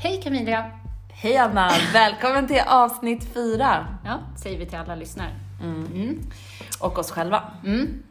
Hej 0.00 0.22
Camilla! 0.22 0.70
Hej 1.12 1.36
Anna! 1.36 1.70
Välkommen 1.92 2.46
till 2.46 2.60
avsnitt 2.66 3.34
fyra. 3.34 3.86
Ja, 4.04 4.18
säger 4.36 4.58
vi 4.58 4.66
till 4.66 4.78
alla 4.78 4.94
lyssnare. 4.94 5.30
Mm. 5.62 6.20
Och 6.80 6.98
oss 6.98 7.10
själva. 7.10 7.42
Mm. 7.64 8.02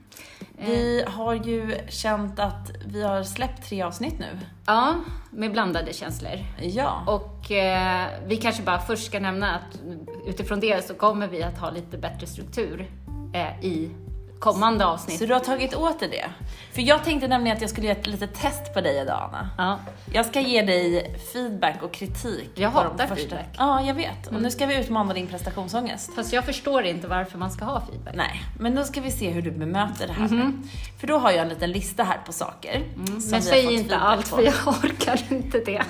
Vi 0.58 1.04
har 1.08 1.34
ju 1.34 1.78
känt 1.90 2.40
att 2.40 2.72
vi 2.86 3.04
har 3.04 3.24
släppt 3.24 3.70
tre 3.70 3.82
avsnitt 3.82 4.20
nu. 4.20 4.40
Ja, 4.66 4.96
med 5.32 5.52
blandade 5.52 5.94
känslor. 5.94 6.40
Ja. 6.62 7.04
Och 7.08 7.52
eh, 7.52 8.08
vi 8.26 8.38
kanske 8.38 8.64
bara 8.64 8.80
först 8.80 9.06
ska 9.06 9.20
nämna 9.20 9.56
att 9.56 9.80
utifrån 10.26 10.60
det 10.60 10.88
så 10.88 10.94
kommer 10.94 11.28
vi 11.28 11.44
att 11.44 11.58
ha 11.58 11.70
lite 11.70 11.98
bättre 11.98 12.28
struktur 12.28 12.92
eh, 13.34 13.66
i 13.66 13.92
kommande 14.40 14.86
avsnitt. 14.86 15.20
Så 15.20 15.26
du 15.26 15.34
har 15.34 15.40
tagit 15.40 15.76
åt 15.76 16.00
dig 16.00 16.10
det? 16.10 16.26
För 16.74 16.82
jag 16.82 17.04
tänkte 17.04 17.28
nämligen 17.28 17.56
att 17.58 17.62
jag 17.62 17.70
skulle 17.70 17.88
göra 17.88 17.98
ett 17.98 18.08
litet 18.08 18.34
test 18.34 18.74
på 18.74 18.82
dig 18.82 19.02
idag 19.02 19.30
Anna. 19.30 19.50
Ja. 19.58 19.80
Jag 20.14 20.26
ska 20.26 20.40
ge 20.40 20.62
dig 20.62 21.16
feedback 21.34 21.84
och 21.84 21.94
kritik. 21.94 22.50
Jag 22.56 22.70
hatar 22.70 23.08
feedback. 23.08 23.40
Mm. 23.40 23.52
Ja, 23.58 23.82
jag 23.82 23.94
vet. 23.94 24.28
Och 24.28 24.42
nu 24.42 24.52
ska 24.52 24.66
vi 24.66 24.80
utmana 24.80 25.14
din 25.14 25.28
prestationsångest. 25.28 26.16
Fast 26.16 26.34
jag 26.34 26.46
förstår 26.46 26.84
inte 26.84 27.08
varför 27.08 27.38
man 27.38 27.52
ska 27.52 27.66
ha 27.66 27.82
feedback. 27.82 28.16
Nej, 28.16 28.44
men 28.60 28.76
då 28.76 28.84
ska 28.84 29.02
vi 29.02 29.12
se 29.12 29.30
hur 29.30 29.42
du 29.42 29.52
bemöter 29.52 30.08
det 30.08 30.14
här. 30.14 30.52
För 31.00 31.08
då 31.08 31.18
har 31.18 31.32
jag 31.32 31.42
en 31.42 31.50
liten 31.50 31.72
lista 31.72 32.04
här 32.04 32.20
på 32.26 32.34
saker. 32.34 32.84
Mhm. 32.96 33.22
Men 33.32 33.42
säg 33.42 33.74
inte 33.74 33.98
allt 33.98 34.30
på. 34.30 34.36
för 34.36 34.44
jag 34.44 34.68
orkar 34.68 35.22
inte 35.30 35.60
det. 35.60 35.84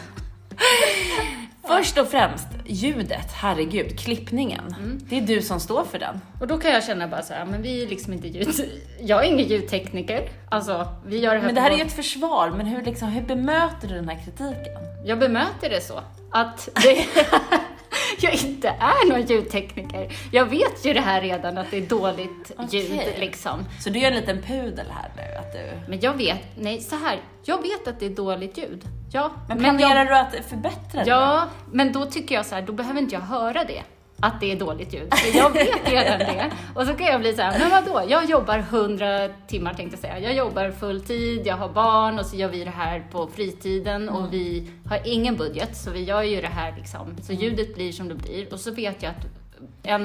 Först 1.67 1.97
och 1.97 2.07
främst, 2.07 2.47
ljudet, 2.65 3.31
herregud, 3.33 3.99
klippningen. 3.99 4.75
Mm. 4.79 4.99
Det 5.09 5.17
är 5.17 5.21
du 5.21 5.41
som 5.41 5.59
står 5.59 5.83
för 5.83 5.99
den. 5.99 6.21
Och 6.39 6.47
då 6.47 6.57
kan 6.57 6.71
jag 6.71 6.83
känna 6.83 7.07
bara 7.07 7.21
så 7.21 7.33
här, 7.33 7.45
men 7.45 7.61
vi 7.61 7.83
är 7.83 7.87
liksom 7.87 8.13
inte 8.13 8.27
ljud... 8.27 8.47
Jag 8.99 9.25
är 9.25 9.29
ingen 9.29 9.47
ljudtekniker. 9.47 10.29
Alltså, 10.49 10.87
vi 11.05 11.19
gör 11.19 11.33
det 11.33 11.39
här 11.39 11.45
Men 11.45 11.55
det 11.55 11.61
här 11.61 11.71
är 11.71 11.75
ju 11.75 11.81
ett 11.81 11.95
försvar, 11.95 12.51
men 12.57 12.65
hur, 12.65 12.81
liksom, 12.83 13.07
hur 13.07 13.21
bemöter 13.21 13.87
du 13.87 13.95
den 13.95 14.09
här 14.09 14.23
kritiken? 14.25 14.73
Jag 15.05 15.19
bemöter 15.19 15.69
det 15.69 15.81
så 15.81 15.99
att 16.31 16.69
det, 16.83 17.05
jag 18.19 18.33
inte 18.33 18.67
är 18.67 19.09
någon 19.09 19.25
ljudtekniker. 19.25 20.15
Jag 20.31 20.45
vet 20.45 20.85
ju 20.85 20.93
det 20.93 21.01
här 21.01 21.21
redan 21.21 21.57
att 21.57 21.71
det 21.71 21.77
är 21.77 21.81
dåligt 21.81 22.51
ljud 22.71 22.91
Okej. 22.91 23.15
liksom. 23.19 23.65
Så 23.79 23.89
du 23.89 23.99
är 23.99 24.07
en 24.11 24.15
liten 24.15 24.41
pudel 24.41 24.87
här 24.91 25.11
nu? 25.15 25.37
Att 25.39 25.53
du... 25.53 25.89
Men 25.89 25.99
jag 25.99 26.13
vet, 26.13 26.41
nej 26.57 26.81
så 26.81 26.95
här, 26.95 27.19
jag 27.43 27.61
vet 27.61 27.87
att 27.87 27.99
det 27.99 28.05
är 28.05 28.09
dåligt 28.09 28.57
ljud. 28.57 28.83
Ja, 29.11 29.31
Men 29.47 29.59
planerar 29.59 29.95
jag, 29.95 30.07
du 30.07 30.15
att 30.15 30.45
förbättra 30.45 31.03
det? 31.03 31.09
Ja, 31.09 31.47
men 31.71 31.93
då 31.93 32.05
tycker 32.05 32.35
jag 32.35 32.45
så 32.45 32.55
här, 32.55 32.61
då 32.61 32.73
behöver 32.73 32.99
inte 32.99 33.15
jag 33.15 33.21
höra 33.21 33.63
det. 33.63 33.83
Att 34.19 34.39
det 34.39 34.51
är 34.51 34.55
dåligt 34.55 34.93
ljud. 34.93 35.13
För 35.13 35.37
jag 35.37 35.53
vet 35.53 35.89
redan 35.91 36.19
det. 36.19 36.51
Och 36.75 36.85
så 36.87 36.93
kan 36.93 37.07
jag 37.07 37.21
bli 37.21 37.33
så 37.33 37.41
här, 37.41 37.59
men 37.59 37.69
vadå? 37.69 38.03
Jag 38.09 38.25
jobbar 38.25 38.57
100 38.57 39.29
timmar 39.47 39.73
tänkte 39.73 39.93
jag 39.93 40.01
säga. 40.01 40.19
Jag 40.19 40.33
jobbar 40.35 40.71
full 40.71 41.01
tid, 41.01 41.47
jag 41.47 41.55
har 41.55 41.69
barn 41.69 42.19
och 42.19 42.25
så 42.25 42.35
gör 42.35 42.49
vi 42.49 42.63
det 42.63 42.69
här 42.69 43.07
på 43.11 43.27
fritiden 43.27 44.09
och 44.09 44.33
vi 44.33 44.69
har 44.89 44.99
ingen 45.05 45.35
budget 45.35 45.77
så 45.77 45.91
vi 45.91 46.03
gör 46.03 46.23
ju 46.23 46.41
det 46.41 46.47
här 46.47 46.73
liksom. 46.77 47.17
Så 47.21 47.33
ljudet 47.33 47.75
blir 47.75 47.91
som 47.91 48.07
det 48.07 48.15
blir 48.15 48.53
och 48.53 48.59
så 48.59 48.71
vet 48.71 49.03
jag 49.03 49.09
att 49.09 49.46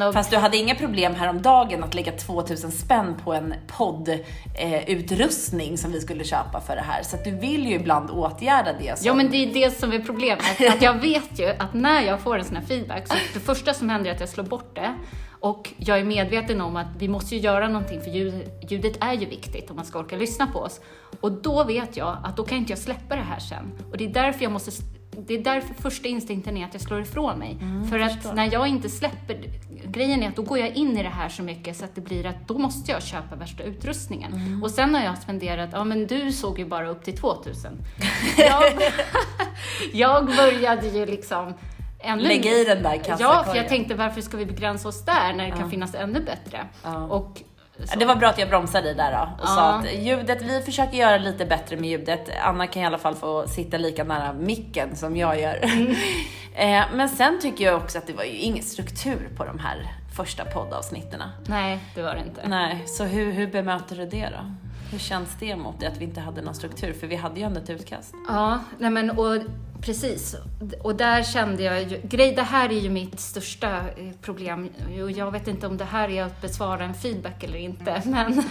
av 0.02 0.12
Fast 0.12 0.30
du 0.30 0.36
hade 0.36 0.56
inga 0.56 0.74
problem 0.74 1.14
häromdagen 1.14 1.84
att 1.84 1.94
lägga 1.94 2.12
2000 2.12 2.72
spänn 2.72 3.16
på 3.24 3.32
en 3.32 3.54
poddutrustning 3.66 5.70
eh, 5.70 5.76
som 5.76 5.92
vi 5.92 6.00
skulle 6.00 6.24
köpa 6.24 6.60
för 6.60 6.76
det 6.76 6.82
här. 6.82 7.02
Så 7.02 7.16
att 7.16 7.24
du 7.24 7.30
vill 7.30 7.66
ju 7.66 7.74
ibland 7.74 8.10
åtgärda 8.10 8.72
det. 8.72 8.98
Som... 8.98 9.06
Ja 9.06 9.14
men 9.14 9.30
det 9.30 9.36
är 9.36 9.54
det 9.54 9.70
som 9.70 9.92
är 9.92 9.98
problemet. 9.98 10.60
Att 10.68 10.82
jag 10.82 10.94
vet 10.94 11.38
ju 11.38 11.48
att 11.48 11.74
när 11.74 12.02
jag 12.02 12.20
får 12.20 12.38
en 12.38 12.44
sån 12.44 12.56
här 12.56 12.64
feedback, 12.64 13.08
så 13.08 13.14
det 13.34 13.40
första 13.40 13.74
som 13.74 13.90
händer 13.90 14.10
är 14.10 14.14
att 14.14 14.20
jag 14.20 14.28
slår 14.28 14.44
bort 14.44 14.74
det. 14.74 14.94
Och 15.42 15.72
jag 15.76 15.98
är 15.98 16.04
medveten 16.04 16.60
om 16.60 16.76
att 16.76 16.86
vi 16.98 17.08
måste 17.08 17.34
ju 17.34 17.40
göra 17.40 17.68
någonting 17.68 18.00
för 18.00 18.10
ljud, 18.10 18.34
ljudet 18.68 18.96
är 19.00 19.12
ju 19.12 19.26
viktigt 19.26 19.70
om 19.70 19.76
man 19.76 19.84
ska 19.84 19.98
orka 19.98 20.16
lyssna 20.16 20.46
på 20.46 20.58
oss. 20.58 20.80
Och 21.20 21.32
då 21.32 21.64
vet 21.64 21.96
jag 21.96 22.16
att 22.24 22.36
då 22.36 22.44
kan 22.44 22.58
inte 22.58 22.72
jag 22.72 22.78
släppa 22.78 23.16
det 23.16 23.22
här 23.22 23.38
sen. 23.38 23.72
Och 23.90 23.96
det 23.96 24.04
är 24.04 24.08
därför 24.08 24.42
jag 24.42 24.52
måste 24.52 24.70
det 25.16 25.34
är 25.34 25.42
därför 25.44 25.74
första 25.74 26.08
instinkten 26.08 26.56
är 26.56 26.64
att 26.64 26.74
jag 26.74 26.82
slår 26.82 27.00
ifrån 27.00 27.38
mig. 27.38 27.58
för 27.90 27.98
att 27.98 28.34
när 28.34 28.52
jag 28.52 28.68
inte 28.68 28.88
släpper, 28.88 29.36
grejen 29.84 30.22
är 30.22 30.28
att 30.28 30.36
då 30.36 30.42
går 30.42 30.58
jag 30.58 30.76
in 30.76 30.98
i 30.98 31.02
det 31.02 31.08
här 31.08 31.28
så 31.28 31.42
mycket 31.42 31.76
så 31.76 31.84
att 31.84 31.94
det 31.94 32.00
blir 32.00 32.26
att 32.26 32.48
då 32.48 32.58
måste 32.58 32.92
jag 32.92 33.02
köpa 33.02 33.36
värsta 33.36 33.62
utrustningen. 33.62 34.60
Och 34.62 34.70
sen 34.70 34.94
har 34.94 35.02
jag 35.02 35.18
spenderat, 35.18 35.70
ja 35.72 35.84
men 35.84 36.06
du 36.06 36.32
såg 36.32 36.58
ju 36.58 36.64
bara 36.64 36.88
upp 36.88 37.04
till 37.04 37.16
2000. 37.16 37.72
Jag, 38.38 38.62
jag 39.92 40.26
började 40.26 40.88
ju 40.88 41.06
liksom 41.06 41.54
ännu 42.02 42.22
Lägga 42.22 42.50
i 42.50 42.64
den 42.64 42.82
där 42.82 42.96
kassakorgen. 42.96 43.20
Ja, 43.20 43.44
för 43.44 43.56
jag 43.56 43.68
tänkte 43.68 43.94
varför 43.94 44.20
ska 44.20 44.36
vi 44.36 44.46
begränsa 44.46 44.88
oss 44.88 45.04
där 45.04 45.32
när 45.34 45.44
det 45.50 45.56
kan 45.56 45.70
finnas 45.70 45.94
ännu 45.94 46.20
bättre? 46.20 46.66
Ja. 46.84 46.96
Och 46.96 47.42
Ja, 47.76 47.96
Det 47.98 48.04
var 48.04 48.16
bra 48.16 48.28
att 48.28 48.38
jag 48.38 48.48
bromsade 48.48 48.84
dig 48.84 48.94
där 48.94 49.12
då 49.12 49.18
och 49.42 49.48
Ja. 49.48 49.54
sa 49.54 49.72
att 49.72 49.94
ljudet, 49.94 50.42
vi 50.42 50.60
försöker 50.62 50.96
göra 50.96 51.18
lite 51.18 51.46
bättre 51.46 51.76
med 51.76 51.90
ljudet. 51.90 52.30
Anna 52.42 52.66
kan 52.66 52.82
i 52.82 52.86
alla 52.86 52.98
fall 52.98 53.14
få 53.14 53.48
sitta 53.48 53.78
lika 53.78 54.04
nära 54.04 54.32
micken 54.32 54.96
som 54.96 55.16
jag 55.16 55.40
gör. 55.40 55.64
eh, 56.54 56.82
men 56.94 57.08
sen 57.08 57.40
tycker 57.40 57.64
jag 57.64 57.76
också 57.76 57.98
att 57.98 58.06
det 58.06 58.12
var 58.12 58.24
ju 58.24 58.36
ingen 58.36 58.62
struktur 58.64 59.28
på 59.36 59.44
de 59.44 59.58
här 59.58 59.92
första 60.16 60.44
poddavsnitten. 60.44 61.22
nej, 61.46 61.78
det 61.94 62.02
var 62.02 62.14
det 62.14 62.20
inte. 62.20 62.48
Nej, 62.48 62.82
så 62.86 63.04
hur, 63.04 63.32
hur 63.32 63.46
bemöter 63.46 63.96
du 63.96 64.06
det 64.06 64.28
då? 64.28 64.54
Hur 64.90 64.98
känns 64.98 65.36
det 65.40 65.56
mot 65.56 65.80
det 65.80 65.86
att 65.86 65.96
vi 65.98 66.04
inte 66.04 66.20
hade 66.20 66.42
någon 66.42 66.54
struktur? 66.54 66.92
För 66.92 67.06
vi 67.06 67.16
hade 67.16 67.40
ju 67.40 67.46
ändå 67.46 67.60
ett 67.60 67.70
utkast. 67.70 68.14
Ja, 68.28 68.58
nej 68.78 68.90
men 68.90 69.10
och 69.10 69.36
precis. 69.82 70.36
Och 70.82 70.96
där 70.96 71.22
kände 71.22 71.62
jag 71.62 71.82
ju, 71.82 72.00
grej, 72.02 72.34
det 72.34 72.42
här 72.42 72.68
är 72.68 72.80
ju 72.80 72.90
mitt 72.90 73.20
största 73.20 73.76
eh, 73.76 74.12
problem. 74.22 74.68
Och 75.02 75.10
jag 75.10 75.30
vet 75.30 75.48
inte 75.48 75.66
om 75.66 75.76
det 75.76 75.84
här 75.84 76.08
är 76.08 76.22
att 76.22 76.40
besvara 76.40 76.84
en 76.84 76.94
feedback 76.94 77.44
eller 77.44 77.58
inte, 77.58 78.02
men, 78.06 78.42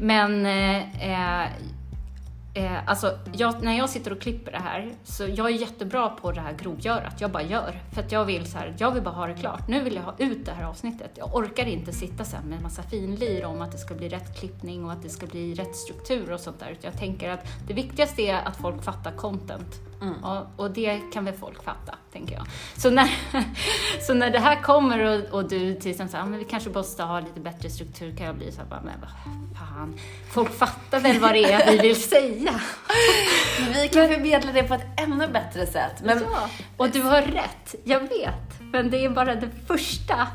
men 0.00 0.46
eh, 0.46 1.42
eh, 1.42 1.48
Eh, 2.54 2.88
alltså, 2.88 3.18
jag, 3.32 3.62
när 3.62 3.78
jag 3.78 3.90
sitter 3.90 4.12
och 4.12 4.20
klipper 4.20 4.52
det 4.52 4.58
här, 4.58 4.92
så 5.04 5.22
jag 5.22 5.46
är 5.46 5.54
jättebra 5.54 6.08
på 6.08 6.32
det 6.32 6.40
här 6.40 6.52
grovgörat. 6.52 7.20
Jag 7.20 7.30
bara 7.30 7.42
gör. 7.42 7.80
För 7.92 8.02
att 8.02 8.12
jag 8.12 8.24
vill 8.24 8.50
så 8.50 8.58
här, 8.58 8.74
jag 8.78 8.90
vill 8.90 9.02
bara 9.02 9.14
ha 9.14 9.26
det 9.26 9.34
klart. 9.34 9.68
Nu 9.68 9.82
vill 9.82 9.94
jag 9.94 10.02
ha 10.02 10.14
ut 10.18 10.46
det 10.46 10.52
här 10.52 10.64
avsnittet. 10.64 11.10
Jag 11.14 11.34
orkar 11.34 11.66
inte 11.66 11.92
sitta 11.92 12.24
sen 12.24 12.44
med 12.44 12.56
en 12.56 12.62
massa 12.62 12.82
finlir 12.82 13.44
om 13.44 13.62
att 13.62 13.72
det 13.72 13.78
ska 13.78 13.94
bli 13.94 14.08
rätt 14.08 14.38
klippning 14.38 14.84
och 14.84 14.92
att 14.92 15.02
det 15.02 15.08
ska 15.08 15.26
bli 15.26 15.54
rätt 15.54 15.76
struktur 15.76 16.32
och 16.32 16.40
sånt 16.40 16.60
där. 16.60 16.76
Jag 16.80 16.98
tänker 16.98 17.30
att 17.30 17.46
det 17.68 17.74
viktigaste 17.74 18.22
är 18.22 18.42
att 18.44 18.56
folk 18.56 18.82
fattar 18.82 19.12
content. 19.12 19.91
Och, 20.22 20.64
och 20.64 20.70
det 20.70 21.00
kan 21.12 21.24
väl 21.24 21.34
folk 21.34 21.64
fatta, 21.64 21.94
tänker 22.12 22.34
jag. 22.34 22.46
Så 22.76 22.90
när, 22.90 23.10
så 24.06 24.14
när 24.14 24.30
det 24.30 24.38
här 24.38 24.62
kommer 24.62 24.98
och, 24.98 25.34
och 25.34 25.48
du 25.48 25.74
till 25.74 25.90
exempel 25.90 26.10
säger, 26.10 26.24
ah, 26.24 26.26
men 26.26 26.38
vi 26.38 26.44
kanske 26.44 26.70
måste 26.70 27.02
ha 27.02 27.20
lite 27.20 27.40
bättre 27.40 27.70
struktur, 27.70 28.16
kan 28.16 28.26
jag 28.26 28.36
bli 28.36 28.52
så 28.52 28.60
här, 28.60 28.68
bara, 28.68 28.80
men 28.80 28.94
vad 29.00 29.10
fan. 29.58 29.94
Folk 30.32 30.52
fattar 30.52 31.00
väl 31.00 31.20
vad 31.20 31.32
det 31.32 31.52
är 31.52 31.72
vi 31.72 31.78
vill 31.78 32.02
säga. 32.08 32.60
Men 33.60 33.72
vi 33.82 33.88
kan 33.88 34.08
förmedla 34.08 34.52
det 34.52 34.62
på 34.62 34.74
ett 34.74 34.86
ännu 35.00 35.28
bättre 35.28 35.66
sätt. 35.66 36.02
Men 36.04 36.18
Ja, 36.32 36.48
och 36.76 36.90
du 36.90 37.02
har 37.02 37.22
rätt, 37.22 37.74
jag 37.84 38.00
vet. 38.00 38.60
Men 38.72 38.90
det 38.90 39.04
är 39.04 39.10
bara 39.10 39.34
den 39.34 39.50
första 39.66 40.28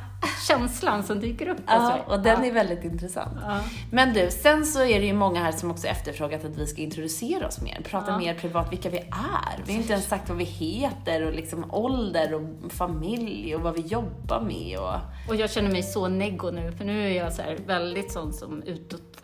känslan 0.48 1.04
som 1.04 1.20
dyker 1.20 1.48
upp. 1.48 1.58
hos 1.58 1.66
Ja, 1.68 2.00
och 2.08 2.20
den 2.20 2.44
ja. 2.44 2.50
är 2.50 2.54
väldigt 2.54 2.84
intressant. 2.84 3.38
Ja. 3.42 3.60
Men 3.92 4.14
du, 4.14 4.30
sen 4.32 4.66
så 4.66 4.84
är 4.84 5.00
det 5.00 5.06
ju 5.06 5.14
många 5.14 5.44
här 5.44 5.52
som 5.52 5.72
också 5.72 5.88
efterfrågat 5.88 6.46
att 6.46 6.58
vi 6.58 6.68
ska 6.68 6.82
introducera 6.82 7.48
oss 7.48 7.62
mer, 7.62 7.82
prata 7.84 8.12
Ja. 8.12 8.18
mer 8.18 8.34
privat 8.34 8.72
vilka 8.72 8.90
vi 8.90 8.98
är. 8.98 9.64
Vi 9.66 9.74
har 9.74 9.80
inte 9.80 9.94
ens 9.94 10.08
sagt 10.08 10.30
vad 10.30 10.38
vi 10.38 10.44
heter 10.44 11.26
och 11.28 11.34
liksom 11.34 11.72
ålder 11.72 12.34
och 12.34 12.72
familj 12.72 13.56
och 13.56 13.62
vad 13.62 13.74
vi 13.74 13.82
jobbar 13.82 14.42
med 14.42 14.80
och... 14.80 15.30
Och 15.30 15.36
jag 15.36 15.52
känner 15.52 15.72
mig 15.72 15.84
så 15.84 16.08
neggo 16.08 16.52
nu, 16.52 16.72
för 16.72 16.86
nu 16.86 17.08
är 17.12 17.16
jag 17.18 17.34
så 17.34 17.42
väldigt 17.66 18.12
sån 18.12 18.34
som 18.34 18.64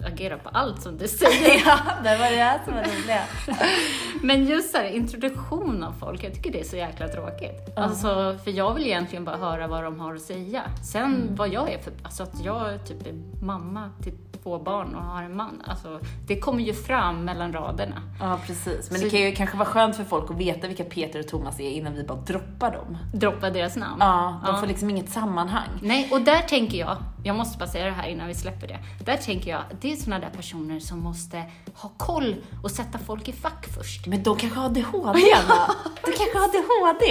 utåtagerar 0.04 0.38
på 0.38 0.50
allt 0.50 0.82
som 0.82 0.98
du 0.98 1.08
säger. 1.08 1.64
Ja, 1.66 1.80
det 2.04 2.18
var 2.18 2.30
det 2.32 2.44
här 2.44 2.60
som 2.66 2.74
var 2.74 2.82
roliga. 2.84 3.24
Men 4.22 4.46
just 4.46 4.72
så 4.72 4.78
här, 4.78 4.86
introduktion 4.86 5.84
av 5.84 5.92
folk, 6.00 6.24
jag 6.24 6.34
tycker 6.34 6.52
det 6.52 6.60
är 6.60 6.64
så 6.64 6.76
jäkla 6.76 7.08
tråkigt. 7.08 7.74
Alltså, 7.78 8.38
för 8.44 8.52
jag 8.52 8.74
vill 8.74 8.86
egentligen 8.86 9.26
bara 9.26 9.38
höra 9.38 9.68
vad 9.68 9.84
de 9.84 10.00
har 10.00 10.16
att 10.16 10.22
säga. 10.22 10.62
Sen 10.84 11.28
vad 11.36 11.50
jag 11.50 11.74
är 11.74 11.78
för, 11.80 11.94
alltså 12.04 12.24
att 12.24 12.44
jag 12.44 12.86
typ 12.88 13.08
är 13.08 13.14
mamma 13.46 13.90
till 14.04 14.14
två 14.44 14.60
barn 14.60 14.96
och 14.96 15.04
har 15.04 15.24
en 15.24 15.36
man. 15.36 15.62
Alltså, 15.68 16.00
det 16.28 16.40
kommer 16.40 16.64
ju 16.64 16.74
fram 16.74 17.26
mellan 17.26 17.54
raderna. 17.54 18.02
Ja, 18.20 18.40
precis. 18.48 18.92
Men 18.92 19.00
Så- 19.00 19.04
det 19.06 19.10
kan 19.10 19.20
ju 19.20 19.32
kanske 19.32 19.58
vara 19.58 19.70
skönt 19.70 19.96
för 19.96 20.04
folk 20.04 20.32
att 20.32 20.38
veta 20.38 20.68
vilka 20.68 20.84
Peter 20.84 21.20
och 21.20 21.28
Thomas 21.28 21.60
är 21.60 21.70
innan 21.70 21.94
vi 21.94 22.04
bara 22.04 22.18
droppar 22.18 22.72
dem. 22.72 22.98
Droppa 23.14 23.50
deras 23.50 23.76
namn. 23.76 23.98
Ja, 24.00 24.42
de 24.46 24.54
Ja. 24.56 24.60
får 24.60 24.68
liksom 24.68 24.90
inget 24.90 25.10
sammanhang. 25.10 25.68
Nej, 25.82 26.10
och 26.12 26.22
där 26.22 26.40
tänker 26.42 26.78
jag, 26.78 26.98
jag 27.24 27.36
måste 27.36 27.58
bara 27.58 27.70
säga 27.70 27.86
det 27.86 27.92
här 27.92 28.08
innan 28.08 28.28
vi 28.28 28.36
släpper 28.36 28.68
det. 28.68 28.80
Där 29.06 29.18
tänker 29.18 29.52
jag, 29.52 29.62
det 29.82 29.92
är 29.92 29.96
sådana 29.96 30.20
där 30.26 30.30
personer 30.36 30.80
som 30.80 31.00
måste 31.00 31.44
ha 31.76 31.90
koll 31.98 32.36
och 32.64 32.72
sätta 32.72 32.98
folk 32.98 33.28
i 33.28 33.34
fack 33.34 33.66
först. 33.78 34.08
Men 34.08 34.24
de 34.24 34.38
kanske 34.38 34.60
har 34.60 34.66
ADHD, 34.66 35.20
Anna. 35.34 35.68
De 36.06 36.12
kanske 36.12 36.38
har 36.38 36.90
ADHD. 36.90 37.06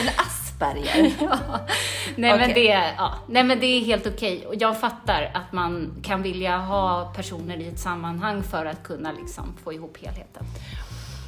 Eller 0.00 0.12
Asperger. 0.16 1.12
Ja. 1.20 1.38
Nej, 2.16 2.38
men 2.38 2.50
Okej. 2.50 2.54
det, 2.54 2.94
ja. 2.96 3.14
Nej 3.28 3.44
men 3.44 3.60
det 3.60 3.66
är 3.66 3.84
helt 3.84 4.06
okej. 4.06 4.46
Och 4.46 4.54
jag 4.58 4.80
fattar 4.80 5.30
att 5.34 5.52
man 5.52 5.94
kan 6.02 6.22
vilja 6.22 6.56
ha 6.56 7.12
personer 7.16 7.56
i 7.60 7.68
ett 7.68 7.78
sammanhang 7.78 8.42
för 8.42 8.66
att 8.66 8.82
kunna 8.82 9.12
liksom 9.12 9.56
få 9.64 9.72
ihop 9.72 9.96
helheten. 10.00 10.44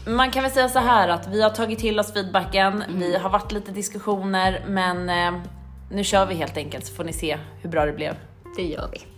Man 0.06 0.30
kan 0.30 0.42
väl 0.42 0.52
säga 0.52 0.68
så 0.68 0.78
här 0.78 1.08
att 1.08 1.28
vi 1.28 1.42
har 1.42 1.50
tagit 1.50 1.78
till 1.78 2.00
oss 2.00 2.12
feedbacken, 2.12 2.84
vi 2.88 3.16
har 3.16 3.30
varit 3.30 3.52
lite 3.52 3.72
diskussioner, 3.72 4.64
men 4.68 5.08
eh, 5.08 5.42
nu 5.94 6.04
kör 6.04 6.26
vi 6.26 6.34
helt 6.34 6.56
enkelt 6.56 6.86
så 6.86 6.94
får 6.94 7.04
ni 7.04 7.12
se 7.12 7.38
hur 7.62 7.70
bra 7.70 7.86
det 7.86 7.92
blev. 7.92 8.14
Det 8.56 8.62
gör 8.62 8.88
vi. 8.92 9.13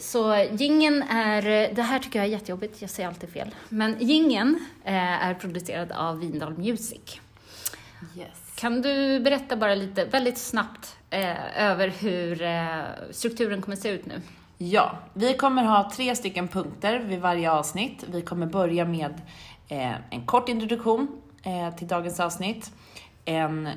Så 0.00 0.46
gingen 0.50 1.02
är, 1.02 1.74
det 1.74 1.82
här 1.82 1.98
tycker 1.98 2.18
jag 2.18 2.26
är 2.26 2.30
jättejobbigt, 2.30 2.82
jag 2.82 2.90
säger 2.90 3.08
alltid 3.08 3.32
fel. 3.32 3.54
Men 3.68 3.96
gingen 3.98 4.66
eh, 4.84 5.26
är 5.26 5.34
producerad 5.34 5.92
av 5.92 6.20
Vindal 6.20 6.58
Music. 6.58 7.20
Yes. 8.16 8.28
Kan 8.54 8.82
du 8.82 9.20
berätta 9.20 9.56
bara 9.56 9.74
lite, 9.74 10.04
väldigt 10.04 10.38
snabbt, 10.38 10.96
eh, 11.10 11.62
över 11.62 11.88
hur 11.88 12.42
eh, 12.42 12.80
strukturen 13.10 13.62
kommer 13.62 13.76
se 13.76 13.88
ut 13.88 14.06
nu? 14.06 14.20
Ja, 14.58 14.98
vi 15.14 15.34
kommer 15.34 15.64
ha 15.64 15.92
tre 15.96 16.16
stycken 16.16 16.48
punkter 16.48 16.98
vid 16.98 17.20
varje 17.20 17.50
avsnitt. 17.50 18.04
Vi 18.08 18.22
kommer 18.22 18.46
börja 18.46 18.84
med 18.84 19.20
eh, 19.68 19.94
en 20.10 20.26
kort 20.26 20.48
introduktion 20.48 21.08
till 21.78 21.88
dagens 21.88 22.20
avsnitt, 22.20 22.72
en 23.24 23.68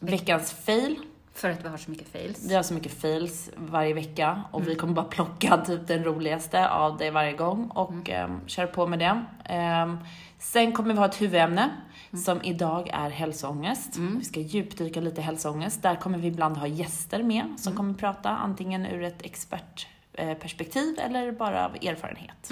veckans 0.00 0.52
fail. 0.52 0.96
För 1.34 1.50
att 1.50 1.64
vi 1.64 1.68
har 1.68 1.76
så 1.76 1.90
mycket 1.90 2.08
fails. 2.08 2.44
Vi 2.48 2.54
har 2.54 2.62
så 2.62 2.74
mycket 2.74 3.00
fails 3.00 3.50
varje 3.56 3.94
vecka 3.94 4.42
och 4.50 4.68
vi 4.68 4.74
kommer 4.74 4.94
bara 4.94 5.04
plocka 5.10 5.56
typ 5.56 5.86
den 5.86 6.04
roligaste 6.04 6.68
av 6.68 6.96
det 6.98 7.10
varje 7.10 7.32
gång 7.32 7.68
och 7.68 8.08
mm. 8.10 8.40
köra 8.46 8.66
på 8.66 8.86
med 8.86 8.98
det. 8.98 9.24
Eh, 9.54 9.94
sen 10.38 10.72
kommer 10.72 10.92
vi 10.94 10.98
ha 10.98 11.06
ett 11.06 11.20
huvudämne 11.20 11.70
som 12.24 12.42
idag 12.42 12.88
är 12.92 13.10
hälsoångest. 13.10 13.96
Mm. 13.96 14.18
Vi 14.18 14.24
ska 14.24 14.40
djupdyka 14.40 15.00
lite 15.00 15.20
i 15.20 15.24
hälsoångest. 15.24 15.82
Där 15.82 15.94
kommer 15.96 16.18
vi 16.18 16.28
ibland 16.28 16.56
ha 16.56 16.66
gäster 16.66 17.22
med 17.22 17.44
som 17.56 17.70
Mm. 17.70 17.76
kommer 17.76 17.94
prata 17.94 18.30
antingen 18.30 18.86
ur 18.86 19.02
ett 19.02 19.22
expertperspektiv 19.22 20.98
eller 20.98 21.32
bara 21.32 21.64
av 21.66 21.74
erfarenhet. 21.74 22.50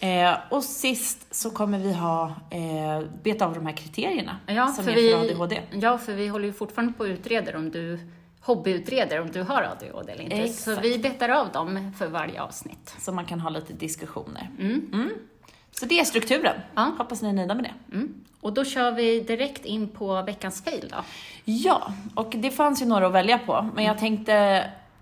Mm. 0.00 0.26
Eh, 0.34 0.38
och 0.50 0.64
sist 0.64 1.34
så 1.34 1.50
kommer 1.50 1.78
vi 1.78 1.92
ha 1.92 2.34
eh, 2.50 3.06
beta 3.22 3.46
av 3.46 3.54
de 3.54 3.66
här 3.66 3.76
kriterierna 3.76 4.36
Ja, 4.46 4.66
som 4.66 4.84
för 4.84 4.90
är 4.90 4.96
vi, 4.96 5.10
för 5.12 5.20
ADHD. 5.20 5.62
ja, 5.72 5.98
för 5.98 6.12
vi 6.14 6.28
håller 6.28 6.46
ju 6.46 6.52
fortfarande 6.52 6.92
på 6.92 7.04
och 7.04 7.08
utreder 7.08 7.56
om 7.56 7.70
du 7.70 7.98
hobbyutreder 8.40 9.20
om 9.20 9.30
du 9.30 9.42
har 9.42 9.62
ADHD 9.62 10.12
eller 10.12 10.22
inte. 10.24 10.36
Så 10.36 10.70
Exakt. 10.70 10.84
vi 10.86 10.98
betar 10.98 11.28
av 11.28 11.52
dem 11.52 11.92
för 11.98 12.06
varje 12.06 12.42
avsnitt. 12.42 12.94
Så 12.98 13.12
man 13.12 13.24
kan 13.24 13.40
ha 13.40 13.50
lite 13.50 13.72
diskussioner. 13.72 14.50
Mm. 14.58 15.10
Så 15.70 15.86
det 15.86 16.00
är 16.00 16.04
strukturen. 16.04 16.60
Ja. 16.74 16.92
Hoppas 16.98 17.22
ni 17.22 17.28
är 17.28 17.32
nöjda 17.32 17.54
med 17.54 17.64
det. 17.64 17.94
Mm. 17.96 18.14
Och 18.40 18.52
då 18.52 18.64
kör 18.64 18.92
vi 18.92 19.20
direkt 19.20 19.64
in 19.64 19.88
på 19.88 20.22
veckans 20.22 20.64
fail 20.64 20.88
då. 20.90 20.96
Ja, 21.44 21.92
och 22.14 22.34
det 22.36 22.50
fanns 22.50 22.82
ju 22.82 22.86
några 22.86 23.06
att 23.06 23.12
välja 23.12 23.38
på, 23.38 23.70
men 23.74 23.84
jag 23.84 23.98
tänkte 23.98 24.34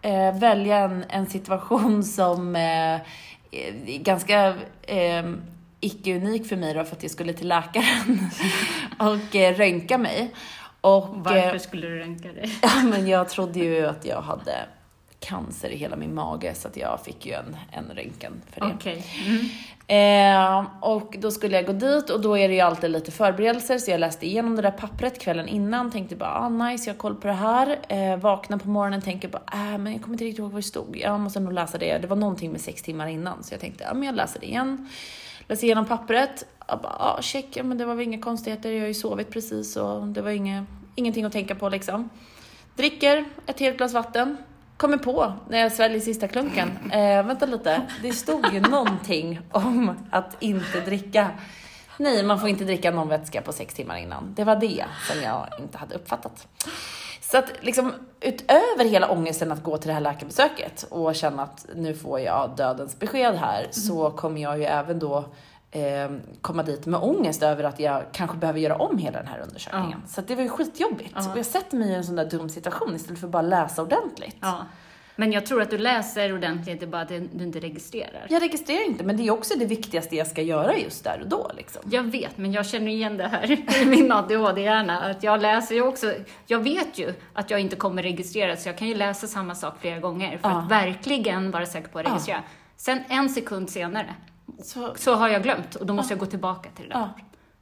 eh, 0.03 0.39
välja 0.39 0.79
en, 0.79 1.05
en 1.09 1.27
situation 1.27 2.05
som 2.05 2.57
eh, 2.57 3.01
ganska 3.87 4.55
eh, 4.83 5.25
icke-unik 5.81 6.47
för 6.47 6.57
mig 6.57 6.75
då, 6.75 6.85
för 6.85 6.97
att 6.97 7.03
jag 7.03 7.13
skulle 7.13 7.33
till 7.33 7.49
läkaren 7.49 8.31
och 8.99 9.37
eh, 9.37 9.55
röntga 9.55 9.99
mig. 9.99 10.35
Och, 10.81 11.09
Varför 11.13 11.55
eh, 11.55 11.59
skulle 11.59 11.87
du 11.87 11.99
röntga 11.99 12.33
dig? 12.33 12.59
ja, 12.63 12.83
men 12.85 13.07
jag 13.07 13.29
trodde 13.29 13.59
ju 13.59 13.87
att 13.87 14.05
jag 14.05 14.21
hade 14.21 14.55
cancer 15.27 15.69
i 15.69 15.77
hela 15.77 15.97
min 15.97 16.15
mage, 16.15 16.55
så 16.55 16.69
att 16.69 16.77
jag 16.77 17.01
fick 17.05 17.27
ju 17.27 17.33
en, 17.33 17.57
en 17.71 17.85
röntgen 17.97 18.43
för 18.51 18.61
det. 18.61 18.73
Okej. 18.75 19.05
Mm. 19.27 19.49
Eh, 19.89 20.67
och 20.81 21.17
då 21.19 21.31
skulle 21.31 21.57
jag 21.57 21.67
gå 21.67 21.73
dit 21.73 22.11
och 22.11 22.21
då 22.21 22.39
är 22.39 22.49
det 22.49 22.55
ju 22.55 22.61
alltid 22.61 22.91
lite 22.91 23.11
förberedelser 23.11 23.79
så 23.79 23.91
jag 23.91 24.01
läste 24.01 24.27
igenom 24.27 24.57
det 24.57 24.63
där 24.63 24.71
pappret 24.71 25.21
kvällen 25.21 25.49
innan, 25.49 25.91
tänkte 25.91 26.17
bara 26.17 26.35
ah, 26.35 26.49
nice, 26.49 26.89
jag 26.89 26.95
har 26.95 26.99
koll 26.99 27.15
på 27.15 27.27
det 27.27 27.33
här. 27.33 27.79
Eh, 27.89 28.17
vaknar 28.17 28.59
på 28.59 28.69
morgonen 28.69 29.03
tänker 29.03 29.29
bara 29.29 29.43
äh, 29.53 29.79
men 29.79 29.93
jag 29.93 30.03
kommer 30.03 30.15
inte 30.15 30.25
riktigt 30.25 30.39
ihåg 30.39 30.51
vad 30.51 30.59
det 30.59 30.67
stod. 30.67 30.97
Jag 30.97 31.21
måste 31.21 31.41
nog 31.41 31.53
läsa 31.53 31.79
det. 31.79 31.99
Det 31.99 32.07
var 32.07 32.17
någonting 32.17 32.53
med 32.53 32.61
sex 32.61 32.83
timmar 32.83 33.07
innan 33.07 33.43
så 33.43 33.55
jag 33.55 33.61
tänkte 33.61 33.85
ja, 33.85 33.95
men 33.95 34.03
jag 34.03 34.15
läser 34.15 34.41
det 34.41 34.47
igen. 34.47 34.89
Läser 35.49 35.65
igenom 35.65 35.87
pappret. 35.87 36.47
Jag 36.69 36.81
bara 36.81 36.97
ah, 36.99 37.23
check, 37.23 37.47
ja, 37.53 37.63
men 37.63 37.79
det 37.79 37.85
var 37.85 37.95
väl 37.95 38.05
inga 38.05 38.21
konstigheter. 38.21 38.71
Jag 38.71 38.81
har 38.81 38.89
ju 38.89 38.95
sovit 38.95 39.31
precis 39.31 39.77
och 39.77 40.07
det 40.07 40.23
var 40.23 40.31
inget, 40.31 40.65
ingenting 40.95 41.25
att 41.25 41.33
tänka 41.33 41.55
på 41.55 41.69
liksom. 41.69 42.11
Dricker 42.77 43.25
ett 43.47 43.61
helt 43.61 43.77
glas 43.77 43.93
vatten. 43.93 44.37
Kommer 44.77 44.97
på 44.97 45.33
när 45.49 45.59
jag 45.59 45.73
sväljer 45.73 46.01
sista 46.01 46.29
klunken. 46.29 46.91
Eh, 46.93 47.27
vänta 47.27 47.47
lite, 47.47 47.83
det 48.03 48.13
stod 48.13 48.47
ju 48.53 48.61
någonting 48.61 49.41
om 49.51 49.97
att 50.11 50.43
inte 50.43 50.81
dricka. 50.81 51.31
Nej, 51.97 52.23
man 52.23 52.41
får 52.41 52.49
inte 52.49 52.65
dricka 52.65 52.91
någon 52.91 53.09
vätska 53.09 53.43
på 53.43 53.53
sex 53.53 53.75
timmar 53.75 53.97
innan. 53.97 54.35
Det 54.35 54.45
var 54.45 54.57
det 54.57 54.85
som 55.11 55.23
jag 55.23 55.47
inte 55.59 55.79
hade 55.79 55.95
uppfattat. 55.95 56.47
Så 57.21 57.39
att 57.39 57.53
liksom 57.61 57.93
utöver 58.21 58.85
hela 58.85 59.11
ångesten 59.11 59.53
att 59.53 59.63
gå 59.63 59.79
till 59.79 59.89
det 59.89 59.95
här 59.95 60.01
läkarbesöket 60.01 60.87
och 60.91 61.15
känna 61.15 61.43
att 61.43 61.67
nu 61.75 61.95
får 61.95 62.21
jag 62.21 62.51
dödens 62.57 62.99
besked 62.99 63.35
här 63.35 63.67
så 63.71 64.11
kommer 64.11 64.43
jag 64.43 64.59
ju 64.59 64.65
även 64.65 64.99
då 64.99 65.25
eh, 65.77 66.11
komma 66.41 66.63
dit 66.63 66.87
med 66.87 67.01
ångest 67.01 67.43
över 67.43 67.65
att 67.65 67.81
jag 67.81 68.03
kanske 68.13 68.37
behöver 68.37 68.61
göra 68.61 68.77
om 68.77 68.99
hela 68.99 69.19
den 69.19 69.27
här 69.29 69.39
undersökningen. 69.41 70.03
Så 70.09 70.21
att 70.21 70.29
det 70.29 70.35
var 70.35 70.43
ju 70.43 70.49
skitjobbigt. 70.49 71.13
Ja. 71.15 71.33
Och 71.33 71.39
jag 71.39 71.47
sätter 71.47 71.77
mig 71.77 71.89
i 71.91 71.95
en 71.95 72.05
sån 72.05 72.17
där 72.17 72.31
dum 72.31 72.49
situation 72.49 72.97
istället 72.97 73.21
för 73.21 73.27
att 73.27 73.33
bara 73.33 73.43
läsa 73.43 73.83
ordentligt. 73.83 74.37
Ja. 74.41 74.67
Men 75.19 75.33
jag 75.33 75.47
tror 75.47 75.63
att 75.63 75.71
du 75.71 75.79
läser 75.79 76.35
ordentligt, 76.35 76.81
det 76.81 76.87
är 76.87 76.91
bara 76.91 77.03
att 77.03 77.09
du 77.09 77.45
inte 77.45 77.61
registrerar. 77.61 78.27
Jag 78.29 78.43
registrerar 78.43 78.87
inte, 78.87 79.05
men 79.05 79.17
det 79.17 79.23
är 79.27 79.31
också 79.31 79.59
det 79.59 79.65
viktigaste 79.67 80.17
jag 80.17 80.27
ska 80.27 80.43
göra 80.43 80.77
just 80.77 81.05
där 81.05 81.21
och 81.23 81.29
då. 81.29 81.51
Liksom. 81.57 81.83
Jag 81.91 82.03
vet, 82.03 82.39
men 82.39 82.53
jag 82.53 82.67
känner 82.67 82.93
igen 82.93 83.17
det 83.17 83.29
här 83.29 83.51
i 83.83 83.87
min 83.87 84.13
ADHD-hjärna. 84.13 85.01
Att 85.01 85.23
jag 85.23 85.43
läser 85.43 85.75
ju 85.75 85.83
också, 85.83 86.13
jag 86.47 86.59
vet 86.59 86.99
ju 86.99 87.15
att 87.33 87.51
jag 87.51 87.61
inte 87.61 87.77
kommer 87.77 88.03
registrera, 88.03 88.57
så 88.57 88.69
jag 88.69 88.79
kan 88.79 88.89
ju 88.89 88.95
läsa 88.95 89.27
samma 89.27 89.55
sak 89.55 89.75
flera 89.81 89.99
gånger 90.01 90.39
för 90.39 90.49
Ja. 90.49 90.59
att 90.63 90.71
verkligen 90.71 91.51
vara 91.51 91.67
säker 91.67 91.89
på 91.89 91.99
att 91.99 92.05
Ja. 92.07 92.11
registrera. 92.13 92.43
Sen 92.77 93.01
en 93.09 93.29
sekund 93.29 93.71
senare, 93.71 94.15
Så, 94.65 94.95
så 94.97 95.15
har 95.15 95.29
jag 95.29 95.43
glömt 95.43 95.75
och 95.75 95.87
då 95.87 95.95
måste 95.95 96.13
jag 96.13 96.19
gå 96.21 96.27
tillbaka 96.27 96.69
till 96.77 96.89
det 96.89 96.95
där. 96.95 97.01
ja. 97.01 97.11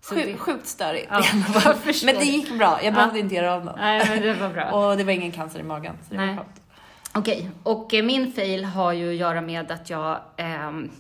Så 0.01 0.15
Sjuk, 0.15 0.25
det- 0.27 0.37
sjukt 0.39 0.67
störigt. 0.67 1.07
Ja, 1.11 1.23
men 2.05 2.15
det 2.15 2.25
gick 2.25 2.59
bra, 2.59 2.79
jag 2.83 2.95
behövde 2.95 3.19
inte 3.19 3.35
göra 3.35 3.55
om 3.57 3.65
något. 3.65 3.77
Nej, 3.77 4.07
men 4.09 4.23
det 4.23 4.35
var 4.35 4.49
bra. 4.49 4.71
Och 4.71 4.97
det 4.97 5.05
var 5.05 5.13
ingen 5.13 5.33
cancer 5.33 5.61
i 5.61 5.63
magen. 5.63 5.95
Så 6.09 6.15
det 6.15 6.21
Nej. 6.21 6.29
var 6.29 6.37
skönt. 6.37 6.61
Okej, 7.15 7.51
och 7.63 7.95
eh, 7.95 8.05
min 8.05 8.33
fail 8.33 8.65
har 8.65 8.93
ju 8.93 9.09
att 9.11 9.15
göra 9.17 9.41
med 9.41 9.71
att 9.71 9.91
jag... 9.91 10.21
ehm, 10.37 10.91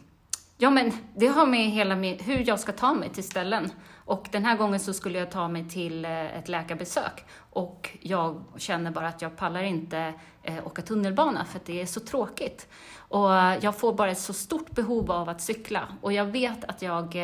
ja, 0.59 0.71
men 0.71 0.93
det 1.17 1.27
har 1.27 1.47
med 1.47 1.71
hela 1.71 1.97
min, 1.97 2.19
hur 2.19 2.49
jag 2.49 2.61
ska 2.61 2.73
ta 2.73 2.95
mig 2.95 3.09
till 3.09 3.25
ställen. 3.25 3.71
Och 4.05 4.29
den 4.33 4.45
här 4.45 4.57
gången 4.57 4.81
så 4.81 4.93
skulle 4.93 5.19
jag 5.19 5.31
ta 5.31 5.49
mig 5.49 5.69
till 5.69 6.05
eh, 6.05 6.39
ett 6.39 6.49
läkarbesök. 6.49 7.25
Och 7.51 7.91
jag 8.01 8.45
känner 8.57 8.91
bara 8.91 9.09
att 9.09 9.23
jag 9.23 9.37
pallar 9.37 9.63
inte 9.63 10.15
eh, 10.43 10.67
åka 10.67 10.83
tunnelbana 10.83 11.45
för 11.45 11.59
att 11.59 11.65
det 11.67 11.83
är 11.83 11.87
så 11.87 12.01
tråkigt. 12.01 12.69
Och 12.97 13.37
eh, 13.37 13.59
jag 13.61 13.77
får 13.77 13.93
bara 13.93 14.11
ett 14.11 14.19
så 14.19 14.33
stort 14.33 14.71
behov 14.71 15.11
av 15.11 15.29
att 15.29 15.41
cykla. 15.41 15.89
Och 16.01 16.13
jag 16.13 16.25
vet 16.25 16.65
att 16.65 16.83
jag 16.83 17.17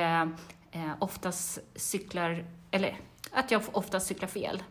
oftast 0.98 1.58
cyklar, 1.76 2.44
eller 2.70 2.96
att 3.32 3.50
jag 3.50 3.62
oftast 3.72 4.06
cyklar 4.06 4.28
fel. 4.28 4.62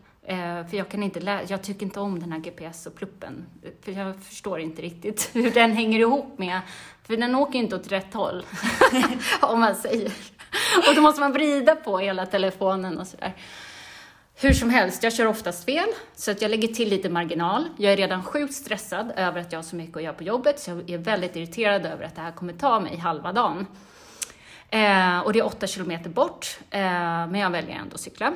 För 0.70 0.76
jag 0.76 0.88
kan 0.88 1.02
inte 1.02 1.20
lä- 1.20 1.44
jag 1.48 1.62
tycker 1.62 1.86
inte 1.86 2.00
om 2.00 2.20
den 2.20 2.32
här 2.32 2.38
GPS 2.38 2.86
och 2.86 2.94
pluppen. 2.94 3.46
För 3.82 3.92
jag 3.92 4.20
förstår 4.20 4.60
inte 4.60 4.82
riktigt 4.82 5.30
hur 5.34 5.50
den 5.50 5.72
hänger 5.72 5.98
ihop 5.98 6.38
med, 6.38 6.60
för 7.02 7.16
den 7.16 7.34
åker 7.34 7.54
ju 7.54 7.58
inte 7.64 7.76
åt 7.76 7.92
rätt 7.92 8.14
håll. 8.14 8.46
om 9.42 9.60
man 9.60 9.74
säger. 9.74 10.12
Och 10.88 10.94
då 10.94 11.00
måste 11.00 11.20
man 11.20 11.32
vrida 11.32 11.76
på 11.76 11.98
hela 11.98 12.26
telefonen 12.26 12.98
och 12.98 13.06
sådär. 13.06 13.34
Hur 14.34 14.52
som 14.52 14.70
helst, 14.70 15.02
jag 15.02 15.12
kör 15.12 15.26
oftast 15.26 15.64
fel, 15.64 15.88
så 16.14 16.30
att 16.30 16.42
jag 16.42 16.50
lägger 16.50 16.68
till 16.68 16.88
lite 16.88 17.08
marginal. 17.08 17.64
Jag 17.76 17.92
är 17.92 17.96
redan 17.96 18.22
sjukt 18.22 18.54
stressad 18.54 19.12
över 19.16 19.40
att 19.40 19.52
jag 19.52 19.58
har 19.58 19.62
så 19.64 19.76
mycket 19.76 19.96
att 19.96 20.02
göra 20.02 20.14
på 20.14 20.24
jobbet, 20.24 20.60
så 20.60 20.70
jag 20.70 20.90
är 20.90 20.98
väldigt 20.98 21.36
irriterad 21.36 21.86
över 21.86 22.04
att 22.04 22.14
det 22.14 22.20
här 22.20 22.32
kommer 22.32 22.52
ta 22.52 22.80
mig 22.80 22.96
halva 22.96 23.32
dagen. 23.32 23.66
Eh, 24.70 25.20
och 25.20 25.32
det 25.32 25.38
är 25.38 25.46
åtta 25.46 25.66
kilometer 25.66 26.10
bort, 26.10 26.58
eh, 26.70 26.80
men 26.80 27.34
jag 27.34 27.50
väljer 27.50 27.76
ändå 27.76 27.94
att 27.94 28.00
cykla. 28.00 28.32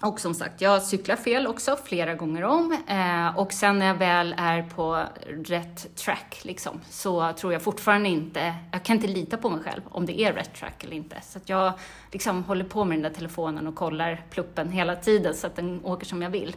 Och 0.00 0.20
som 0.20 0.34
sagt, 0.34 0.60
jag 0.60 0.82
cyklar 0.82 1.16
fel 1.16 1.46
också 1.46 1.76
flera 1.84 2.14
gånger 2.14 2.44
om. 2.44 2.76
Eh, 2.86 3.38
och 3.38 3.52
sen 3.52 3.78
när 3.78 3.86
jag 3.86 3.94
väl 3.94 4.34
är 4.38 4.62
på 4.62 5.04
rätt 5.44 5.96
track, 5.96 6.40
liksom, 6.42 6.80
så 6.90 7.32
tror 7.32 7.52
jag 7.52 7.62
fortfarande 7.62 8.08
inte, 8.08 8.54
jag 8.72 8.82
kan 8.82 8.96
inte 8.96 9.08
lita 9.08 9.36
på 9.36 9.50
mig 9.50 9.60
själv 9.64 9.82
om 9.90 10.06
det 10.06 10.20
är 10.20 10.32
rätt 10.32 10.54
track 10.54 10.84
eller 10.84 10.96
inte. 10.96 11.16
Så 11.22 11.38
att 11.38 11.48
jag 11.48 11.72
liksom 12.12 12.44
håller 12.44 12.64
på 12.64 12.84
med 12.84 12.96
den 12.96 13.02
där 13.02 13.18
telefonen 13.18 13.66
och 13.66 13.74
kollar 13.74 14.24
pluppen 14.30 14.72
hela 14.72 14.96
tiden 14.96 15.34
så 15.34 15.46
att 15.46 15.56
den 15.56 15.84
åker 15.84 16.06
som 16.06 16.22
jag 16.22 16.30
vill. 16.30 16.56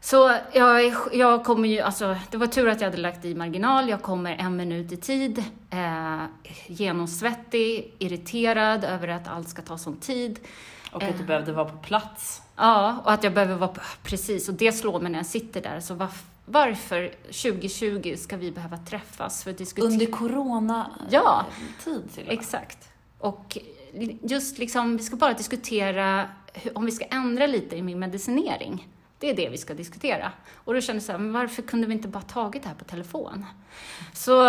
Så 0.00 0.36
jag, 0.52 0.94
jag 1.12 1.44
kommer 1.44 1.68
ju, 1.68 1.80
alltså 1.80 2.16
det 2.30 2.36
var 2.36 2.46
tur 2.46 2.68
att 2.68 2.80
jag 2.80 2.90
hade 2.90 3.02
lagt 3.02 3.24
i 3.24 3.34
marginal. 3.34 3.88
Jag 3.88 4.02
kommer 4.02 4.36
en 4.36 4.56
minut 4.56 4.92
i 4.92 4.96
tid, 4.96 5.44
eh, 5.70 6.24
genomsvettig, 6.66 7.94
irriterad 7.98 8.84
över 8.84 9.08
att 9.08 9.28
allt 9.28 9.48
ska 9.48 9.62
ta 9.62 9.78
sån 9.78 9.96
tid. 9.96 10.38
Och 10.92 11.02
att 11.02 11.18
du 11.18 11.24
behövde 11.24 11.52
vara 11.52 11.64
på 11.64 11.76
plats. 11.76 12.42
Ja, 12.56 13.00
och 13.04 13.12
att 13.12 13.24
jag 13.24 13.34
behöver 13.34 13.54
vara, 13.56 13.72
precis, 14.02 14.48
och 14.48 14.54
det 14.54 14.72
slår 14.72 15.00
mig 15.00 15.12
när 15.12 15.18
jag 15.18 15.26
sitter 15.26 15.62
där. 15.62 15.80
Så 15.80 15.94
varf, 15.94 16.24
varför 16.44 17.08
2020 17.24 18.14
ska 18.18 18.36
vi 18.36 18.50
behöva 18.52 18.76
träffas 18.76 19.44
för 19.44 19.50
att 19.50 19.58
diskutera? 19.58 19.90
Under 19.92 20.06
corona-tid 20.06 21.08
Ja. 21.10 21.46
till 21.84 21.92
och 21.96 22.16
med. 22.16 22.28
Exakt. 22.28 22.88
Och 23.18 23.58
just 24.22 24.58
liksom, 24.58 24.96
vi 24.96 25.02
ska 25.02 25.16
bara 25.16 25.32
diskutera 25.32 26.28
hur, 26.54 26.78
om 26.78 26.84
vi 26.86 26.92
ska 26.92 27.04
ändra 27.04 27.46
lite 27.46 27.76
i 27.76 27.82
min 27.82 27.98
medicinering. 27.98 28.88
Det 29.18 29.30
är 29.30 29.36
det 29.36 29.48
vi 29.48 29.58
ska 29.58 29.74
diskutera. 29.74 30.32
Och 30.54 30.74
då 30.74 30.80
kände 30.80 30.96
jag 30.96 31.02
så 31.02 31.12
här, 31.12 31.18
men 31.18 31.32
varför 31.32 31.62
kunde 31.62 31.86
vi 31.86 31.92
inte 31.92 32.08
bara 32.08 32.22
tagit 32.22 32.62
det 32.62 32.68
här 32.68 32.76
på 32.76 32.84
telefon? 32.84 33.46
Så, 34.12 34.40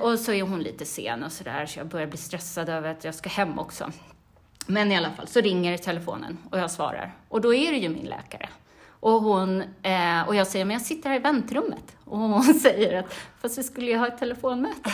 och 0.00 0.18
så 0.18 0.32
är 0.32 0.42
hon 0.42 0.60
lite 0.60 0.84
sen 0.84 1.22
och 1.24 1.32
sådär, 1.32 1.66
så 1.66 1.78
jag 1.78 1.86
börjar 1.86 2.06
bli 2.06 2.18
stressad 2.18 2.68
över 2.68 2.90
att 2.90 3.04
jag 3.04 3.14
ska 3.14 3.28
hem 3.28 3.58
också. 3.58 3.90
Men 4.66 4.92
i 4.92 4.96
alla 4.96 5.10
fall, 5.10 5.26
så 5.26 5.40
ringer 5.40 5.78
telefonen 5.78 6.38
och 6.50 6.58
jag 6.58 6.70
svarar. 6.70 7.14
Och 7.28 7.40
då 7.40 7.54
är 7.54 7.72
det 7.72 7.78
ju 7.78 7.88
min 7.88 8.06
läkare. 8.06 8.48
Och, 9.00 9.22
hon, 9.22 9.62
eh, 9.82 10.28
och 10.28 10.34
jag 10.34 10.46
säger, 10.46 10.64
men 10.64 10.74
jag 10.74 10.82
sitter 10.82 11.10
här 11.10 11.16
i 11.16 11.18
väntrummet. 11.18 11.96
Och 12.04 12.18
hon 12.18 12.54
säger 12.62 12.98
att, 12.98 13.14
fast 13.40 13.58
vi 13.58 13.62
skulle 13.62 13.90
ju 13.90 13.96
ha 13.96 14.06
ett 14.06 14.18
telefonmöte. 14.18 14.76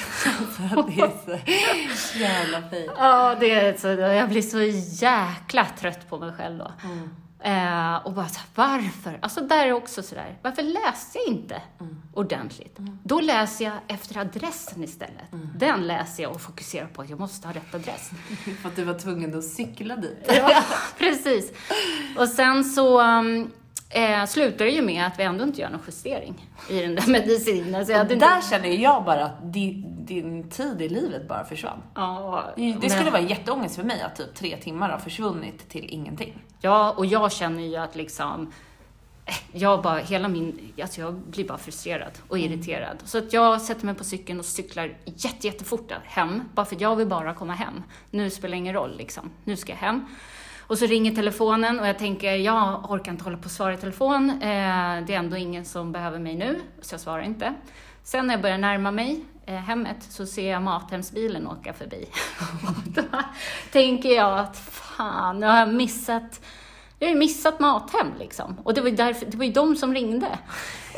det 0.86 1.52
är 1.52 1.94
så 1.96 2.18
jävla 2.18 2.62
fint. 2.70 2.92
Ja, 2.98 3.36
det 3.40 3.50
är 3.50 3.76
så, 3.76 3.88
jag 3.88 4.28
blir 4.28 4.42
så 4.42 4.60
jäkla 5.04 5.66
trött 5.80 6.08
på 6.08 6.18
mig 6.18 6.32
själv 6.32 6.58
då. 6.58 6.72
Mm. 6.84 7.10
Eh, 7.40 7.96
och 8.06 8.12
bara 8.12 8.28
så 8.28 8.38
här, 8.38 8.48
varför? 8.54 9.18
Alltså 9.22 9.40
där 9.40 9.66
är 9.66 9.72
också 9.72 10.02
sådär, 10.02 10.38
varför 10.42 10.62
läste 10.62 11.18
jag 11.18 11.26
inte 11.26 11.62
Mm. 11.80 12.02
ordentligt? 12.14 12.76
Då 13.04 13.20
läser 13.20 13.64
jag 13.64 13.74
efter 13.88 14.18
adressen 14.18 14.84
istället. 14.84 15.32
Mm. 15.32 15.48
Den 15.56 15.86
läser 15.86 16.22
jag 16.22 16.32
och 16.32 16.40
fokuserar 16.40 16.86
på 16.86 17.02
att 17.02 17.10
jag 17.10 17.20
måste 17.20 17.48
ha 17.48 17.54
rätt 17.54 17.74
adress. 17.74 18.10
För 18.62 18.68
att 18.68 18.76
du 18.76 18.84
var 18.84 18.94
tvungen 18.98 19.38
att 19.38 19.44
cykla 19.44 19.96
dit. 19.96 20.24
ja, 20.28 20.62
precis. 20.98 21.52
Och 22.18 22.28
sen 22.28 22.64
så 22.64 23.00
um, 23.02 23.50
eh, 23.90 24.24
slutar 24.26 24.64
det 24.64 24.70
ju 24.70 24.82
med 24.82 25.06
att 25.06 25.18
vi 25.18 25.22
ändå 25.22 25.44
inte 25.44 25.60
gör 25.60 25.70
någon 25.70 25.80
justering 25.86 26.46
i 26.70 26.80
den 26.80 26.94
där 26.94 27.06
medicinen. 27.06 27.86
Så 27.86 27.92
jag 27.92 27.96
Och 27.96 28.02
hade 28.02 28.14
inte- 28.14 28.26
där 28.26 28.40
känner 28.50 28.68
ju 28.68 28.82
jag 28.82 29.04
bara 29.04 29.24
att 29.24 29.52
din, 29.52 29.96
din 30.06 30.50
tid 30.50 30.82
i 30.82 30.88
livet 30.88 31.28
bara 31.28 31.44
försvann. 31.44 31.82
ja, 31.94 32.44
Det 32.56 32.90
skulle 32.90 33.04
men- 33.04 33.12
vara 33.12 33.22
jätteångest 33.22 33.76
för 33.76 33.82
mig 33.82 34.02
att 34.02 34.16
typ 34.16 34.34
tre 34.34 34.56
timmar 34.56 34.88
har 34.90 34.98
försvunnit 34.98 35.68
till 35.68 35.86
ingenting. 35.90 36.42
Ja, 36.60 36.90
och 36.96 37.06
jag 37.06 37.32
känner 37.32 37.62
ju 37.62 37.76
att 37.76 37.96
liksom 37.96 38.52
eh, 39.26 39.34
jag 39.52 39.82
bara, 39.82 39.98
hela 39.98 40.28
min, 40.28 40.72
alltså 40.82 41.00
jag 41.00 41.14
blir 41.14 41.48
bara 41.48 41.58
frustrerad 41.58 42.12
och 42.28 42.38
irriterad. 42.38 42.96
Så 43.04 43.18
att 43.18 43.32
jag 43.32 43.60
sätter 43.62 43.86
mig 43.86 43.94
på 43.94 44.04
cykeln 44.04 44.38
och 44.38 44.44
cyklar 44.44 44.96
jätte, 45.04 45.46
jättefort 45.46 45.92
hem, 46.04 46.42
bara 46.54 46.66
för 46.66 46.74
att 46.76 46.80
jag 46.80 46.96
vill 46.96 47.06
bara 47.06 47.34
komma 47.34 47.54
hem. 47.54 47.82
Nu 48.10 48.30
spelar 48.30 48.50
det 48.50 48.56
ingen 48.56 48.74
roll 48.74 48.96
liksom, 48.96 49.30
nu 49.44 49.56
ska 49.56 49.72
jag 49.72 49.78
hem. 49.78 50.06
Och 50.68 50.78
så 50.78 50.86
ringer 50.86 51.14
telefonen 51.14 51.80
och 51.80 51.86
jag 51.86 51.98
tänker, 51.98 52.34
jag 52.34 52.90
orkar 52.90 53.12
inte 53.12 53.24
hålla 53.24 53.36
på 53.36 53.44
och 53.44 53.50
svara 53.50 53.74
i 53.74 53.76
telefon. 53.76 54.30
Eh, 54.30 54.38
det 55.06 55.14
är 55.14 55.18
ändå 55.18 55.36
ingen 55.36 55.64
som 55.64 55.92
behöver 55.92 56.18
mig 56.18 56.36
nu, 56.36 56.60
så 56.80 56.94
jag 56.94 57.00
svarar 57.00 57.22
inte. 57.22 57.54
Sen 58.02 58.26
när 58.26 58.34
jag 58.34 58.42
börjar 58.42 58.58
närma 58.58 58.90
mig 58.90 59.24
eh, 59.46 59.54
hemmet 59.54 59.96
så 60.00 60.26
ser 60.26 60.50
jag 60.50 60.62
Mathemsbilen 60.62 61.46
åka 61.46 61.72
förbi. 61.72 62.08
Då 62.86 63.02
tänker 63.72 64.08
jag 64.08 64.38
att 64.38 64.58
fan, 64.58 65.40
nu 65.40 65.46
har 65.46 65.58
jag 65.58 65.74
missat 65.74 66.40
jag 66.98 67.08
har 67.08 67.12
ju 67.12 67.18
missat 67.18 67.60
Mathem 67.60 68.12
liksom. 68.18 68.56
Och 68.64 68.74
det 68.74 68.80
var 68.80 68.88
ju, 68.88 68.96
därför, 68.96 69.26
det 69.26 69.36
var 69.36 69.44
ju 69.44 69.52
de 69.52 69.76
som 69.76 69.94
ringde. 69.94 70.38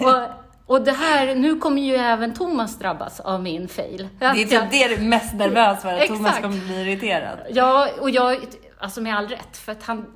Och, 0.00 0.29
och 0.67 0.85
det 0.85 0.93
här, 0.93 1.35
nu 1.35 1.59
kommer 1.59 1.83
ju 1.83 1.95
även 1.95 2.35
Thomas 2.35 2.79
drabbas 2.79 3.21
av 3.21 3.43
min 3.43 3.69
fail. 3.69 4.09
Det 4.19 4.25
är 4.25 4.35
typ 4.35 4.71
det 4.71 4.89
du 4.89 4.95
är 4.95 5.00
mest 5.00 5.35
nervös 5.35 5.83
för, 5.83 5.95
att 5.95 6.07
Thomas 6.07 6.41
kommer 6.41 6.67
bli 6.67 6.81
irriterad. 6.81 7.39
Ja, 7.50 7.89
och 8.00 8.11
jag, 8.11 8.39
alltså 8.81 9.01
med 9.01 9.17
all 9.17 9.29
rätt, 9.29 9.57
för 9.57 9.73
att 9.73 9.83
han, 9.83 10.07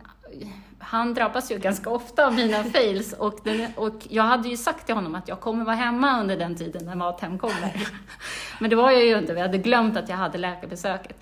han 0.78 1.14
drabbas 1.14 1.50
ju 1.52 1.58
ganska 1.58 1.90
ofta 1.90 2.26
av 2.26 2.34
mina 2.34 2.64
fails 2.72 3.12
och, 3.12 3.38
den, 3.44 3.66
och 3.76 3.94
jag 4.08 4.22
hade 4.22 4.48
ju 4.48 4.56
sagt 4.56 4.86
till 4.86 4.94
honom 4.94 5.14
att 5.14 5.28
jag 5.28 5.40
kommer 5.40 5.64
vara 5.64 5.76
hemma 5.76 6.20
under 6.20 6.36
den 6.36 6.56
tiden 6.56 6.86
när 6.86 6.94
Mathem 6.94 7.38
kommer. 7.38 7.76
Men 8.60 8.70
det 8.70 8.76
var 8.76 8.90
jag 8.90 9.04
ju 9.04 9.18
inte, 9.18 9.34
vi 9.34 9.40
hade 9.40 9.58
glömt 9.58 9.96
att 9.96 10.08
jag 10.08 10.16
hade 10.16 10.38
läkarbesöket. 10.38 11.16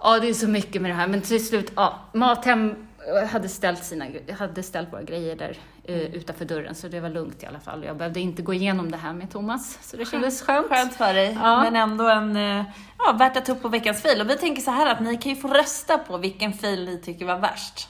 Ja, 0.00 0.18
det 0.20 0.28
är 0.28 0.34
så 0.34 0.48
mycket 0.48 0.82
med 0.82 0.90
det 0.90 0.94
här, 0.94 1.06
men 1.06 1.20
till 1.22 1.46
slut, 1.46 1.72
ja, 1.76 1.98
Mathem 2.12 2.86
hade 3.32 3.48
ställt, 3.48 3.84
sina, 3.84 4.06
hade 4.38 4.62
ställt 4.62 4.92
våra 4.92 5.02
grejer 5.02 5.36
där 5.36 5.56
eh, 5.84 5.96
utanför 6.00 6.44
dörren, 6.44 6.74
så 6.74 6.88
det 6.88 7.00
var 7.00 7.08
lugnt 7.08 7.42
i 7.42 7.46
alla 7.46 7.60
fall. 7.60 7.84
Jag 7.84 7.96
behövde 7.96 8.20
inte 8.20 8.42
gå 8.42 8.54
igenom 8.54 8.90
det 8.90 8.96
här 8.96 9.12
med 9.12 9.30
Thomas, 9.30 9.78
så 9.82 9.96
det 9.96 10.04
kändes 10.04 10.42
skönt. 10.42 10.68
Skönt 10.68 10.94
för 10.94 11.14
dig, 11.14 11.38
Ja. 11.42 11.62
men 11.62 11.76
ändå 11.76 12.08
en, 12.08 12.36
eh, 12.36 12.64
ja, 13.06 13.12
värt 13.18 13.36
att 13.36 13.46
ta 13.46 13.52
upp 13.52 13.62
på 13.62 13.68
veckans 13.68 14.02
fail. 14.02 14.20
Och 14.20 14.30
vi 14.30 14.36
tänker 14.36 14.62
så 14.62 14.70
här 14.70 14.92
att 14.92 15.00
ni 15.00 15.16
kan 15.16 15.32
ju 15.32 15.36
få 15.36 15.48
rösta 15.48 15.98
på 15.98 16.18
vilken 16.18 16.52
fail 16.52 16.84
ni 16.84 16.98
tycker 16.98 17.26
var 17.26 17.38
värst 17.38 17.88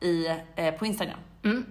i, 0.00 0.26
eh, 0.56 0.74
på 0.74 0.86
Instagram. 0.86 1.18
Mm. 1.44 1.66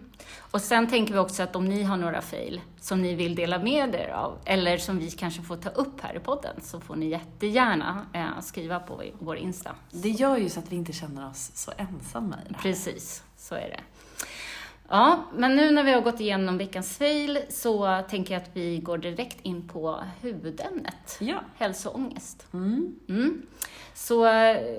Och 0.51 0.61
sen 0.61 0.87
tänker 0.87 1.13
vi 1.13 1.19
också 1.19 1.43
att 1.43 1.55
om 1.55 1.65
ni 1.65 1.83
har 1.83 1.97
några 1.97 2.21
fail 2.21 2.61
som 2.79 3.01
ni 3.01 3.15
vill 3.15 3.35
dela 3.35 3.59
med 3.59 3.95
er 3.95 4.09
av, 4.09 4.37
eller 4.45 4.77
som 4.77 4.99
vi 4.99 5.11
kanske 5.11 5.41
får 5.41 5.57
ta 5.57 5.69
upp 5.69 6.01
här 6.01 6.15
i 6.15 6.19
podden, 6.19 6.55
så 6.61 6.79
får 6.79 6.95
ni 6.95 7.09
jättegärna 7.09 8.05
eh, 8.13 8.41
skriva 8.41 8.79
på 8.79 9.03
vår 9.19 9.37
Insta. 9.37 9.75
Det 9.91 10.09
gör 10.09 10.37
ju 10.37 10.49
så 10.49 10.59
att 10.59 10.71
vi 10.71 10.75
inte 10.75 10.93
känner 10.93 11.29
oss 11.29 11.51
så 11.53 11.71
ensamma 11.77 12.35
i 12.35 12.49
det 12.49 12.55
här. 12.55 12.61
Precis, 12.61 13.23
så 13.37 13.55
är 13.55 13.69
det. 13.69 13.79
Ja, 14.89 15.23
men 15.33 15.55
nu 15.55 15.71
när 15.71 15.83
vi 15.83 15.91
har 15.93 16.01
gått 16.01 16.19
igenom 16.19 16.57
veckans 16.57 16.97
fail 16.97 17.39
så 17.49 18.01
tänker 18.09 18.33
jag 18.33 18.41
att 18.43 18.49
vi 18.53 18.77
går 18.79 18.97
direkt 18.97 19.37
in 19.41 19.67
på 19.67 19.99
huvudämnet, 20.21 21.17
Ja. 21.19 21.41
hälsoångest. 21.57 22.47
Mm. 22.53 22.95
Mm. 23.09 23.41
Så, 23.93 24.19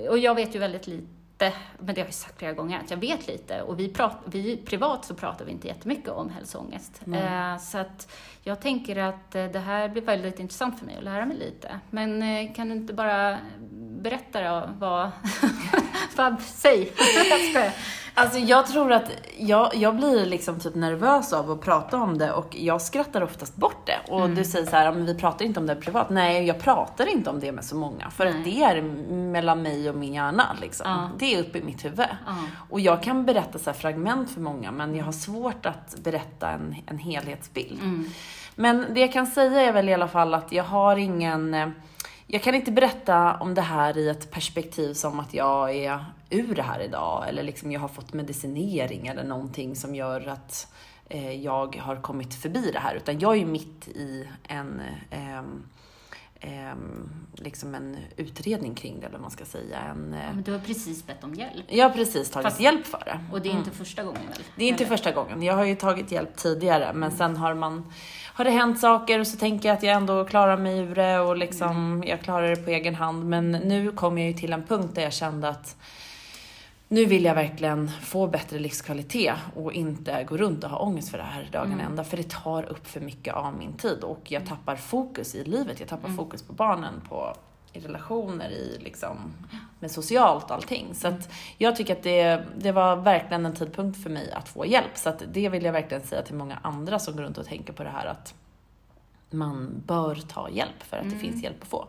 och 0.09 0.17
jag 0.17 0.35
vet 0.35 0.55
ju 0.55 0.59
väldigt 0.59 0.87
lite, 0.87 1.53
men 1.79 1.95
det 1.95 2.01
har 2.01 2.07
jag 2.07 2.13
sagt 2.13 2.39
flera 2.39 2.53
gånger, 2.53 2.79
att 2.79 2.91
jag 2.91 2.97
vet 2.97 3.27
lite. 3.27 3.61
Och 3.61 3.79
vi, 3.79 3.89
prat, 3.89 4.17
vi 4.25 4.57
privat 4.57 5.05
så 5.05 5.13
pratar 5.15 5.45
vi 5.45 5.51
inte 5.51 5.67
jättemycket 5.67 6.09
om 6.09 6.29
hälsoångest. 6.29 7.01
Nej. 7.05 7.23
Eh, 7.53 7.57
så 7.57 7.77
att 7.77 8.11
jag 8.43 8.61
tänker 8.61 8.95
att 8.95 9.35
eh, 9.35 9.45
det 9.45 9.59
här 9.59 9.89
blir 9.89 10.01
väldigt 10.01 10.39
intressant 10.39 10.79
för 10.79 10.85
mig 10.85 10.97
att 10.97 11.03
lära 11.03 11.25
mig 11.25 11.37
lite. 11.37 11.79
Men 11.89 12.23
eh, 12.23 12.53
kan 12.53 12.69
du 12.69 12.75
inte 12.75 12.93
bara 12.93 13.37
berätta 14.01 14.41
då 14.41 14.69
vad... 14.79 15.11
vad 16.15 16.41
säg! 16.41 16.93
jag. 17.53 17.71
Alltså 18.13 18.39
jag 18.39 18.67
tror 18.67 18.91
att 18.91 19.11
jag, 19.37 19.75
jag 19.75 19.95
blir 19.95 20.25
liksom 20.25 20.59
typ 20.59 20.75
nervös 20.75 21.33
av 21.33 21.51
att 21.51 21.61
prata 21.61 21.97
om 21.97 22.17
det 22.17 22.31
och 22.31 22.55
jag 22.59 22.81
skrattar 22.81 23.21
oftast 23.21 23.55
bort 23.55 23.85
det. 23.87 24.13
Och 24.13 24.29
du 24.29 24.43
säger 24.43 24.65
så 24.65 24.75
här, 24.75 24.85
"Ja, 24.85 24.91
men 24.91 25.05
vi 25.05 25.15
pratar 25.15 25.45
inte 25.45 25.59
om 25.59 25.65
det 25.67 25.75
privat. 25.75 26.09
Nej, 26.09 26.45
jag 26.45 26.59
pratar 26.59 27.05
inte 27.05 27.29
om 27.29 27.39
det 27.39 27.51
med 27.51 27.65
så 27.65 27.75
många. 27.75 28.09
För 28.09 28.25
att 28.25 28.35
Nej. 28.35 28.43
det 28.43 28.63
är 28.63 28.81
mellan 29.11 29.61
mig 29.61 29.89
och 29.89 29.95
min 29.95 30.13
hjärna. 30.13 30.57
Liksom. 30.61 30.89
Ja. 30.89 31.09
Det 31.19 31.35
är 31.35 31.41
uppe 31.41 31.57
i 31.57 31.63
mitt 31.63 31.85
huvud. 31.85 32.07
Ja. 32.27 32.35
Och 32.69 32.79
jag 32.79 33.03
kan 33.03 33.25
berätta 33.25 33.59
så 33.59 33.69
här 33.69 33.77
fragment 33.77 34.31
för 34.31 34.41
många, 34.41 34.71
men 34.71 34.95
jag 34.95 35.05
har 35.05 35.11
svårt 35.11 35.65
att 35.65 35.95
berätta 36.03 36.49
en, 36.49 36.75
en 36.85 36.97
helhetsbild. 36.97 37.81
Mm. 37.81 38.05
Men 38.55 38.85
det 38.93 38.99
jag 38.99 39.13
kan 39.13 39.27
säga 39.27 39.61
är 39.61 39.71
väl 39.71 39.89
i 39.89 39.93
alla 39.93 40.07
fall 40.07 40.33
att 40.33 40.51
jag 40.51 40.63
har 40.63 40.95
ingen... 40.97 41.73
Jag 42.31 42.43
kan 42.43 42.55
inte 42.55 42.71
berätta 42.71 43.35
om 43.35 43.53
det 43.53 43.61
här 43.61 43.97
i 43.97 44.09
ett 44.09 44.31
perspektiv 44.31 44.93
som 44.93 45.19
att 45.19 45.33
jag 45.33 45.75
är 45.75 46.05
ur 46.29 46.55
det 46.55 46.61
här 46.61 46.79
idag 46.79 47.29
eller 47.29 47.43
liksom 47.43 47.71
jag 47.71 47.79
har 47.79 47.87
fått 47.87 48.13
medicinering 48.13 49.07
eller 49.07 49.23
någonting 49.23 49.75
som 49.75 49.95
gör 49.95 50.27
att 50.27 50.73
eh, 51.05 51.31
jag 51.31 51.75
har 51.75 52.01
kommit 52.01 52.33
förbi 52.33 52.71
det 52.71 52.79
här. 52.79 52.95
Utan 52.95 53.19
jag 53.19 53.33
är 53.33 53.39
ju 53.39 53.45
mitt 53.45 53.87
i 53.87 54.27
en, 54.43 54.81
eh, 55.09 55.43
ehm, 56.39 57.09
liksom 57.33 57.75
en 57.75 57.97
utredning 58.17 58.75
kring 58.75 58.99
det, 58.99 59.05
eller 59.05 59.11
vad 59.13 59.21
man 59.21 59.31
ska 59.31 59.45
säga. 59.45 59.77
En, 59.79 60.13
eh, 60.13 60.19
men 60.33 60.43
du 60.43 60.51
har 60.51 60.59
precis 60.59 61.07
bett 61.07 61.23
om 61.23 61.33
hjälp. 61.33 61.65
jag 61.67 61.89
har 61.89 61.95
precis 61.95 62.29
tagit 62.29 62.43
Fast- 62.45 62.59
hjälp 62.59 62.85
för 62.85 63.01
det. 63.05 63.19
Och 63.31 63.41
det 63.41 63.49
är 63.49 63.53
inte 63.53 63.71
första 63.71 64.03
gången 64.03 64.21
väl? 64.29 64.41
Det 64.55 64.63
är 64.63 64.67
inte 64.69 64.83
Eller? 64.83 64.97
första 64.97 65.11
gången. 65.11 65.43
Jag 65.43 65.53
har 65.55 65.65
ju 65.65 65.75
tagit 65.75 66.11
hjälp 66.11 66.35
tidigare, 66.37 66.93
men 66.93 67.11
sen 67.11 67.37
har 67.37 67.53
man 67.53 67.91
har 68.33 68.45
det 68.45 68.51
hänt 68.51 68.79
saker 68.79 69.19
och 69.19 69.27
så 69.27 69.37
tänker 69.37 69.69
jag 69.69 69.77
att 69.77 69.83
jag 69.83 69.93
ändå 69.95 70.25
klarar 70.25 70.57
mig 70.57 70.79
ur 70.79 70.95
det 70.95 71.19
och 71.19 71.37
liksom 71.37 72.03
jag 72.07 72.21
klarar 72.21 72.49
det 72.49 72.55
på 72.55 72.69
egen 72.69 72.95
hand. 72.95 73.29
Men 73.29 73.51
nu 73.51 73.91
kom 73.91 74.17
jag 74.17 74.27
ju 74.27 74.33
till 74.33 74.53
en 74.53 74.63
punkt 74.63 74.95
där 74.95 75.01
jag 75.01 75.13
kände 75.13 75.49
att 75.49 75.75
nu 76.91 77.05
vill 77.05 77.25
jag 77.25 77.35
verkligen 77.35 77.89
få 78.01 78.27
bättre 78.27 78.59
livskvalitet 78.59 79.35
och 79.55 79.73
inte 79.73 80.23
gå 80.23 80.37
runt 80.37 80.63
och 80.63 80.69
ha 80.69 80.77
ångest 80.79 81.09
för 81.09 81.17
det 81.17 81.23
här 81.23 81.49
dagen 81.51 81.71
Mm. 81.73 81.85
ända. 81.85 82.03
För 82.03 82.17
det 82.17 82.29
tar 82.29 82.63
upp 82.63 82.87
för 82.87 82.99
mycket 82.99 83.33
av 83.33 83.53
min 83.57 83.73
tid 83.73 84.03
och 84.03 84.31
jag 84.31 84.45
tappar 84.45 84.75
fokus 84.75 85.35
i 85.35 85.43
livet. 85.43 85.79
Jag 85.79 85.89
tappar 85.89 86.09
fokus 86.09 86.43
på 86.43 86.53
barnen, 86.53 86.93
på 87.09 87.33
i 87.73 87.79
relationer, 87.79 88.49
i 88.49 88.77
liksom, 88.83 89.17
med 89.79 89.91
socialt 89.91 90.51
allting. 90.51 90.95
Så 90.95 91.07
att 91.07 91.29
jag 91.57 91.75
tycker 91.75 91.95
att 91.95 92.03
det, 92.03 92.43
det 92.57 92.71
var 92.71 92.95
verkligen 92.95 93.45
en 93.45 93.55
tidpunkt 93.55 94.03
för 94.03 94.09
mig 94.09 94.31
att 94.31 94.49
få 94.49 94.65
hjälp. 94.65 94.97
Så 94.97 95.09
att 95.09 95.23
det 95.33 95.49
vill 95.49 95.63
jag 95.63 95.73
verkligen 95.73 96.03
säga 96.03 96.21
till 96.21 96.35
många 96.35 96.59
andra 96.61 96.99
som 96.99 97.15
går 97.15 97.23
runt 97.23 97.37
och 97.37 97.45
tänker 97.45 97.73
på 97.73 97.83
det 97.83 97.89
här 97.89 98.05
att 98.05 98.33
man 99.31 99.83
bör 99.85 100.15
ta 100.15 100.49
hjälp 100.49 100.83
för 100.83 100.97
att 100.97 101.03
det 101.09 101.15
finns 101.15 101.43
hjälp 101.43 101.61
att 101.61 101.67
få. 101.67 101.87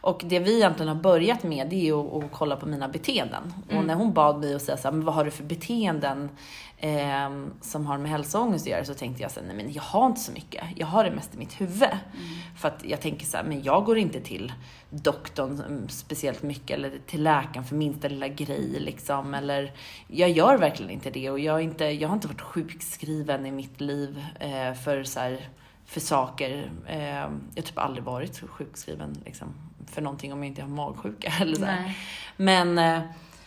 Och 0.00 0.22
det 0.24 0.38
vi 0.38 0.56
egentligen 0.56 0.88
har 0.88 1.02
börjat 1.02 1.42
med 1.42 1.68
det 1.68 1.88
är 1.88 2.00
att, 2.00 2.24
att 2.24 2.32
kolla 2.32 2.56
på 2.56 2.66
mina 2.66 2.88
beteenden. 2.88 3.54
Och 3.76 3.84
när 3.84 3.94
hon 3.94 4.12
bad 4.12 4.40
mig 4.40 4.54
att 4.54 4.62
säga 4.62 4.76
så 4.76 4.88
här, 4.88 4.92
men 4.92 5.04
vad 5.04 5.14
har 5.14 5.24
du 5.24 5.30
för 5.30 5.44
beteenden 5.44 6.28
eh, 6.78 7.30
som 7.60 7.86
har 7.86 7.98
med 7.98 8.10
hälsoångest 8.10 8.66
att 8.66 8.70
göra? 8.70 8.84
Så 8.84 8.94
tänkte 8.94 9.22
jag 9.22 9.30
så 9.30 9.40
här, 9.40 9.46
nej 9.46 9.56
men 9.56 9.72
jag 9.72 9.82
har 9.82 10.06
inte 10.06 10.20
så 10.20 10.32
mycket. 10.32 10.64
Jag 10.76 10.86
har 10.86 11.04
det 11.04 11.10
mest 11.10 11.34
i 11.34 11.38
mitt 11.38 11.60
huvud. 11.60 11.88
För 12.56 12.68
att 12.68 12.84
jag 12.84 13.00
tänker 13.00 13.26
så 13.26 13.36
här, 13.36 13.44
men 13.44 13.62
jag 13.62 13.84
går 13.84 13.98
inte 13.98 14.20
till 14.20 14.52
doktorn 14.90 15.60
mm, 15.60 15.88
speciellt 15.88 16.42
mycket 16.42 16.70
eller 16.70 16.92
till 17.06 17.22
läkaren 17.22 17.64
för 17.64 17.76
minsta 17.76 18.08
lilla 18.08 18.28
grej 18.28 18.76
liksom. 18.80 19.34
Eller 19.34 19.72
jag 20.06 20.30
gör 20.30 20.58
verkligen 20.58 20.90
inte 20.90 21.10
det 21.10 21.30
och 21.30 21.40
jag, 21.40 21.62
inte, 21.62 21.84
jag 21.84 22.08
har 22.08 22.14
inte 22.14 22.28
varit 22.28 22.40
sjukskriven 22.40 23.46
i 23.46 23.50
mitt 23.50 23.80
liv 23.80 24.24
eh, 24.40 24.74
för 24.74 25.04
så 25.04 25.20
här, 25.20 25.48
för 25.90 26.00
saker. 26.00 26.70
Eh, 26.86 27.08
jag 27.08 27.22
har 27.56 27.62
typ 27.62 27.78
aldrig 27.78 28.04
varit 28.04 28.40
sjukskriven 28.48 29.16
liksom, 29.24 29.54
för 29.86 30.02
någonting 30.02 30.32
om 30.32 30.38
jag 30.38 30.46
inte 30.46 30.62
har 30.62 30.68
magsjuka 30.68 31.32
eller 31.40 31.54
så. 31.54 31.60
Nej. 31.64 31.96
Men 32.36 32.78
eh, 32.78 33.00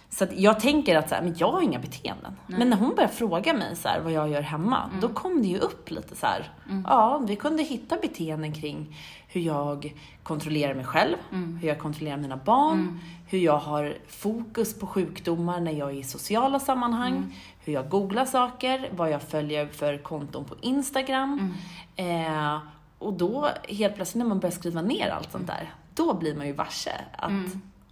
Så 0.10 0.24
att 0.24 0.40
jag 0.40 0.60
tänker 0.60 0.96
att 0.98 1.10
så 1.10 1.16
här, 1.16 1.22
men 1.22 1.36
jag 1.38 1.52
har 1.52 1.62
inga 1.62 1.80
beteenden. 1.80 2.36
Men 2.48 2.70
när 2.70 2.78
hon 2.78 2.96
började 2.96 3.14
fråga 3.14 3.54
mig 3.54 3.76
så 3.76 3.88
här, 3.88 4.00
vad 4.00 4.12
jag 4.12 4.30
gör 4.30 4.42
hemma, 4.42 4.90
då 5.02 5.08
kom 5.10 5.42
det 5.42 5.48
ju 5.48 5.58
upp 5.58 5.92
lite 5.92 6.16
så 6.16 6.26
här. 6.26 6.52
Ja, 6.84 7.18
vi 7.28 7.36
kunde 7.36 7.64
hitta 7.64 7.98
beteenden 8.02 8.54
kring 8.54 8.98
hur 9.28 9.42
jag 9.42 9.94
kontrollerar 10.24 10.74
mig 10.74 10.86
själv, 10.86 11.16
hur 11.62 11.68
jag 11.68 11.80
kontrollerar 11.80 12.18
mina 12.18 12.38
barn, 12.38 13.00
hur 13.28 13.40
jag 13.40 13.58
har 13.58 13.98
fokus 14.08 14.80
på 14.80 14.88
sjukdomar 14.88 15.60
när 15.60 15.72
jag 15.72 15.90
är 15.90 15.94
i 15.96 16.04
sociala 16.04 16.60
sammanhang, 16.60 17.36
hur 17.64 17.74
jag 17.74 17.90
googlar 17.90 18.26
saker, 18.26 18.90
vad 18.92 19.12
jag 19.12 19.22
följer 19.22 19.68
för 19.68 19.98
konton 19.98 20.46
på 20.46 20.56
Instagram. 20.62 21.54
Eh, 21.96 22.58
och 23.00 23.14
då 23.14 23.50
helt 23.70 23.96
plötsligt 23.96 24.20
när 24.20 24.30
man 24.30 24.40
börjar 24.40 24.54
skriva 24.54 24.82
ner 24.82 25.10
allt 25.10 25.32
sånt 25.32 25.48
där, 25.48 25.74
då 25.94 26.14
blir 26.14 26.36
man 26.36 26.48
ju 26.48 26.54
varse 26.54 26.92
att 27.12 27.32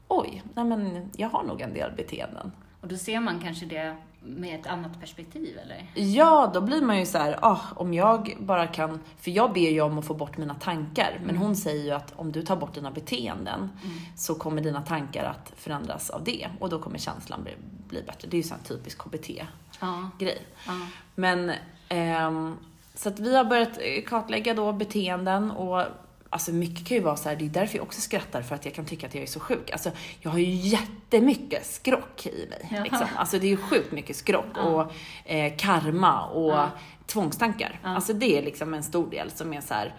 oj, 0.08 0.44
nej 0.54 0.66
men 0.66 1.10
jag 1.16 1.30
har 1.30 1.44
nog 1.44 1.62
en 1.62 1.74
del 1.74 1.92
beteenden. 1.92 2.52
Och 2.82 2.88
då 2.88 2.98
ser 2.98 3.20
man 3.20 3.40
kanske 3.40 3.66
det 3.66 3.96
med 4.24 4.60
ett 4.60 4.68
annat 4.68 5.00
perspektiv, 5.00 5.58
eller? 5.58 5.92
Ja, 5.96 6.52
då 6.54 6.62
blir 6.62 6.82
man 6.82 7.00
ju 7.00 7.06
så 7.06 7.18
här, 7.18 7.40
ah, 7.42 7.60
om 7.76 7.94
jag 7.94 8.38
bara 8.40 8.68
kan, 8.68 9.00
för 9.20 9.32
jag 9.32 9.54
ber 9.54 9.70
ju 9.70 9.82
om 9.82 9.98
att 9.98 10.06
få 10.06 10.14
bort 10.14 10.38
mina 10.38 10.56
tankar, 10.56 11.20
men 11.26 11.38
hon 11.38 11.56
säger 11.56 11.84
ju 11.84 11.92
att 11.92 12.14
om 12.16 12.32
du 12.32 12.42
tar 12.42 12.56
bort 12.56 12.74
dina 12.74 12.92
beteenden 12.92 13.70
så 14.16 14.36
kommer 14.36 14.62
dina 14.62 14.82
tankar 14.82 15.24
att 15.24 15.54
förändras 15.56 16.10
av 16.10 16.24
det 16.24 16.48
och 16.60 16.70
då 16.70 16.80
kommer 16.80 16.98
känslan 16.98 17.44
bli, 17.44 17.52
bli 17.88 18.04
bättre. 18.04 18.28
Det 18.28 18.36
är 18.36 18.42
ju 18.42 18.44
sån 18.44 18.60
typisk 18.60 18.98
KBT-grej. 18.98 20.46
Ja. 20.68 20.74
Men, 21.16 21.52
ehm, 21.90 22.58
så 22.96 23.10
att 23.10 23.20
vi 23.20 23.36
har 23.36 23.46
börjat 23.46 23.80
kartlägga 24.08 24.54
då 24.54 24.74
beteenden 24.74 25.52
och 25.52 25.86
Alltså 26.34 26.52
mycket 26.52 26.88
kan 26.88 26.98
ju 26.98 27.04
vara 27.04 27.16
så 27.16 27.30
här, 27.30 27.36
det 27.36 27.46
är 27.46 27.50
därför 27.50 27.78
jag 27.78 27.84
också 27.84 28.02
skrattar 28.02 28.42
för 28.42 28.56
att 28.56 28.66
jag 28.66 28.74
kan 28.74 28.86
tycka 28.86 29.08
att 29.08 29.16
jag 29.16 29.24
är 29.24 29.28
så 29.28 29.40
sjuk. 29.40 29.72
Alltså 29.72 29.92
jag 30.20 30.32
har 30.32 30.38
ju 30.40 30.46
jättemycket 30.52 31.66
skrock 31.66 32.26
i 32.26 32.48
mig. 32.50 32.82
Liksom. 32.84 33.08
Alltså 33.16 33.40
det 33.40 33.46
är 33.48 33.50
ju 33.50 33.58
sjukt 33.58 33.92
mycket 33.92 34.16
skrock 34.16 34.58
och 34.66 34.92
eh, 35.32 35.54
karma 35.58 36.26
och 36.26 36.52
Ja. 36.52 36.70
tvångstankar. 37.08 37.80
Ja. 37.84 37.90
Alltså 37.96 38.14
det 38.14 38.38
är 38.38 38.42
liksom 38.42 38.74
en 38.74 38.84
stor 38.84 39.10
del 39.10 39.32
som 39.32 39.54
är 39.54 39.62
så 39.62 39.74
här. 39.74 39.96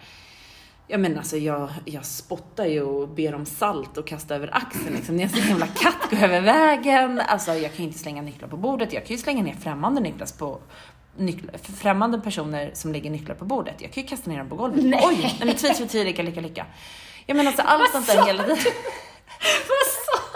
Ja 0.87 0.97
men 0.97 1.17
alltså 1.17 1.37
jag, 1.37 1.69
jag 1.85 2.05
spottar 2.05 2.65
ju 2.65 2.81
och 2.81 3.07
ber 3.09 3.35
om 3.35 3.45
salt 3.45 3.97
och 3.97 4.07
kastar 4.07 4.35
över 4.35 4.49
axeln 4.57 4.95
liksom. 4.95 5.15
När 5.15 5.23
jag 5.23 5.31
ser 5.31 5.41
en 5.41 5.47
jävla 5.47 5.67
katt 5.67 6.09
gå 6.09 6.15
över 6.17 6.41
vägen. 6.41 7.19
Alltså 7.27 7.51
jag 7.53 7.71
kan 7.71 7.77
ju 7.77 7.83
inte 7.83 7.99
slänga 7.99 8.21
nycklar 8.21 8.47
på 8.47 8.57
bordet. 8.57 8.93
Jag 8.93 9.05
kan 9.05 9.15
ju 9.15 9.21
slänga 9.21 9.43
ner 9.43 9.55
främmande 9.55 10.01
nycklar 10.01 10.27
på 10.39 10.59
nycklar, 11.17 11.57
främmande 11.57 12.19
personer 12.21 12.71
som 12.73 12.93
lägger 12.93 13.09
nycklar 13.09 13.35
på 13.35 13.45
bordet. 13.45 13.75
Jag 13.79 13.91
kan 13.91 14.03
ju 14.03 14.09
kasta 14.09 14.29
ner 14.31 14.37
dem 14.37 14.49
på 14.49 14.55
golvet. 14.55 14.85
Nej. 14.85 15.01
Oj! 15.03 15.17
Nej 15.21 15.45
men 15.45 15.55
tvi, 15.55 15.69
tvi, 15.73 15.87
tvi, 15.87 16.03
lycka, 16.03 16.23
lycka, 16.23 16.41
lycka. 16.41 16.65
Jag 17.25 17.37
menar 17.37 17.47
alltså 17.51 17.63
allt 17.65 17.91
sånt 17.91 18.07
där 18.07 18.25
hela 18.25 18.43
tiden. 18.43 18.57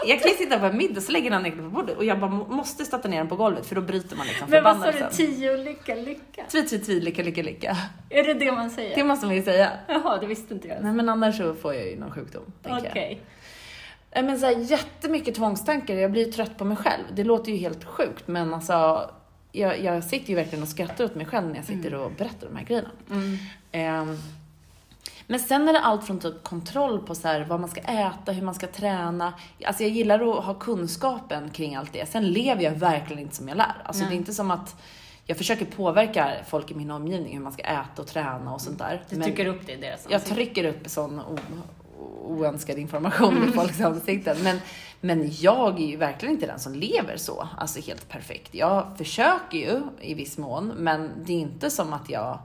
Jag 0.06 0.22
kan 0.22 0.32
ju 0.32 0.38
sitta 0.38 0.60
på 0.60 0.66
en 0.66 0.78
middag 0.78 0.98
och 0.98 1.04
så 1.04 1.12
lägger 1.12 1.32
någon 1.32 1.44
nycklar 1.44 1.64
på 1.64 1.70
bordet 1.70 1.98
och 1.98 2.06
jag 2.06 2.20
bara 2.20 2.32
må- 2.32 2.48
måste 2.48 2.86
stötta 2.86 3.08
ner 3.08 3.18
den 3.18 3.28
på 3.28 3.36
golvet 3.36 3.66
för 3.66 3.76
då 3.76 3.82
bryter 3.82 4.16
man 4.16 4.28
liksom 4.28 4.50
Men 4.50 4.64
vad 4.64 4.78
sa 4.80 4.92
du? 4.92 5.08
Tio 5.12 5.58
lycka, 5.58 5.96
lycka? 5.96 6.44
Tvi, 6.52 6.64
tvi, 6.64 6.80
tvi, 6.80 7.00
lycka, 7.00 7.24
lycka, 7.24 7.42
lycka. 7.44 7.78
Är 8.10 8.24
det 8.24 8.34
det 8.34 8.52
man 8.52 8.70
säger? 8.70 8.96
Det 8.96 9.04
måste 9.04 9.26
man 9.26 9.36
ju 9.36 9.44
säga. 9.44 9.72
Jaha, 9.88 10.18
det 10.18 10.28
visste 10.28 10.54
inte 10.54 10.68
jag. 10.68 10.84
Nej 10.84 10.94
men 10.94 11.10
annars 11.10 11.38
så 11.38 11.54
får 11.56 11.74
jag 11.74 11.88
ju 11.88 12.00
någon 12.00 12.12
sjukdom, 12.12 12.44
Okej. 12.64 12.82
jag. 12.96 13.22
Nej, 14.16 14.24
Men 14.24 14.40
så 14.40 14.46
här, 14.46 14.54
jättemycket 14.72 15.36
tvångstankar, 15.36 15.94
jag 15.96 16.12
blir 16.12 16.26
ju 16.26 16.32
trött 16.32 16.58
på 16.58 16.66
mig 16.66 16.78
själv. 16.78 17.04
Det 17.14 17.24
låter 17.24 17.52
ju 17.52 17.58
helt 17.58 17.84
sjukt 17.84 18.28
men 18.28 18.54
alltså 18.54 19.10
jag, 19.60 19.84
jag 19.84 20.04
sitter 20.04 20.30
ju 20.30 20.36
verkligen 20.36 20.64
och 20.64 20.70
skrattar 20.70 21.06
åt 21.06 21.16
mig 21.16 21.26
själv 21.26 21.48
när 21.48 21.56
jag 21.56 21.66
sitter 21.66 21.94
och 21.94 22.12
berättar 22.12 22.48
de 22.48 22.56
här 22.56 22.66
grejerna. 22.66 22.90
Mm. 23.12 23.38
Ehm, 23.72 24.18
men 25.28 25.40
sen 25.40 25.68
är 25.68 25.74
det 25.74 25.80
allt 25.80 26.06
från 26.06 26.20
typ 26.20 26.44
kontroll 26.44 27.00
på 27.00 27.16
så 27.16 27.28
här, 27.28 27.46
vad 27.46 27.60
man 27.60 27.70
ska 27.70 27.82
äta, 27.82 28.32
hur 28.32 28.42
man 28.42 28.56
ska 28.56 28.68
träna. 28.68 29.34
Alltså 29.66 29.84
jag 29.84 29.92
gillar 29.92 30.38
att 30.38 30.46
ha 30.46 30.54
kunskapen 30.54 31.50
kring 31.50 31.76
allt 31.76 31.94
det. 31.94 32.10
Sen 32.10 32.28
lever 32.28 32.64
jag 32.64 32.72
verkligen 32.72 33.22
inte 33.22 33.36
som 33.36 33.48
jag 33.48 33.58
lär. 33.58 33.82
Alltså 33.84 34.02
Nej. 34.02 34.10
det 34.10 34.16
är 34.16 34.18
inte 34.18 34.34
som 34.34 34.52
att 34.52 34.76
jag 35.26 35.38
försöker 35.38 35.66
påverka 35.66 36.32
folk 36.48 36.72
i 36.72 36.76
min 36.76 36.92
omgivning 36.92 37.34
hur 37.34 37.44
man 37.44 37.54
ska 37.54 37.64
äta 37.64 38.02
och 38.02 38.08
träna 38.08 38.54
och 38.54 38.62
sånt 38.62 38.80
där. 38.80 39.04
Du 39.10 39.22
trycker 39.22 39.46
upp 39.46 39.66
det 39.66 39.74
i 39.74 39.76
deras 39.76 40.06
jag 40.10 40.14
ansikte. 40.14 40.36
trycker 40.36 40.64
upp 40.64 40.90
sån 40.90 41.22
oönskad 42.22 42.78
information 42.78 43.50
i 43.50 43.52
folks 43.52 43.82
ansikten. 43.82 44.38
Men, 44.44 44.60
men 45.02 45.32
jag 45.32 45.82
är 45.82 45.88
ju 45.88 45.98
verkligen 45.98 46.36
inte 46.36 46.48
den 46.48 46.60
som 46.60 46.74
lever 46.74 47.18
så, 47.18 47.48
alltså 47.58 47.82
helt 47.82 48.10
perfekt. 48.10 48.56
Jag 48.56 48.98
försöker 48.98 49.58
ju 49.58 49.82
i 50.02 50.14
viss 50.14 50.38
mån, 50.38 50.68
men 50.68 51.12
det 51.26 51.34
är 51.34 51.38
inte 51.38 51.70
som 51.70 51.94
att 51.94 52.10
jag 52.10 52.40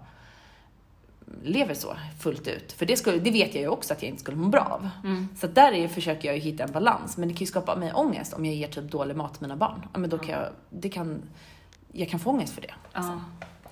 lever 1.43 1.75
så 1.75 1.97
fullt 2.21 2.49
ut. 2.49 2.73
För 2.73 2.87
det, 2.87 2.97
skulle, 2.97 3.19
det 3.19 3.31
vet 3.31 3.55
jag 3.55 3.63
ju 3.63 3.69
också 3.69 3.93
att 3.93 4.03
jag 4.03 4.09
inte 4.09 4.21
skulle 4.21 4.37
må 4.37 4.49
bra 4.49 4.61
av. 4.61 4.89
Mm. 5.05 5.29
Så 5.41 5.47
där 5.47 5.73
är, 5.73 5.89
försöker 5.89 6.29
jag 6.29 6.37
ju 6.37 6.43
hitta 6.43 6.65
en 6.65 6.73
balans. 6.73 7.17
Men 7.17 7.29
det 7.29 7.35
kan 7.35 7.41
ju 7.41 7.47
skapa 7.47 7.77
mig 7.77 7.93
ångest 7.93 8.33
om 8.33 8.47
jag 8.47 8.55
ger 8.55 8.69
typ 8.69 8.91
dålig 8.91 9.17
mat 9.17 9.33
till 9.35 9.43
mina 9.43 9.57
barn. 9.57 9.87
Ja, 9.93 9.99
men 9.99 10.11
då 10.11 10.19
kan 10.19 10.29
jag, 10.29 10.49
det 10.71 10.89
kan, 10.89 11.23
jag 11.93 12.09
kan 12.09 12.21
få 12.21 12.31
ångest 12.31 12.55
för 12.55 12.61
det. 12.61 12.75
Ja, 12.93 13.21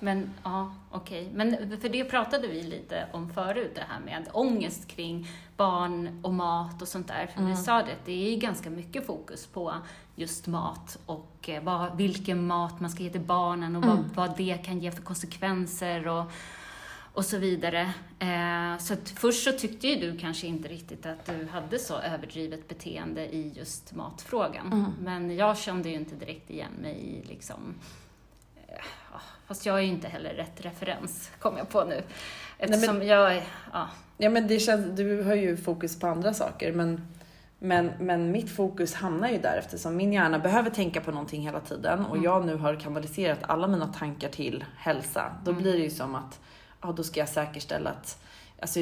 men 0.01 0.29
ja, 0.43 0.73
okej. 0.91 1.29
Men 1.33 1.79
för 1.81 1.89
det 1.89 2.03
pratade 2.03 2.47
vi 2.47 2.63
lite 2.63 3.07
om 3.11 3.29
förut, 3.29 3.71
det 3.75 3.85
här 3.89 3.99
med 3.99 4.27
ångest 4.33 4.87
kring 4.87 5.27
barn 5.57 6.19
och 6.23 6.33
mat 6.33 6.81
och 6.81 6.87
sånt 6.87 7.07
där. 7.07 7.27
För 7.27 7.43
vi 7.43 7.55
sa 7.55 7.81
det, 7.81 7.95
det 8.05 8.33
är 8.33 8.37
ganska 8.37 8.69
mycket 8.69 9.05
fokus 9.05 9.47
på 9.47 9.73
just 10.15 10.47
mat 10.47 10.97
och 11.05 11.49
eh, 11.49 11.63
vad, 11.63 11.97
vilken 11.97 12.47
mat 12.47 12.79
man 12.79 12.89
ska 12.89 13.03
ge 13.03 13.09
till 13.09 13.21
barnen 13.21 13.75
och 13.75 13.85
vad, 13.85 13.99
vad 14.15 14.37
det 14.37 14.65
kan 14.65 14.79
ge 14.79 14.91
för 14.91 15.01
konsekvenser 15.01 16.07
och, 16.07 16.31
och 17.13 17.25
så 17.25 17.37
vidare. 17.37 17.93
Eh, 18.19 18.77
så 18.79 18.95
först 19.15 19.43
så 19.43 19.51
tyckte 19.51 19.87
ju 19.87 20.11
du 20.11 20.19
kanske 20.19 20.47
inte 20.47 20.69
riktigt 20.69 21.05
att 21.05 21.25
du 21.25 21.47
hade 21.51 21.79
så 21.79 21.97
överdrivet 21.97 22.67
beteende 22.67 23.35
i 23.35 23.53
just 23.55 23.95
matfrågan. 23.95 24.93
Men 25.01 25.35
jag 25.35 25.57
kände 25.57 25.89
ju 25.89 25.95
inte 25.95 26.15
direkt 26.15 26.49
igen 26.49 26.71
mig 26.81 26.95
i 26.95 27.27
liksom 27.27 27.75
Fast 29.47 29.65
jag 29.65 29.77
är 29.77 29.81
ju 29.81 29.87
inte 29.87 30.07
heller 30.07 30.33
rätt 30.33 30.65
referens, 30.65 31.31
kom 31.39 31.57
jag 31.57 31.69
på 31.69 31.83
nu. 31.83 32.03
Eftersom 32.57 33.03
jag 33.03 33.35
är, 33.35 33.43
ja. 33.73 33.87
Ja 34.17 34.29
men 34.29 34.47
det 34.47 34.59
känns, 34.59 34.97
du 34.97 35.23
har 35.23 35.35
ju 35.35 35.57
fokus 35.57 35.99
på 35.99 36.07
andra 36.07 36.33
saker 36.33 36.71
men, 36.71 37.07
men, 37.59 37.91
men 37.99 38.31
mitt 38.31 38.51
fokus 38.51 38.93
hamnar 38.93 39.29
ju 39.29 39.37
där 39.37 39.57
eftersom 39.57 39.95
min 39.95 40.13
hjärna 40.13 40.39
behöver 40.39 40.69
tänka 40.69 41.01
på 41.01 41.11
någonting 41.11 41.41
hela 41.41 41.59
tiden 41.59 42.05
och 42.05 42.17
jag 42.17 42.45
nu 42.45 42.55
har 42.55 42.75
kanaliserat 42.75 43.39
alla 43.41 43.67
mina 43.67 43.87
tankar 43.87 44.29
till 44.29 44.65
hälsa. 44.77 45.35
Då 45.43 45.53
blir 45.53 45.73
det 45.73 45.83
ju 45.83 45.89
som 45.89 46.15
att, 46.15 46.39
ja 46.81 46.91
då 46.91 47.03
ska 47.03 47.19
jag 47.19 47.29
säkerställa 47.29 47.89
att 47.89 48.23
alltså, 48.61 48.79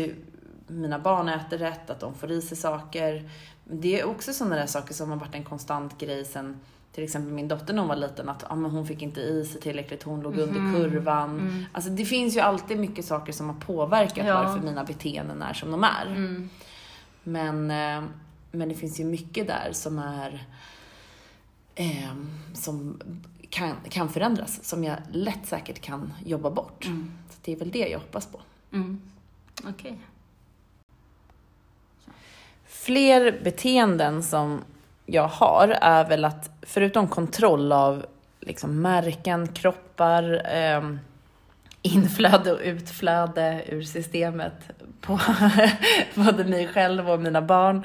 mina 0.67 0.99
barn 0.99 1.29
äter 1.29 1.57
rätt, 1.57 1.89
att 1.89 1.99
de 1.99 2.13
får 2.13 2.31
i 2.31 2.41
sig 2.41 2.57
saker. 2.57 3.29
Det 3.63 3.99
är 3.99 4.05
också 4.05 4.33
sådana 4.33 4.55
där 4.55 4.65
saker 4.65 4.93
som 4.93 5.09
har 5.09 5.17
varit 5.17 5.35
en 5.35 5.43
konstant 5.43 5.97
grej 5.97 6.25
sen 6.25 6.59
till 6.91 7.03
exempel 7.03 7.33
min 7.33 7.47
dotter 7.47 7.73
när 7.73 7.79
hon 7.81 7.89
var 7.89 7.95
liten, 7.95 8.29
att 8.29 8.45
ja, 8.49 8.55
men 8.55 8.71
hon 8.71 8.87
fick 8.87 9.01
inte 9.01 9.21
i 9.21 9.45
sig 9.45 9.61
tillräckligt, 9.61 10.03
hon 10.03 10.21
låg 10.21 10.37
under 10.37 10.73
kurvan. 10.73 11.65
Alltså 11.71 11.89
det 11.89 12.05
finns 12.05 12.35
ju 12.35 12.39
alltid 12.39 12.79
mycket 12.79 13.05
saker 13.05 13.33
som 13.33 13.49
har 13.49 13.55
påverkat 13.55 14.27
Ja. 14.27 14.43
varför 14.43 14.65
mina 14.65 14.83
beteenden 14.83 15.41
är 15.41 15.53
som 15.53 15.71
de 15.71 15.83
är. 15.83 16.05
Mm. 16.05 16.49
Men, 17.23 17.71
eh, 17.71 18.09
men 18.51 18.69
det 18.69 18.75
finns 18.75 18.99
ju 18.99 19.05
mycket 19.05 19.47
där 19.47 19.69
som 19.73 19.99
är 19.99 20.47
eh, 21.75 22.13
som 22.53 23.01
kan, 23.49 23.75
kan 23.89 24.09
förändras, 24.09 24.63
som 24.63 24.83
jag 24.83 24.97
lätt 25.11 25.45
säkert 25.45 25.81
kan 25.81 26.13
jobba 26.25 26.49
bort. 26.49 26.85
Mm. 26.85 27.11
Så 27.29 27.35
det 27.41 27.51
är 27.51 27.55
väl 27.55 27.71
det 27.71 27.87
jag 27.87 27.99
hoppas 27.99 28.25
på. 28.25 28.41
Mm. 28.71 29.01
Okej. 29.67 29.97
Fler 32.65 33.41
beteenden 33.43 34.23
som 34.23 34.61
jag 35.11 35.27
har 35.27 35.67
är 35.67 36.05
väl 36.05 36.25
att 36.25 36.49
förutom 36.61 37.07
kontroll 37.07 37.71
av 37.71 38.05
liksom 38.39 38.81
märken, 38.81 39.47
kroppar, 39.47 40.41
eh, 40.55 40.95
inflöde 41.81 42.53
och 42.53 42.59
utflöde 42.63 43.63
ur 43.67 43.83
systemet 43.83 44.53
på 45.01 45.19
både 46.15 46.43
mig 46.43 46.67
själv 46.67 47.09
och 47.09 47.19
mina 47.19 47.41
barn. 47.41 47.83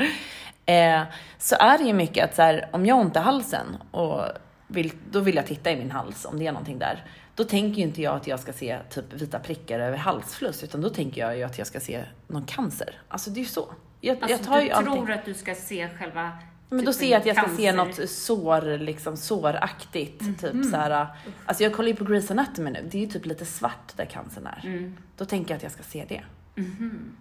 Eh, 0.66 1.02
så 1.38 1.56
är 1.60 1.78
det 1.78 1.84
ju 1.84 1.92
mycket 1.92 2.24
att 2.24 2.34
så 2.34 2.42
här, 2.42 2.68
om 2.72 2.86
jag 2.86 2.94
har 2.94 3.02
ont 3.02 3.16
i 3.16 3.18
halsen 3.18 3.66
och 3.90 4.22
vill, 4.66 4.92
då 5.10 5.20
vill 5.20 5.36
jag 5.36 5.46
titta 5.46 5.70
i 5.70 5.76
min 5.76 5.90
hals 5.90 6.24
om 6.24 6.38
det 6.38 6.46
är 6.46 6.52
någonting 6.52 6.78
där. 6.78 7.04
Då 7.34 7.44
tänker 7.44 7.78
ju 7.78 7.82
inte 7.82 8.02
jag 8.02 8.16
att 8.16 8.26
jag 8.26 8.40
ska 8.40 8.52
se 8.52 8.78
typ 8.90 9.12
vita 9.12 9.38
prickar 9.38 9.80
över 9.80 9.96
halsfluss, 9.96 10.64
utan 10.64 10.80
då 10.80 10.90
tänker 10.90 11.20
jag 11.20 11.36
ju 11.36 11.42
att 11.42 11.58
jag 11.58 11.66
ska 11.66 11.80
se 11.80 12.04
någon 12.26 12.44
cancer. 12.44 13.00
Alltså 13.08 13.30
det 13.30 13.40
är 13.40 13.42
ju 13.42 13.48
så. 13.48 13.68
Jag, 14.00 14.16
Alltså, 14.22 14.30
jag 14.30 14.42
tar 14.42 14.60
ju 14.60 14.68
du 14.68 14.72
allting. 14.72 14.94
tror 14.94 15.10
att 15.10 15.24
du 15.24 15.34
ska 15.34 15.54
se 15.54 15.88
själva... 15.88 16.32
Men 16.68 16.78
typ 16.78 16.86
då 16.86 16.92
ser 16.92 17.10
jag 17.10 17.20
att 17.20 17.26
jag 17.26 17.36
ska 17.36 17.56
se 17.56 17.70
cancer- 17.72 17.76
något 17.76 18.10
sår, 18.10 18.78
liksom 18.78 19.16
såraktigt. 19.16 20.20
Mhm. 20.22 20.34
Typ 20.34 20.64
så 20.70 20.76
här. 20.76 21.06
Alltså 21.46 21.62
jag 21.62 21.72
kollar 21.74 21.88
ju 21.88 21.94
på 21.96 22.04
Grey's 22.04 22.30
Anatomy 22.30 22.70
nu, 22.70 22.88
det 22.90 22.98
är 22.98 23.02
ju 23.02 23.06
typ 23.08 23.26
lite 23.26 23.44
svart 23.44 23.92
där 23.96 24.04
cancern 24.04 24.46
är. 24.46 24.60
Mm. 24.66 24.96
Då 25.16 25.24
tänker 25.24 25.50
jag 25.50 25.56
att 25.56 25.62
jag 25.62 25.72
ska 25.72 25.82
se 25.82 26.04
det. 26.08 26.22
Mhm. 26.62 27.16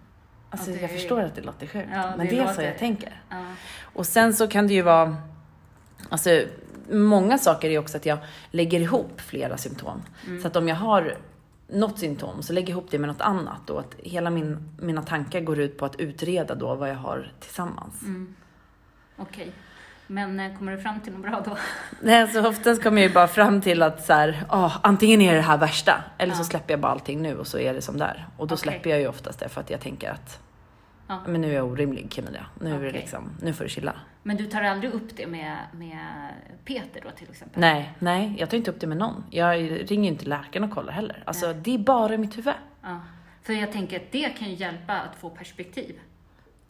Alltså 0.50 0.70
det 0.70 0.80
jag 0.80 0.90
förstår 0.90 1.20
att 1.20 1.34
det 1.34 1.42
låter 1.42 1.66
sjukt, 1.66 1.88
Ja, 1.92 2.16
men 2.16 2.26
det 2.26 2.32
det 2.32 2.38
är 2.38 2.42
så 2.44 2.48
låter- 2.50 2.62
jag 2.62 2.78
tänker. 2.78 3.22
Ja. 3.28 3.44
Och 3.82 4.06
sen 4.06 4.34
så 4.34 4.48
kan 4.48 4.66
det 4.66 4.74
ju 4.74 4.82
vara, 4.82 5.16
alltså 6.08 6.42
många 6.90 7.38
saker 7.38 7.70
är 7.70 7.78
också 7.78 7.96
att 7.96 8.06
jag 8.06 8.18
lägger 8.50 8.80
ihop 8.80 9.20
flera 9.20 9.56
symptom. 9.56 10.02
Mm. 10.26 10.40
Så 10.42 10.46
att 10.48 10.56
om 10.56 10.68
jag 10.68 10.76
har 10.76 11.16
något 11.68 11.98
symptom 11.98 12.42
så 12.42 12.52
lägger 12.52 12.68
jag 12.68 12.78
ihop 12.78 12.90
det 12.90 12.98
med 12.98 13.08
något 13.08 13.20
annat 13.20 13.70
och 13.70 13.80
att 13.80 13.94
hela 13.98 14.30
min, 14.30 14.68
mina 14.80 15.02
tankar 15.02 15.40
går 15.40 15.58
ut 15.60 15.78
på 15.78 15.84
att 15.84 15.96
utreda 16.00 16.54
då 16.54 16.74
vad 16.74 16.90
jag 16.90 16.94
har 16.96 17.32
tillsammans. 17.40 18.02
Mm. 18.02 18.34
Okej. 19.16 19.52
Men 20.06 20.40
eh, 20.40 20.56
kommer 20.58 20.72
du 20.72 20.78
fram 20.78 21.00
till 21.00 21.12
något 21.12 21.22
bra 21.22 21.42
då? 21.44 21.56
Nej, 22.00 22.22
alltså 22.22 22.46
oftast 22.48 22.82
kommer 22.82 23.02
jag 23.02 23.08
ju 23.08 23.14
bara 23.14 23.28
fram 23.28 23.60
till 23.60 23.82
att 23.82 24.04
så 24.04 24.12
här, 24.12 24.44
oh, 24.50 24.76
antingen 24.82 25.20
är 25.20 25.34
det 25.34 25.40
här 25.40 25.58
värsta, 25.58 26.04
eller 26.18 26.32
Ja. 26.32 26.38
så 26.38 26.44
släpper 26.44 26.72
jag 26.72 26.80
bara 26.80 26.92
allting 26.92 27.22
nu 27.22 27.36
och 27.38 27.46
så 27.46 27.58
är 27.58 27.74
det 27.74 27.82
som 27.82 27.98
det 27.98 28.04
är. 28.04 28.26
Och 28.36 28.46
då 28.46 28.54
Okej. 28.54 28.62
släpper 28.62 28.90
jag 28.90 29.00
ju 29.00 29.08
oftast 29.08 29.40
det 29.40 29.48
för 29.48 29.60
att 29.60 29.70
jag 29.70 29.80
tänker 29.80 30.10
att 30.10 30.40
Ja. 31.08 31.20
men 31.26 31.40
nu 31.40 31.50
är 31.50 31.54
jag 31.54 31.66
orimlig 31.66 32.10
Camilla. 32.12 32.46
Nu 32.60 32.74
är 32.74 32.80
det 32.80 32.92
liksom, 32.92 33.30
nu 33.42 33.52
får 33.52 33.64
du 33.64 33.70
chilla. 33.70 33.92
Men 34.22 34.36
du 34.36 34.46
tar 34.46 34.62
aldrig 34.62 34.92
upp 34.92 35.16
det 35.16 35.26
med, 35.26 35.56
med 35.72 35.98
Peter 36.64 37.00
då 37.04 37.10
till 37.10 37.30
exempel? 37.30 37.60
Nej, 37.60 37.92
nej, 37.98 38.34
jag 38.38 38.50
tar 38.50 38.56
inte 38.56 38.70
upp 38.70 38.80
det 38.80 38.86
med 38.86 38.96
någon. 38.96 39.24
Jag 39.30 39.56
ringer 39.90 40.04
ju 40.04 40.08
inte 40.10 40.24
läkaren 40.24 40.64
och 40.64 40.70
kollar 40.70 40.92
heller. 40.92 41.22
Alltså 41.26 41.52
det 41.52 41.74
är 41.74 41.78
bara 41.78 42.16
mitt 42.18 42.38
huvud. 42.38 42.54
Ja. 42.82 43.00
För 43.42 43.52
jag 43.52 43.72
tänker 43.72 43.96
att 43.96 44.12
det 44.12 44.28
kan 44.38 44.48
ju 44.48 44.54
hjälpa 44.54 44.92
att 44.92 45.16
få 45.20 45.30
perspektiv. 45.30 46.00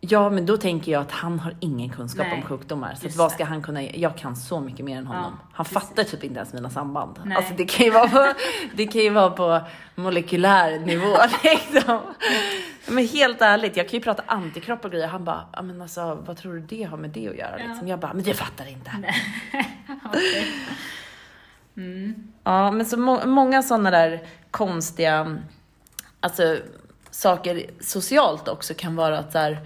Ja, 0.08 0.30
men 0.30 0.46
då 0.46 0.56
tänker 0.56 0.92
jag 0.92 1.02
att 1.02 1.10
han 1.12 1.40
har 1.40 1.56
ingen 1.60 1.88
kunskap 1.90 2.26
Nej, 2.26 2.36
om 2.36 2.42
sjukdomar. 2.42 2.94
Så 2.94 3.08
vad 3.18 3.32
ska 3.32 3.44
han 3.44 3.62
kunna 3.62 3.82
Jag 3.82 4.16
kan 4.16 4.36
så 4.36 4.60
mycket 4.60 4.84
mer 4.84 4.98
än 4.98 5.06
honom. 5.06 5.32
Ja, 5.40 5.46
han 5.52 5.64
precis. 5.64 5.88
fattar 5.88 6.04
typ 6.04 6.24
inte 6.24 6.36
ens 6.38 6.52
mina 6.52 6.70
samband. 6.70 7.20
Nej. 7.24 7.36
Alltså 7.36 7.54
det 7.56 7.64
kan 7.64 7.86
ju 7.86 7.92
vara 7.92 8.08
på, 8.08 8.32
det 8.74 8.86
kan 8.86 9.00
ju 9.02 9.10
vara 9.10 9.30
på 9.30 9.60
molekylär 9.94 10.78
nivå 10.78 11.16
liksom. 11.44 12.00
Men 12.88 13.06
helt 13.06 13.42
ärligt, 13.42 13.76
jag 13.76 13.88
kan 13.88 13.98
ju 13.98 14.04
prata 14.04 14.22
antikropp 14.26 14.84
och 14.84 14.90
grejer. 14.90 15.06
Han 15.08 15.24
bara, 15.24 15.46
ja 15.52 15.62
men 15.62 15.82
alltså 15.82 16.14
vad 16.14 16.36
tror 16.36 16.54
du 16.54 16.60
det 16.60 16.82
har 16.82 16.96
med 16.96 17.10
det 17.10 17.28
att 17.28 17.36
göra? 17.36 17.56
Liksom. 17.56 17.88
Jag 17.88 17.98
bara, 17.98 18.12
men 18.12 18.24
det 18.24 18.34
fattar 18.34 18.68
inte. 18.68 18.90
Mm. 21.76 22.32
Ja, 22.44 22.70
men 22.70 22.86
så 22.86 22.96
må- 22.96 23.26
många 23.26 23.62
sådana 23.62 23.90
där 23.90 24.26
konstiga, 24.50 25.36
alltså 26.20 26.56
saker 27.10 27.66
socialt 27.80 28.48
också 28.48 28.74
kan 28.74 28.96
vara 28.96 29.18
att 29.18 29.32
så 29.32 29.38
här, 29.38 29.58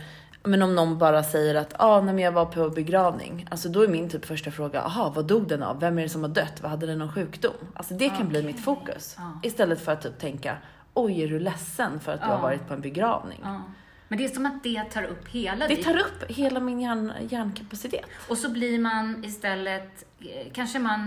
men 0.48 0.62
om 0.62 0.74
någon 0.74 0.98
bara 0.98 1.22
säger 1.22 1.54
att 1.54 1.74
ah, 1.78 2.00
nej, 2.00 2.14
men 2.14 2.24
jag 2.24 2.32
var 2.32 2.44
på 2.44 2.70
begravning, 2.70 3.46
alltså 3.50 3.68
då 3.68 3.82
är 3.82 3.88
min 3.88 4.08
typ 4.10 4.24
första 4.24 4.50
fråga, 4.50 4.80
aha, 4.82 5.12
vad 5.16 5.26
dog 5.26 5.48
den 5.48 5.62
av? 5.62 5.80
Vem 5.80 5.98
är 5.98 6.02
det 6.02 6.08
som 6.08 6.22
har 6.22 6.28
dött? 6.30 6.60
Vad 6.62 6.70
hade 6.70 6.86
den 6.86 6.98
någon 6.98 7.12
sjukdom? 7.12 7.52
Alltså 7.74 7.94
det 7.94 8.08
kan 8.08 8.28
bli 8.28 8.42
mitt 8.42 8.64
fokus. 8.64 9.14
Ja. 9.18 9.40
Istället 9.42 9.84
för 9.84 9.92
att 9.92 10.02
typ 10.02 10.18
tänka, 10.18 10.56
oj, 10.94 11.22
är 11.22 11.28
du 11.28 11.38
ledsen 11.38 12.00
för 12.00 12.12
att 12.12 12.20
du 12.20 12.26
Ja. 12.26 12.34
har 12.34 12.42
varit 12.42 12.68
på 12.68 12.74
en 12.74 12.80
begravning? 12.80 13.40
Ja. 13.42 13.62
Men 14.08 14.18
det 14.18 14.24
är 14.24 14.28
som 14.28 14.46
att 14.46 14.62
det 14.62 14.84
tar 14.84 15.02
upp 15.02 15.28
hela 15.28 15.68
Det 15.68 15.76
tar 15.76 15.96
upp 15.98 16.24
hela 16.30 16.60
min 16.60 16.80
hjärn, 16.80 17.12
hjärnkapacitet. 17.28 18.06
Och 18.28 18.38
så 18.38 18.50
blir 18.50 18.78
man 18.78 19.24
istället, 19.24 20.04
eh, 20.20 20.52
kanske 20.52 20.78
man, 20.78 21.00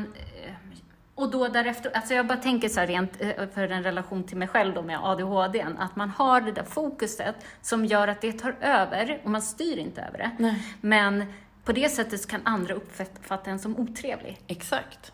eh, 0.43 0.53
och 1.21 1.31
då 1.31 1.47
därefter, 1.47 1.91
alltså 1.95 2.13
jag 2.13 2.27
bara 2.27 2.37
tänker 2.37 2.69
så 2.69 2.79
här 2.79 2.87
rent 2.87 3.21
eh, 3.21 3.47
för 3.53 3.67
en 3.67 3.83
relation 3.83 4.23
till 4.23 4.37
mig 4.37 4.47
själv 4.47 4.73
då 4.73 4.81
med 4.81 4.99
ADHD, 5.03 5.65
att 5.77 5.95
man 5.95 6.09
har 6.09 6.41
det 6.41 6.51
där 6.51 6.63
fokuset 6.63 7.35
som 7.61 7.85
gör 7.85 8.07
att 8.07 8.21
det 8.21 8.31
tar 8.31 8.55
över 8.61 9.21
och 9.23 9.31
man 9.31 9.41
styr 9.41 9.77
inte 9.77 10.01
över 10.01 10.17
det. 10.17 10.31
Nej. 10.39 10.63
Men 10.81 11.25
på 11.63 11.71
det 11.71 11.89
sättet 11.89 12.21
så 12.21 12.29
kan 12.29 12.41
andra 12.43 12.73
uppfatta 12.73 13.51
en 13.51 13.59
som 13.59 13.77
otrevlig. 13.77 14.41
Exakt. 14.47 15.11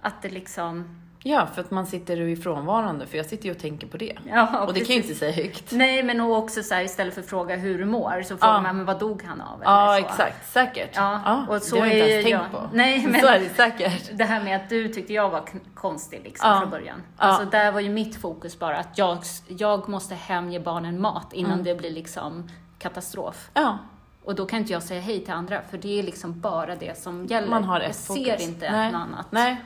Att 0.00 0.22
det 0.22 0.28
liksom, 0.28 1.00
Ja, 1.22 1.46
för 1.54 1.60
att 1.60 1.70
man 1.70 1.86
sitter 1.86 2.16
ju 2.16 2.30
i 2.30 2.36
frånvarande, 2.36 3.06
för 3.06 3.16
jag 3.16 3.26
sitter 3.26 3.44
ju 3.44 3.50
och 3.50 3.58
tänker 3.58 3.86
på 3.86 3.96
det. 3.96 4.18
ja, 4.28 4.64
och 4.66 4.74
det 4.74 4.80
kan 4.80 4.96
jag 4.96 5.04
inte 5.04 5.14
säga 5.14 5.32
högt. 5.32 5.72
Nej, 5.72 6.02
men 6.02 6.20
och 6.20 6.36
också 6.36 6.62
så 6.62 6.74
här, 6.74 6.82
istället 6.82 7.14
för 7.14 7.20
att 7.20 7.26
fråga 7.28 7.56
hur 7.56 7.78
du 7.78 7.84
mår, 7.84 8.22
så 8.22 8.36
frågar 8.36 8.54
Ja. 8.54 8.60
man, 8.60 8.76
men 8.76 8.84
vad 8.86 8.98
dog 8.98 9.22
han 9.22 9.40
av? 9.40 9.62
eller 9.62 9.70
Ja, 9.72 9.96
så. 10.00 10.06
exakt. 10.06 10.52
Säkert. 10.52 10.90
Ja, 10.94 11.46
och 11.48 11.62
så 11.62 11.74
det 11.74 11.80
har 11.80 11.86
jag 11.86 11.96
är 11.96 12.00
inte 12.00 12.10
ens 12.12 12.24
tänkt 12.24 12.48
jag. 12.52 12.60
på. 12.62 12.76
Nej, 12.76 13.06
men- 13.06 13.20
Så 13.20 13.26
är 13.26 13.40
det 13.40 13.48
säkert. 13.48 14.10
Det 14.18 14.24
här 14.24 14.44
med 14.44 14.56
att 14.56 14.68
du 14.68 14.88
tyckte 14.88 15.12
jag 15.12 15.30
var 15.30 15.42
konstig 15.74 16.20
liksom 16.24 16.48
Ja. 16.50 16.60
från 16.60 16.70
början. 16.70 17.02
Ja. 17.18 17.24
Alltså 17.24 17.44
där 17.44 17.72
var 17.72 17.80
ju 17.80 17.88
mitt 17.88 18.20
fokus 18.20 18.58
bara 18.58 18.76
att 18.78 18.98
jag, 18.98 19.18
jag 19.48 19.88
måste 19.88 20.14
hem 20.14 20.50
ge 20.50 20.58
barnen 20.58 21.00
mat 21.00 21.32
innan 21.32 21.52
Mm. 21.52 21.64
det 21.64 21.74
blir 21.74 21.90
liksom 21.90 22.50
katastrof. 22.78 23.50
Ja, 23.54 23.78
Och 24.24 24.34
då 24.34 24.46
kan 24.46 24.58
inte 24.58 24.72
jag 24.72 24.82
säga 24.82 25.00
hej 25.00 25.24
till 25.24 25.34
andra 25.34 25.60
för 25.70 25.78
det 25.78 25.98
är 25.98 26.02
liksom 26.02 26.40
bara 26.40 26.76
det 26.76 26.98
som 27.02 27.26
gäller. 27.26 27.48
man 27.48 27.64
har 27.64 27.80
jag 27.80 27.90
ett 27.90 27.96
ser 27.96 28.14
fokus. 28.14 28.48
inte 28.48 28.72
Nej. 28.72 28.92
något 28.92 29.00
annat. 29.00 29.26
Nej. 29.30 29.56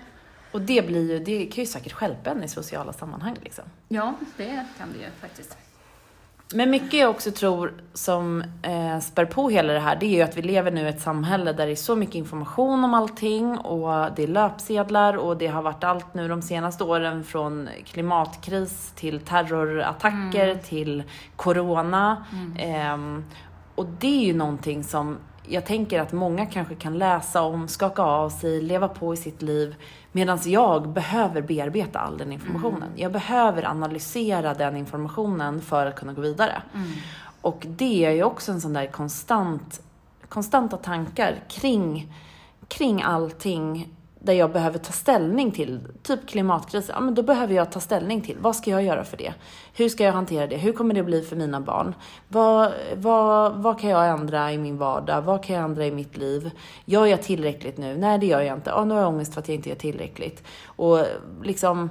Och 0.54 0.60
det 0.60 0.86
blir 0.86 1.12
ju, 1.12 1.18
det 1.18 1.46
kan 1.46 1.64
ju 1.64 1.70
säkert 1.70 1.92
stjälpa 1.92 2.30
en 2.30 2.44
i 2.44 2.48
sociala 2.48 2.92
sammanhang 2.92 3.36
liksom. 3.42 3.64
Ja, 3.88 4.14
det 4.36 4.66
kan 4.78 4.92
det 4.92 4.98
ju 4.98 5.10
faktiskt. 5.20 5.56
Men 6.54 6.70
mycket 6.70 6.92
jag 6.92 7.10
också 7.10 7.30
tror 7.30 7.72
som 7.94 8.44
eh, 8.62 9.00
spär 9.00 9.24
på 9.24 9.48
hela 9.48 9.72
det 9.72 9.80
här, 9.80 9.96
det 9.96 10.06
är 10.06 10.10
ju 10.10 10.22
att 10.22 10.36
vi 10.36 10.42
lever 10.42 10.70
nu 10.70 10.80
i 10.80 10.88
ett 10.88 11.00
samhälle 11.00 11.52
där 11.52 11.66
det 11.66 11.72
är 11.72 11.76
så 11.76 11.96
mycket 11.96 12.14
information 12.14 12.84
om 12.84 12.94
allting 12.94 13.58
och 13.58 14.12
det 14.16 14.22
är 14.22 14.26
löpsedlar 14.26 15.16
och 15.16 15.36
det 15.36 15.46
har 15.46 15.62
varit 15.62 15.84
allt 15.84 16.14
nu 16.14 16.28
de 16.28 16.42
senaste 16.42 16.84
åren 16.84 17.24
från 17.24 17.68
klimatkris 17.84 18.92
till 18.94 19.20
terrorattacker 19.20 20.54
till 20.54 21.02
corona. 21.36 22.24
Ehm, 22.58 23.24
och 23.74 23.86
det 23.86 24.22
är 24.22 24.26
ju 24.26 24.34
någonting 24.34 24.84
som 24.84 25.18
jag 25.48 25.66
tänker 25.66 26.00
att 26.00 26.12
många 26.12 26.46
kanske 26.46 26.74
kan 26.74 26.98
läsa 26.98 27.42
om, 27.42 27.68
skaka 27.68 28.02
av 28.02 28.30
sig, 28.30 28.62
leva 28.62 28.88
på 28.88 29.14
i 29.14 29.16
sitt 29.16 29.42
liv. 29.42 29.74
Medan 30.16 30.38
jag 30.44 30.88
behöver 30.88 31.42
bearbeta 31.42 31.98
all 31.98 32.18
den 32.18 32.33
informationen. 32.33 32.88
Jag 32.96 33.12
behöver 33.12 33.64
analysera 33.64 34.55
den 34.55 34.77
informationen 34.77 35.61
för 35.61 35.87
att 35.87 35.96
kunna 35.96 36.12
gå 36.12 36.20
vidare. 36.20 36.62
Och 37.40 37.66
det 37.68 38.05
är 38.05 38.11
ju 38.11 38.22
också 38.24 38.53
en 38.53 38.61
sån 38.61 38.72
där 38.72 38.87
konstant, 38.87 39.83
konstanta 40.29 40.77
tankar 40.77 41.42
kring, 41.48 42.12
kring 42.68 43.03
allting 43.03 43.93
där 44.24 44.32
jag 44.32 44.52
behöver 44.52 44.78
ta 44.78 44.92
ställning 44.92 45.52
till, 45.52 45.80
typ 46.02 46.28
klimatkrisen, 46.28 46.94
ja 46.94 47.00
men 47.00 47.14
då 47.14 47.22
behöver 47.22 47.54
jag 47.54 47.72
ta 47.72 47.80
ställning 47.80 48.20
till, 48.20 48.37
vad 48.40 48.56
ska 48.56 48.70
jag 48.70 48.82
göra 48.82 49.04
för 49.04 49.16
det? 49.16 49.34
Hur 49.74 49.88
ska 49.88 50.04
jag 50.04 50.12
hantera 50.12 50.46
det? 50.46 50.56
Hur 50.56 50.72
kommer 50.72 50.94
det 50.94 51.02
bli 51.02 51.22
för 51.22 51.37
mina 51.37 51.60
barn? 51.60 51.94
Vad, 52.28 52.72
vad, 52.96 53.52
vad 53.52 53.80
kan 53.80 53.90
jag 53.90 54.08
ändra 54.08 54.52
i 54.52 54.58
min 54.58 54.78
vardag? 54.78 55.22
Vad 55.22 55.44
kan 55.44 55.56
jag 55.56 55.64
ändra 55.64 55.87
i 55.87 55.90
mitt 55.90 56.16
liv? 56.16 56.50
Gör 56.84 57.06
jag 57.06 57.22
tillräckligt 57.22 57.78
nu? 57.78 57.96
Nej, 57.96 58.18
det 58.18 58.26
gör 58.26 58.40
jag 58.40 58.56
inte. 58.56 58.70
Ja, 58.70 58.84
nu 58.84 58.94
har 58.94 59.00
jag 59.00 59.08
ångest 59.08 59.34
för 59.34 59.40
att 59.40 59.48
jag 59.48 59.54
inte 59.54 59.68
gör 59.68 59.76
tillräckligt. 59.76 60.42
Och 60.66 60.98
liksom, 61.42 61.90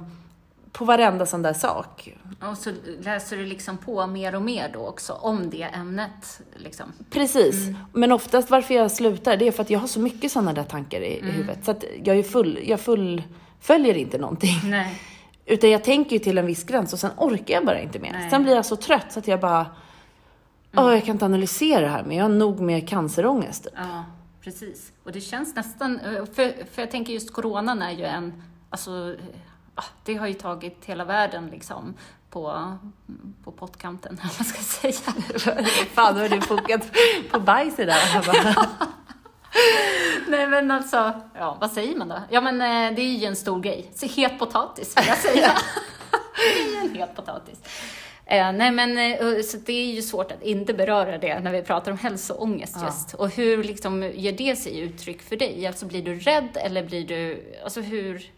på 0.78 0.84
varenda 0.84 1.26
sån 1.26 1.42
där 1.42 1.52
sak. 1.52 2.14
Och 2.50 2.58
så 2.58 2.70
läser 3.00 3.36
du 3.36 3.46
liksom 3.46 3.78
på 3.78 4.06
mer 4.06 4.34
och 4.34 4.42
mer 4.42 4.70
då 4.72 4.86
också 4.86 5.12
om 5.12 5.50
det 5.50 5.62
ämnet. 5.62 6.40
Liksom. 6.56 6.92
Precis. 7.10 7.54
Men 7.92 8.12
oftast 8.12 8.50
varför 8.50 8.74
jag 8.74 8.90
slutar, 8.90 9.36
det 9.36 9.46
är 9.46 9.52
för 9.52 9.62
att 9.62 9.70
jag 9.70 9.78
har 9.78 9.86
så 9.86 10.00
mycket 10.00 10.32
sådana 10.32 10.52
där 10.52 10.64
tankar 10.64 11.00
i, 11.00 11.18
i 11.18 11.30
huvudet. 11.30 11.64
Så 11.64 11.70
att 11.70 11.84
jag 12.04 12.16
är 12.16 12.22
full, 12.22 12.58
jag 12.64 12.80
fullföljer 12.80 13.96
inte 13.96 14.18
någonting. 14.18 14.60
Nej. 14.64 15.00
Utan 15.46 15.70
jag 15.70 15.84
tänker 15.84 16.12
ju 16.12 16.18
till 16.18 16.38
en 16.38 16.46
viss 16.46 16.64
gräns 16.64 16.92
och 16.92 16.98
sen 16.98 17.10
orkar 17.16 17.54
jag 17.54 17.66
bara 17.66 17.80
inte 17.80 17.98
mer. 17.98 18.12
Nej. 18.12 18.30
Sen 18.30 18.42
blir 18.42 18.54
jag 18.54 18.66
så 18.66 18.76
trött 18.76 19.12
så 19.12 19.18
att 19.18 19.28
jag 19.28 19.40
bara, 19.40 19.66
åh 20.76 20.92
jag 20.92 21.04
kan 21.04 21.14
inte 21.14 21.24
analysera 21.24 21.80
det 21.80 21.88
här, 21.88 22.04
men 22.04 22.16
jag 22.16 22.24
har 22.24 22.28
nog 22.28 22.60
med 22.60 22.88
cancerångest. 22.88 23.64
typ. 23.64 23.72
Ja, 23.76 24.04
precis. 24.40 24.92
Och 25.04 25.12
det 25.12 25.20
känns 25.20 25.54
nästan, 25.54 26.00
eh, 26.00 26.24
för, 26.24 26.64
för 26.72 26.82
jag 26.82 26.90
tänker 26.90 27.12
just 27.12 27.32
coronan 27.32 27.82
är 27.82 27.90
ju 27.90 28.04
en, 28.04 28.42
alltså, 28.70 29.16
det 30.04 30.14
har 30.14 30.26
ju 30.26 30.34
tagit 30.34 30.84
hela 30.84 31.04
världen 31.04 31.46
liksom 31.46 31.94
på, 32.30 32.72
på 33.44 33.52
pottkanten, 33.52 34.18
eller 34.22 34.32
vad 34.38 34.46
ska 34.46 34.62
säga. 34.62 35.14
Fan, 35.94 36.16
har 36.16 36.28
du 36.28 36.40
fokat 36.40 36.82
på 37.30 37.40
bajs 37.40 37.78
idag? 37.78 37.96
Nej 40.28 40.46
men 40.46 40.70
alltså, 40.70 41.12
ja 41.34 41.56
vad 41.60 41.70
säger 41.70 41.96
man 41.96 42.08
då? 42.08 42.18
Ja 42.30 42.40
men 42.40 42.60
eh, 42.60 42.96
det 42.96 43.02
är 43.02 43.14
ju 43.16 43.26
en 43.26 43.36
stor 43.36 43.60
grej. 43.60 43.90
Så 43.94 44.06
het 44.06 44.38
potatis 44.38 44.96
vill 44.96 45.04
jag 45.08 45.18
säga. 45.18 45.52
det 46.36 46.76
är 46.76 46.80
en 46.80 46.94
het 46.94 47.16
potatis. 47.16 47.58
Eh, 48.26 48.52
nej 48.52 48.70
men 48.70 48.98
eh, 48.98 49.42
så 49.42 49.56
det 49.56 49.72
är 49.72 49.94
ju 49.94 50.02
svårt 50.02 50.32
att 50.32 50.42
inte 50.42 50.74
beröra 50.74 51.18
det 51.18 51.40
när 51.40 51.52
vi 51.52 51.62
pratar 51.62 51.92
om 51.92 51.98
hälsoångest 51.98 52.76
Ja. 52.80 52.86
just. 52.86 53.14
Och 53.14 53.30
hur 53.30 53.64
liksom 53.64 54.02
ger 54.02 54.32
det 54.32 54.56
sig 54.56 54.78
uttryck 54.80 55.22
för 55.22 55.36
dig? 55.36 55.66
Alltså 55.66 55.86
blir 55.86 56.02
du 56.02 56.18
rädd 56.18 56.56
eller 56.60 56.84
blir 56.84 57.06
du, 57.06 57.54
alltså 57.64 57.80
hur? 57.80 58.30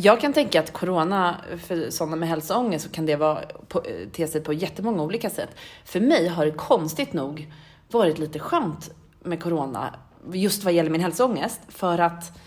Jag 0.00 0.20
kan 0.20 0.32
tänka 0.32 0.60
att 0.60 0.72
corona, 0.72 1.36
för 1.66 1.90
sådana 1.90 2.16
med 2.16 2.28
hälsoångest, 2.28 2.84
så 2.84 2.90
kan 2.90 3.06
det 3.06 3.16
vara 3.16 3.40
på, 3.68 3.82
eh, 3.84 4.08
te 4.12 4.26
sig 4.26 4.40
på 4.40 4.52
jättemånga 4.52 5.02
olika 5.02 5.30
sätt. 5.30 5.50
För 5.84 6.00
mig 6.00 6.28
har 6.28 6.44
det 6.46 6.52
konstigt 6.52 7.12
nog 7.12 7.52
varit 7.90 8.18
lite 8.18 8.38
skönt 8.38 8.90
med 9.20 9.42
corona, 9.42 9.94
just 10.32 10.64
vad 10.64 10.72
gäller 10.72 10.90
min 10.90 11.00
hälsoångest, 11.00 11.60
för 11.68 11.98
att 11.98 12.38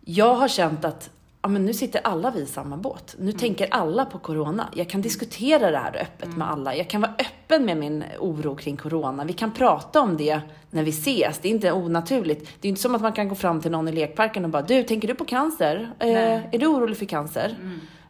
jag 0.00 0.34
har 0.34 0.48
känt 0.48 0.84
att 0.84 1.10
ja, 1.42 1.48
men 1.48 1.64
nu 1.64 1.74
sitter 1.74 2.00
alla 2.04 2.30
vi 2.30 2.40
i 2.40 2.46
samma 2.46 2.76
båt. 2.76 3.14
Nu 3.18 3.32
tänker 3.32 3.68
alla 3.70 4.04
på 4.04 4.18
corona. 4.18 4.68
Jag 4.74 4.88
kan 4.88 5.02
diskutera 5.02 5.70
det 5.70 5.78
här 5.78 5.96
öppet 6.02 6.36
med 6.36 6.50
alla. 6.50 6.76
Jag 6.76 6.90
kan 6.90 7.00
vara 7.00 7.12
öppen 7.18 7.64
med 7.64 7.76
min 7.76 8.04
oro 8.18 8.56
kring 8.56 8.76
corona. 8.76 9.24
Vi 9.24 9.32
kan 9.32 9.52
prata 9.52 10.00
om 10.00 10.16
det 10.16 10.40
när 10.70 10.82
vi 10.82 10.90
ses. 10.90 11.38
Det 11.38 11.48
är 11.48 11.50
inte 11.50 11.72
onaturligt. 11.72 12.50
Det 12.60 12.68
är 12.68 12.70
inte 12.70 12.82
som 12.82 12.94
att 12.94 13.02
man 13.02 13.12
kan 13.12 13.28
gå 13.28 13.34
fram 13.34 13.60
till 13.60 13.70
någon 13.70 13.88
i 13.88 13.92
lekparken 13.92 14.44
och 14.44 14.50
bara, 14.50 14.62
du, 14.62 14.82
tänker 14.82 15.08
du 15.08 15.14
på 15.14 15.24
cancer? 15.24 15.92
Eh, 15.98 16.54
är 16.54 16.58
du 16.58 16.66
orolig 16.66 16.96
för 16.96 17.06
cancer? 17.06 17.56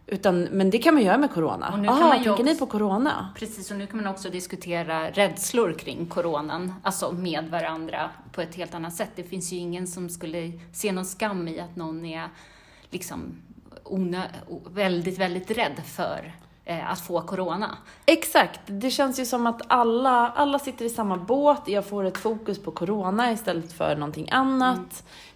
Utan, 0.07 0.43
men 0.43 0.71
det 0.71 0.79
kan 0.79 0.95
man 0.95 1.03
göra 1.03 1.19
med 1.19 1.31
corona. 1.31 1.71
Och 1.73 1.79
nu 1.79 1.89
kan 1.89 1.99
Jaha, 1.99 2.09
man 2.09 2.25
tänker 2.25 2.45
ni 2.45 2.59
på 2.59 2.67
corona? 2.67 3.29
Precis, 3.39 3.71
och 3.71 3.77
nu 3.77 3.87
kan 3.87 3.97
man 3.97 4.07
också 4.07 4.31
diskutera 4.31 5.11
rädslor 5.11 5.73
kring 5.73 6.07
coronan, 6.07 6.75
alltså 6.83 7.13
med 7.13 7.49
varandra 7.51 8.11
på 8.33 8.41
ett 8.41 8.55
helt 8.55 8.75
annat 8.75 8.95
sätt. 8.95 9.11
Det 9.17 9.23
finns 9.23 9.53
ju 9.53 9.57
ingen 9.57 9.87
som 9.87 10.09
skulle 10.09 10.53
se 10.73 10.93
någon 10.93 11.05
skam 11.05 11.49
i 11.49 11.61
att 11.61 11.77
någon 11.77 12.05
är 12.05 12.29
liksom 12.93 13.43
onö- 13.85 14.71
väldigt, 14.71 15.19
väldigt 15.19 15.51
rädd 15.51 15.83
för 15.87 16.33
eh, 16.65 16.91
att 16.91 17.01
få 17.01 17.21
corona. 17.21 17.79
Exakt, 18.07 18.61
det 18.67 18.91
känns 18.91 19.21
ju 19.21 19.25
som 19.25 19.47
att 19.47 19.63
alla, 19.67 20.29
alla 20.29 20.59
sitter 20.59 20.85
i 20.85 20.89
samma 20.89 21.17
båt, 21.17 21.63
jag 21.67 21.87
får 21.87 22.05
ett 22.05 22.19
fokus 22.19 22.59
på 22.59 22.71
corona 22.71 23.33
istället 23.33 23.73
för 23.73 23.97
någonting 23.97 24.29
annat. 24.31 24.77
Mm. 24.77 24.89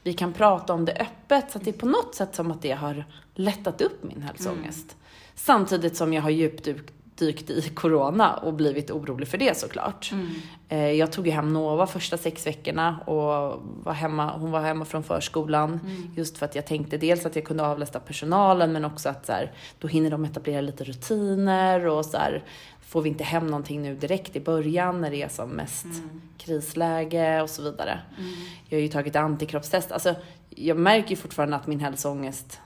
Vi 0.03 0.12
kan 0.12 0.33
prata 0.33 0.73
om 0.73 0.85
det 0.85 0.92
öppet, 0.92 1.51
så 1.51 1.59
att 1.59 1.64
det 1.64 1.71
är 1.71 1.79
på 1.79 1.87
något 1.87 2.14
sätt 2.14 2.35
som 2.35 2.51
att 2.51 2.62
det 2.62 2.73
har 2.73 3.05
lättat 3.35 3.81
upp 3.81 4.05
min 4.05 4.23
hälsoångest. 4.23 4.92
Mm. 4.92 5.03
Samtidigt 5.35 5.97
som 5.97 6.12
jag 6.12 6.23
har 6.23 6.31
djupdykt 6.31 6.92
dykt 7.18 7.50
i 7.50 7.62
corona 7.62 8.37
och 8.37 8.55
blivit 8.55 8.90
orolig 8.90 9.29
för 9.29 9.38
det 9.38 9.57
såklart. 9.57 10.12
Mm. 10.12 10.29
Eh, 10.68 10.90
jag 10.90 11.12
tog 11.12 11.26
ju 11.26 11.33
hem 11.33 11.52
Nova 11.52 11.87
första 11.87 12.16
sex 12.16 12.46
veckorna 12.46 12.98
och 13.00 13.62
var 13.85 13.92
hemma, 13.92 14.37
hon 14.37 14.50
var 14.50 14.61
hemma 14.61 14.85
från 14.85 15.05
förskolan. 15.05 15.81
Mm. 15.85 16.11
Just 16.16 16.38
för 16.38 16.46
att 16.46 16.55
jag 16.55 16.66
tänkte 16.66 16.96
dels 16.96 17.26
att 17.26 17.37
jag 17.37 17.44
kunde 17.44 17.66
avlasta 17.66 18.00
personalen 18.00 18.72
men 18.72 18.85
också 18.85 19.09
att 19.09 19.26
så 19.26 19.33
här, 19.33 19.52
då 19.79 19.88
hinner 19.88 20.11
de 20.11 20.24
etablera 20.24 20.61
lite 20.61 20.85
rutiner 20.85 21.87
och 21.87 22.05
så 22.05 22.16
här, 22.16 22.44
får 22.81 23.02
vi 23.02 23.09
inte 23.09 23.24
hem 23.24 23.46
någonting 23.46 23.83
nu 23.83 23.94
direkt 23.94 24.37
i 24.37 24.40
början 24.40 25.00
när 25.00 25.11
det 25.11 25.22
är 25.22 25.29
som 25.29 25.50
mest 25.50 25.85
mm. 25.85 26.20
krisläge 26.38 27.42
och 27.42 27.50
så 27.50 27.62
vidare. 27.62 28.00
Mm. 28.18 28.33
Jag 28.68 28.79
har 28.79 28.83
ju 28.83 28.88
tagit 28.88 29.16
antikroppstest. 29.16 29.92
Alltså, 29.92 30.14
jag 30.50 30.76
märker 30.76 31.11
ju 31.11 31.16
fortfarande 31.16 31.57
att 31.57 31.66
min 31.66 31.81
hälsoångest 31.81 32.61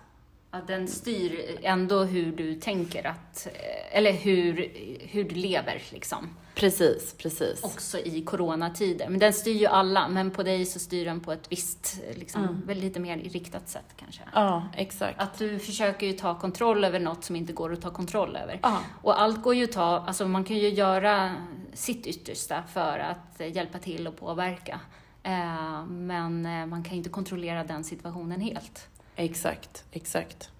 att 0.50 0.66
den 0.66 0.88
styr 0.88 1.58
ändå 1.62 2.04
hur 2.04 2.32
du 2.32 2.54
tänker 2.54 3.06
att, 3.06 3.46
eh, 3.46 3.96
eller 3.96 4.12
hur, 4.12 4.72
hur 5.00 5.24
du 5.24 5.34
lever 5.34 5.82
liksom. 5.90 6.36
Precis, 6.54 7.14
precis. 7.18 7.64
Också 7.64 7.98
i 7.98 8.22
coronatider. 8.22 9.08
Men 9.08 9.18
den 9.18 9.32
styr 9.32 9.54
ju 9.54 9.66
alla, 9.66 10.08
men 10.08 10.30
på 10.30 10.42
dig 10.42 10.66
så 10.66 10.78
styr 10.78 11.04
den 11.04 11.20
på 11.20 11.32
ett 11.32 11.52
visst, 11.52 12.00
liksom, 12.14 12.42
mm. 12.42 12.66
väl 12.66 12.78
lite 12.78 13.00
mer 13.00 13.18
riktat 13.18 13.68
sätt 13.68 13.94
kanske. 13.96 14.22
Ja, 14.34 14.68
exakt. 14.76 15.20
Att 15.20 15.38
du 15.38 15.58
försöker 15.58 16.06
ju 16.06 16.12
ta 16.12 16.38
kontroll 16.38 16.84
över 16.84 17.00
något 17.00 17.24
som 17.24 17.36
inte 17.36 17.52
går 17.52 17.72
att 17.72 17.80
ta 17.80 17.90
kontroll 17.90 18.36
över. 18.36 18.60
Ja. 18.62 18.80
Och 19.02 19.20
allt 19.20 19.42
går 19.42 19.54
ju 19.54 19.64
att 19.64 19.72
ta, 19.72 20.04
alltså 20.06 20.28
man 20.28 20.44
kan 20.44 20.56
ju 20.56 20.68
göra 20.68 21.34
sitt 21.74 22.06
yttersta 22.06 22.62
för 22.62 22.98
att 22.98 23.54
hjälpa 23.54 23.78
till 23.78 24.06
och 24.06 24.16
påverka. 24.16 24.80
Eh, 25.22 25.86
men 25.86 26.46
eh, 26.46 26.66
man 26.66 26.82
kan 26.82 26.96
inte 26.96 27.10
kontrollera 27.10 27.64
den 27.64 27.84
situationen 27.84 28.40
helt. 28.40 28.88
Exakt, 29.16 29.84
exakt. 29.92 30.50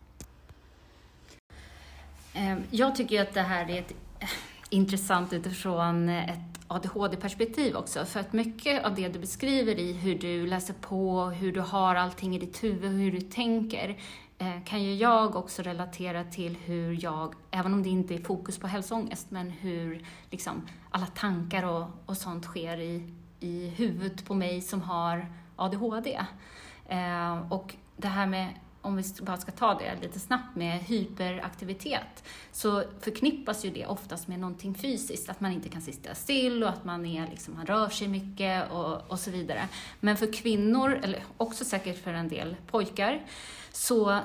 Ehm, 2.35 2.63
jag 2.71 2.97
tycker 2.97 3.23
att 3.23 3.35
det 3.35 3.43
här 3.43 3.71
är 3.71 3.79
ett 3.79 3.93
eh, 4.21 4.29
intressant 4.71 5.33
utifrån 5.33 6.09
ett 6.09 6.39
ADHD-perspektiv 6.69 7.77
också. 7.77 8.05
För 8.05 8.21
att 8.21 8.33
mycket 8.33 8.85
av 8.85 8.95
det 8.95 9.09
du 9.09 9.19
beskriver 9.19 9.79
i 9.79 9.93
hur 9.93 10.19
du 10.19 10.47
läser 10.47 10.75
på, 10.75 11.25
hur 11.25 11.53
du 11.53 11.61
har 11.61 11.95
allting 11.95 12.37
i 12.37 12.39
ditt 12.39 12.65
huvud, 12.65 12.93
hur 12.93 13.13
du 13.13 13.21
tänker, 13.21 13.99
eh, 14.39 14.65
kan 14.65 14.83
ju 14.83 14.95
jag 14.95 15.37
också 15.37 15.63
relatera 15.63 16.25
till 16.25 16.57
hur 16.65 17.05
jag, 17.05 17.35
även 17.51 17.75
om 17.75 17.83
det 17.83 17.89
inte 17.89 18.15
är 18.15 18.19
fokus 18.19 18.59
på 18.59 18.67
hälsoångest, 18.67 19.31
men 19.31 19.51
hur 19.51 20.07
liksom 20.31 20.69
alla 20.91 21.07
tankar 21.07 21.63
och, 21.63 21.87
och 22.07 22.17
sånt 22.17 22.45
sker 22.45 22.81
i, 22.81 23.15
i 23.41 23.69
huvudet 23.69 24.25
på 24.25 24.35
mig 24.35 24.61
som 24.61 24.83
har 24.83 25.27
ADHD. 25.57 26.21
Eh, 26.89 27.53
och 27.53 27.75
det 28.01 28.09
här 28.09 28.27
med, 28.27 28.55
om 28.81 28.97
vi 28.97 29.03
bara 29.23 29.37
ska 29.37 29.53
ta 29.53 29.75
det 29.75 30.03
lite 30.03 30.21
snabbt, 30.21 30.57
med 30.57 30.79
hyperaktivitet, 30.79 32.25
så 32.53 32.85
förknippas 33.01 33.65
ju 33.65 33.71
det 33.71 33.87
oftast 33.87 34.29
med 34.29 34.39
någonting 34.41 34.75
fysiskt, 34.75 35.29
att 35.29 35.41
man 35.41 35.53
inte 35.53 35.69
kan 35.69 35.83
sitta 35.83 36.15
still 36.15 36.63
och 36.63 36.69
att 36.69 36.85
man, 36.85 37.07
är, 37.07 37.27
liksom, 37.31 37.55
man 37.55 37.67
rör 37.67 37.89
sig 37.89 38.09
mycket 38.09 38.71
och, 38.71 39.11
och 39.11 39.19
så 39.19 39.31
vidare. 39.31 39.69
Men 40.01 40.17
för 40.17 40.33
kvinnor, 40.33 41.01
eller 41.03 41.25
också 41.37 41.65
säkert 41.65 42.05
för 42.05 42.13
en 42.13 42.29
del 42.29 42.57
pojkar, 42.67 43.27
så 43.73 44.21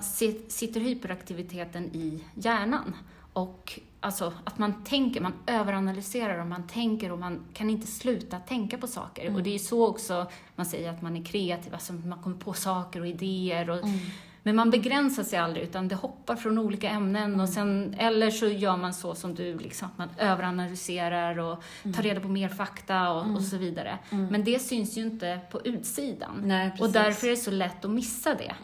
sitter 0.48 0.80
hyperaktiviteten 0.80 1.96
i 1.96 2.24
hjärnan. 2.34 2.96
Och 3.34 3.80
alltså 4.06 4.34
att 4.44 4.58
man 4.58 4.84
tänker, 4.84 5.22
man 5.22 5.34
överanalyserar 5.48 6.40
och 6.40 6.48
man 6.48 6.68
tänker 6.68 7.12
och 7.12 7.20
man 7.20 7.46
kan 7.54 7.70
inte 7.70 7.88
sluta 7.88 8.40
tänka 8.40 8.78
på 8.78 8.88
saker. 8.88 9.24
Mm. 9.24 9.36
Och 9.36 9.44
det 9.44 9.56
är 9.56 9.60
så 9.60 9.88
också 9.88 10.28
man 10.56 10.66
säger 10.66 10.90
att 10.90 11.02
man 11.02 11.18
är 11.18 11.24
kreativ, 11.24 11.74
alltså 11.74 11.94
man 11.94 12.20
kommer 12.24 12.38
på 12.38 12.54
saker 12.54 13.00
och 13.00 13.08
idéer. 13.08 13.70
Och, 13.70 13.84
mm. 13.84 14.00
Men 14.44 14.56
man 14.56 14.70
begränsar 14.70 15.24
sig 15.24 15.40
aldrig, 15.40 15.64
utan 15.64 15.88
det 15.88 15.96
hoppar 15.96 16.36
från 16.36 16.58
olika 16.58 16.90
ämnen. 16.90 17.24
Mm. 17.24 17.40
Och 17.40 17.50
sen, 17.50 17.96
eller 17.98 18.32
så 18.32 18.48
gör 18.48 18.78
man 18.78 18.94
så 18.94 19.16
som 19.16 19.36
du, 19.36 19.58
liksom, 19.58 19.88
att 19.88 19.98
man 19.98 20.10
överanalyserar 20.18 21.40
och 21.40 21.64
tar 21.84 21.90
mm. 21.90 22.02
reda 22.02 22.20
på 22.20 22.28
mer 22.28 22.50
fakta 22.50 23.10
och, 23.12 23.20
och 23.20 23.26
mm. 23.26 23.42
så 23.42 23.58
vidare. 23.58 23.98
Mm. 24.10 24.28
Men 24.28 24.44
det 24.44 24.60
syns 24.60 24.98
ju 24.98 25.02
inte 25.02 25.40
på 25.52 25.62
utsidan. 25.62 26.42
Nej, 26.44 26.72
och 26.80 26.90
därför 26.90 27.28
är 27.28 27.32
det 27.32 27.38
så 27.38 27.52
lätt 27.52 27.86
att 27.86 27.92
missa 27.92 28.36
det. 28.36 28.56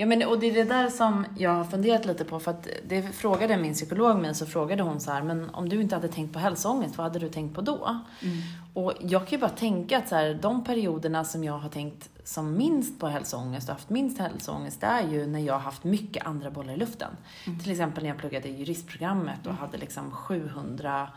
Ja, 0.00 0.06
men, 0.06 0.22
och 0.22 0.38
det 0.38 0.46
är 0.46 0.54
det 0.54 0.64
där 0.64 0.88
som 0.88 1.26
jag 1.38 1.50
har 1.50 1.64
funderat 1.64 2.06
lite 2.06 2.24
på, 2.24 2.40
för 2.40 2.50
att 2.50 2.68
det 2.86 3.02
frågade 3.02 3.56
min 3.56 3.74
psykolog 3.74 4.20
mig, 4.20 4.34
så 4.34 4.46
frågade 4.46 4.82
hon 4.82 5.00
så 5.00 5.10
här, 5.10 5.22
men 5.22 5.50
om 5.50 5.68
du 5.68 5.80
inte 5.80 5.94
hade 5.94 6.08
tänkt 6.08 6.32
på 6.32 6.38
hälsoångest, 6.38 6.98
vad 6.98 7.06
hade 7.06 7.18
du 7.18 7.28
tänkt 7.28 7.54
på 7.54 7.60
då? 7.60 8.00
Mm. 8.22 8.38
Och 8.74 8.92
jag 9.00 9.26
kan 9.26 9.30
ju 9.30 9.38
bara 9.38 9.50
tänka 9.50 9.98
att 9.98 10.08
så 10.08 10.14
här, 10.14 10.38
de 10.42 10.64
perioderna 10.64 11.24
som 11.24 11.44
jag 11.44 11.58
har 11.58 11.68
tänkt 11.68 12.08
som 12.24 12.56
minst 12.56 13.00
på 13.00 13.06
hälsoångest 13.06 13.68
och 13.68 13.74
haft 13.74 13.90
minst 13.90 14.18
hälsoångest, 14.18 14.80
det 14.80 14.86
är 14.86 15.08
ju 15.08 15.26
när 15.26 15.40
jag 15.40 15.54
har 15.54 15.60
haft 15.60 15.84
mycket 15.84 16.26
andra 16.26 16.50
bollar 16.50 16.72
i 16.72 16.76
luften. 16.76 17.16
Mm. 17.46 17.58
Till 17.58 17.70
exempel 17.70 18.02
när 18.02 18.10
jag 18.10 18.18
pluggade 18.18 18.48
i 18.48 18.56
juristprogrammet 18.56 19.46
och 19.46 19.54
hade 19.54 19.78
liksom 19.78 20.10
700 20.10 21.08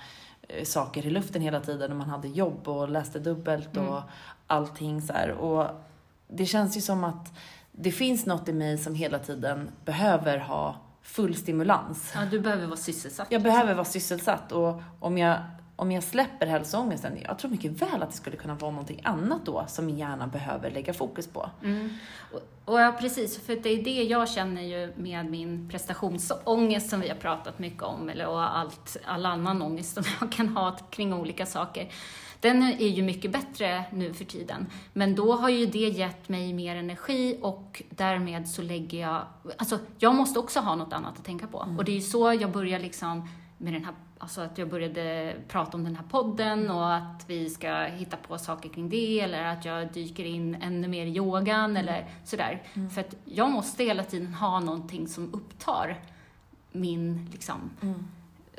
eh, 0.48 0.64
saker 0.64 1.06
i 1.06 1.10
luften 1.10 1.42
hela 1.42 1.60
tiden 1.60 1.92
och 1.92 1.98
man 1.98 2.10
hade 2.10 2.28
jobb 2.28 2.68
och 2.68 2.90
läste 2.90 3.20
dubbelt 3.20 3.78
och 3.78 3.98
mm. 3.98 4.04
allting 4.48 5.02
så 5.02 5.14
här. 5.14 5.32
Och 5.32 5.68
det 6.28 6.46
känns 6.46 6.78
ju 6.78 6.82
som 6.82 7.04
att 7.04 7.34
det 7.76 7.92
finns 7.92 8.26
något 8.26 8.50
i 8.50 8.54
mig 8.54 8.78
som 8.78 8.96
hela 8.96 9.20
tiden 9.20 9.72
behöver 9.86 10.38
ha 10.38 10.76
full 11.02 11.36
stimulans. 11.36 12.12
Ja, 12.16 12.22
du 12.32 12.40
behöver 12.40 12.66
vara 12.66 12.78
sysselsatt. 12.78 13.28
Jag 13.30 13.42
behöver 13.42 13.74
vara 13.74 13.86
sysselsatt 13.86 14.52
och 14.52 14.82
om 15.00 15.18
jag, 15.18 15.38
om 15.76 15.92
jag 15.92 16.04
släpper 16.04 16.48
hälsoångesten, 16.48 17.18
jag 17.24 17.40
tror 17.40 17.52
mycket 17.52 17.72
väl 17.72 18.04
att 18.04 18.12
det 18.12 18.18
skulle 18.18 18.38
kunna 18.38 18.56
vara 18.56 18.72
någonting 18.72 19.02
annat 19.04 19.46
då 19.46 19.66
som 19.68 19.86
min 19.86 19.98
hjärna 19.98 20.28
behöver 20.28 20.72
lägga 20.72 20.94
fokus 20.94 21.28
på. 21.28 21.50
Mm. 21.64 21.90
Och, 22.32 22.42
och 22.66 22.82
ja, 22.82 22.96
precis, 23.00 23.40
för 23.46 23.56
det 23.56 23.70
är 23.70 23.84
det 23.84 24.04
jag 24.04 24.30
känner 24.30 24.62
ju 24.62 24.94
med 24.96 25.26
min 25.26 25.70
prestationsångest 25.70 26.90
som 26.90 27.00
vi 27.00 27.10
har 27.10 27.16
pratat 27.16 27.60
mycket 27.60 27.84
om, 27.84 28.10
eller 28.10 28.28
och 28.28 28.58
allt, 28.58 28.98
all 29.06 29.26
annan 29.26 29.62
ångest 29.62 29.94
som 29.94 30.04
jag 30.20 30.32
kan 30.32 30.48
ha 30.48 30.78
kring 30.90 31.14
olika 31.14 31.46
saker 31.46 31.90
den 32.44 32.64
är 32.64 32.88
ju 32.88 33.04
mycket 33.04 33.32
bättre 33.32 33.86
nu 33.92 34.14
för 34.14 34.26
tiden. 34.26 34.68
Men 34.94 35.16
då 35.16 35.36
har 35.36 35.50
ju 35.50 35.66
det 35.66 35.90
gett 35.90 36.30
mig 36.30 36.54
mer 36.54 36.76
energi 36.76 37.40
och 37.42 37.84
därmed 37.90 38.48
så 38.48 38.62
lägger 38.62 39.02
jag, 39.02 39.22
alltså 39.58 39.80
jag 40.00 40.16
måste 40.16 40.40
också 40.40 40.60
ha 40.60 40.76
något 40.76 40.94
annat 40.94 41.18
att 41.18 41.26
tänka 41.26 41.48
på. 41.48 41.64
Mm. 41.64 41.78
Och 41.78 41.86
det 41.86 41.92
är 41.92 41.96
ju 41.96 42.02
så 42.02 42.34
jag 42.34 42.52
börjar 42.52 42.80
liksom 42.80 43.30
med 43.58 43.74
den 43.74 43.86
här, 43.86 43.94
alltså 44.18 44.42
att 44.42 44.58
jag 44.58 44.70
började 44.70 45.36
prata 45.48 45.78
om 45.78 45.84
den 45.84 45.96
här 45.96 46.04
podden 46.04 46.72
och 46.72 46.96
att 46.96 47.26
vi 47.28 47.50
ska 47.50 47.84
hitta 47.84 48.18
på 48.18 48.38
saker 48.38 48.70
kring 48.70 48.90
det 48.90 49.20
eller 49.20 49.44
att 49.44 49.66
jag 49.66 49.94
dyker 49.94 50.26
in 50.26 50.56
ännu 50.56 50.88
mer 50.88 51.06
i 51.06 51.18
yogan 51.18 51.70
mm. 51.70 51.78
eller 51.78 52.06
sådär. 52.26 52.62
Mm. 52.74 52.90
För 52.90 53.02
att 53.02 53.16
jag 53.26 53.52
måste 53.52 53.84
hela 53.84 54.04
tiden 54.04 54.34
ha 54.34 54.60
någonting 54.60 55.08
som 55.08 55.34
upptar 55.34 56.00
min 56.72 57.30
liksom, 57.32 57.70
mm. 57.82 58.06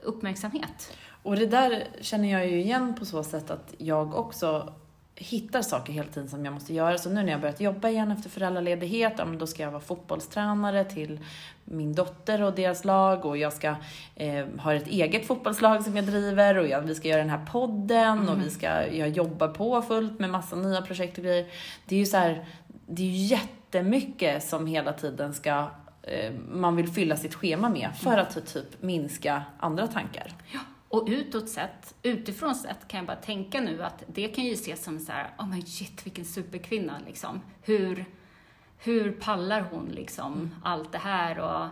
Uppmärksamhet. 0.04 0.96
Och 1.22 1.36
det 1.36 1.46
där 1.46 1.84
känner 2.00 2.32
jag 2.32 2.46
ju 2.46 2.60
igen 2.60 2.94
på 2.98 3.04
så 3.04 3.22
sätt 3.22 3.50
att 3.50 3.74
jag 3.78 4.14
också 4.14 4.72
hittar 5.16 5.62
saker 5.62 5.92
hela 5.92 6.08
tiden 6.08 6.28
som 6.28 6.44
jag 6.44 6.54
måste 6.54 6.74
göra. 6.74 6.98
Så 6.98 7.10
nu 7.10 7.22
när 7.22 7.32
jag 7.32 7.40
börjat 7.40 7.60
jobba 7.60 7.88
igen 7.88 8.10
efter 8.10 8.30
föräldraledighet, 8.30 9.12
ja, 9.18 9.24
men 9.24 9.38
då 9.38 9.46
ska 9.46 9.62
jag 9.62 9.70
vara 9.70 9.82
fotbollstränare 9.82 10.84
till 10.84 11.20
min 11.64 11.94
dotter 11.94 12.42
och 12.42 12.54
deras 12.54 12.84
lag 12.84 13.24
och 13.24 13.36
jag 13.36 13.52
ska 13.52 13.74
eh, 14.14 14.46
ha 14.58 14.74
ett 14.74 14.86
eget 14.86 15.26
fotbollslag 15.26 15.84
som 15.84 15.96
jag 15.96 16.04
driver 16.04 16.58
och 16.58 16.66
jag, 16.66 16.80
vi 16.80 16.94
ska 16.94 17.08
göra 17.08 17.20
den 17.20 17.30
här 17.30 17.46
podden 17.52 18.18
mm. 18.18 18.28
och 18.28 18.42
vi 18.42 18.50
ska, 18.50 18.86
jag 18.86 19.08
jobbar 19.08 19.48
på 19.48 19.82
fullt 19.82 20.18
med 20.20 20.30
massa 20.30 20.56
nya 20.56 20.82
projekt 20.82 21.18
och 21.18 21.24
grejer. 21.24 21.46
Det 21.86 21.94
är 21.94 21.98
ju 21.98 22.06
så 22.06 22.16
här, 22.16 22.44
det 22.86 23.02
är 23.02 23.06
ju 23.06 23.26
jättemycket 23.26 24.44
som 24.44 24.66
hela 24.66 24.92
tiden 24.92 25.34
ska 25.34 25.68
man 26.48 26.76
vill 26.76 26.88
fylla 26.88 27.16
sitt 27.16 27.34
schema 27.34 27.68
med 27.68 27.90
för 27.96 28.18
att 28.18 28.46
typ 28.52 28.82
minska 28.82 29.42
andra 29.58 29.86
tankar. 29.86 30.32
Ja. 30.52 30.60
Och 30.88 31.06
utåt 31.08 31.48
sett, 31.48 31.94
utifrån 32.02 32.54
sett 32.54 32.88
kan 32.88 32.98
jag 32.98 33.06
bara 33.06 33.16
tänka 33.16 33.60
nu 33.60 33.82
att 33.82 34.02
det 34.06 34.28
kan 34.28 34.44
ju 34.44 34.52
ses 34.52 34.84
som 34.84 34.98
så 34.98 35.12
här, 35.12 35.30
oh 35.38 35.48
my 35.48 35.62
shit 35.62 36.06
vilken 36.06 36.24
superkvinna 36.24 37.00
liksom. 37.06 37.40
Hur, 37.62 38.04
hur 38.78 39.12
pallar 39.12 39.60
hon 39.70 39.86
liksom 39.86 40.32
mm. 40.32 40.50
allt 40.62 40.92
det 40.92 40.98
här 40.98 41.38
och 41.38 41.64
eh, 41.64 41.70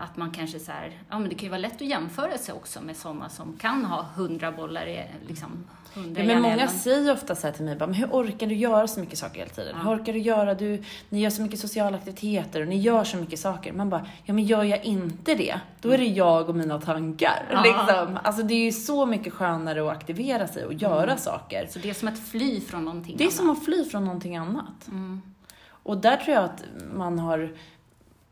att 0.00 0.16
man 0.16 0.30
kanske 0.30 0.58
så 0.58 0.72
här, 0.72 0.92
ja 1.08 1.18
men 1.18 1.28
det 1.28 1.34
kan 1.34 1.44
ju 1.44 1.48
vara 1.48 1.60
lätt 1.60 1.74
att 1.74 1.88
jämföra 1.88 2.38
sig 2.38 2.54
också 2.54 2.80
med 2.80 2.96
sådana 2.96 3.28
som 3.28 3.56
kan 3.56 3.84
ha 3.84 4.02
hundra 4.02 4.52
bollar 4.52 4.86
i, 4.86 5.04
liksom, 5.28 5.64
Ja, 5.96 6.24
men 6.24 6.42
många 6.42 6.68
säger 6.68 7.12
ofta 7.12 7.34
så 7.34 7.52
till 7.52 7.64
mig, 7.64 7.76
men 7.78 7.94
hur 7.94 8.06
orkar 8.06 8.46
du 8.46 8.54
göra 8.54 8.86
så 8.86 9.00
mycket 9.00 9.18
saker 9.18 9.38
hela 9.38 9.50
tiden? 9.50 9.76
Ja. 9.76 9.82
Hur 9.82 9.96
orkar 9.96 10.12
du 10.12 10.18
göra, 10.18 10.54
du, 10.54 10.82
ni 11.08 11.20
gör 11.20 11.30
så 11.30 11.42
mycket 11.42 11.60
sociala 11.60 11.96
aktiviteter 11.96 12.60
och 12.60 12.68
ni 12.68 12.78
gör 12.78 13.04
så 13.04 13.16
mycket 13.16 13.38
saker. 13.38 13.72
Man 13.72 13.90
bara, 13.90 14.06
ja 14.24 14.34
men 14.34 14.44
gör 14.44 14.62
jag 14.64 14.84
inte 14.84 15.34
det, 15.34 15.60
då 15.80 15.90
är 15.90 15.98
det 15.98 16.04
jag 16.04 16.48
och 16.48 16.56
mina 16.56 16.80
tankar. 16.80 17.46
Ja. 17.50 17.62
Liksom. 17.62 18.18
Alltså 18.22 18.42
det 18.42 18.54
är 18.54 18.64
ju 18.64 18.72
så 18.72 19.06
mycket 19.06 19.32
skönare 19.32 19.82
att 19.82 19.96
aktivera 19.96 20.48
sig 20.48 20.64
och 20.64 20.74
göra 20.74 21.02
mm. 21.02 21.18
saker. 21.18 21.66
Så 21.70 21.78
det 21.78 21.90
är 21.90 21.94
som 21.94 22.08
att 22.08 22.18
fly 22.18 22.60
från 22.60 22.84
någonting 22.84 23.12
annat? 23.12 23.18
Det 23.18 23.24
är 23.24 23.26
annat. 23.26 23.36
som 23.36 23.50
att 23.50 23.64
fly 23.64 23.84
från 23.84 24.04
någonting 24.04 24.36
annat. 24.36 24.88
Mm. 24.88 25.22
Och 25.66 25.96
där 25.96 26.16
tror 26.16 26.34
jag 26.34 26.44
att 26.44 26.64
man 26.94 27.18
har 27.18 27.52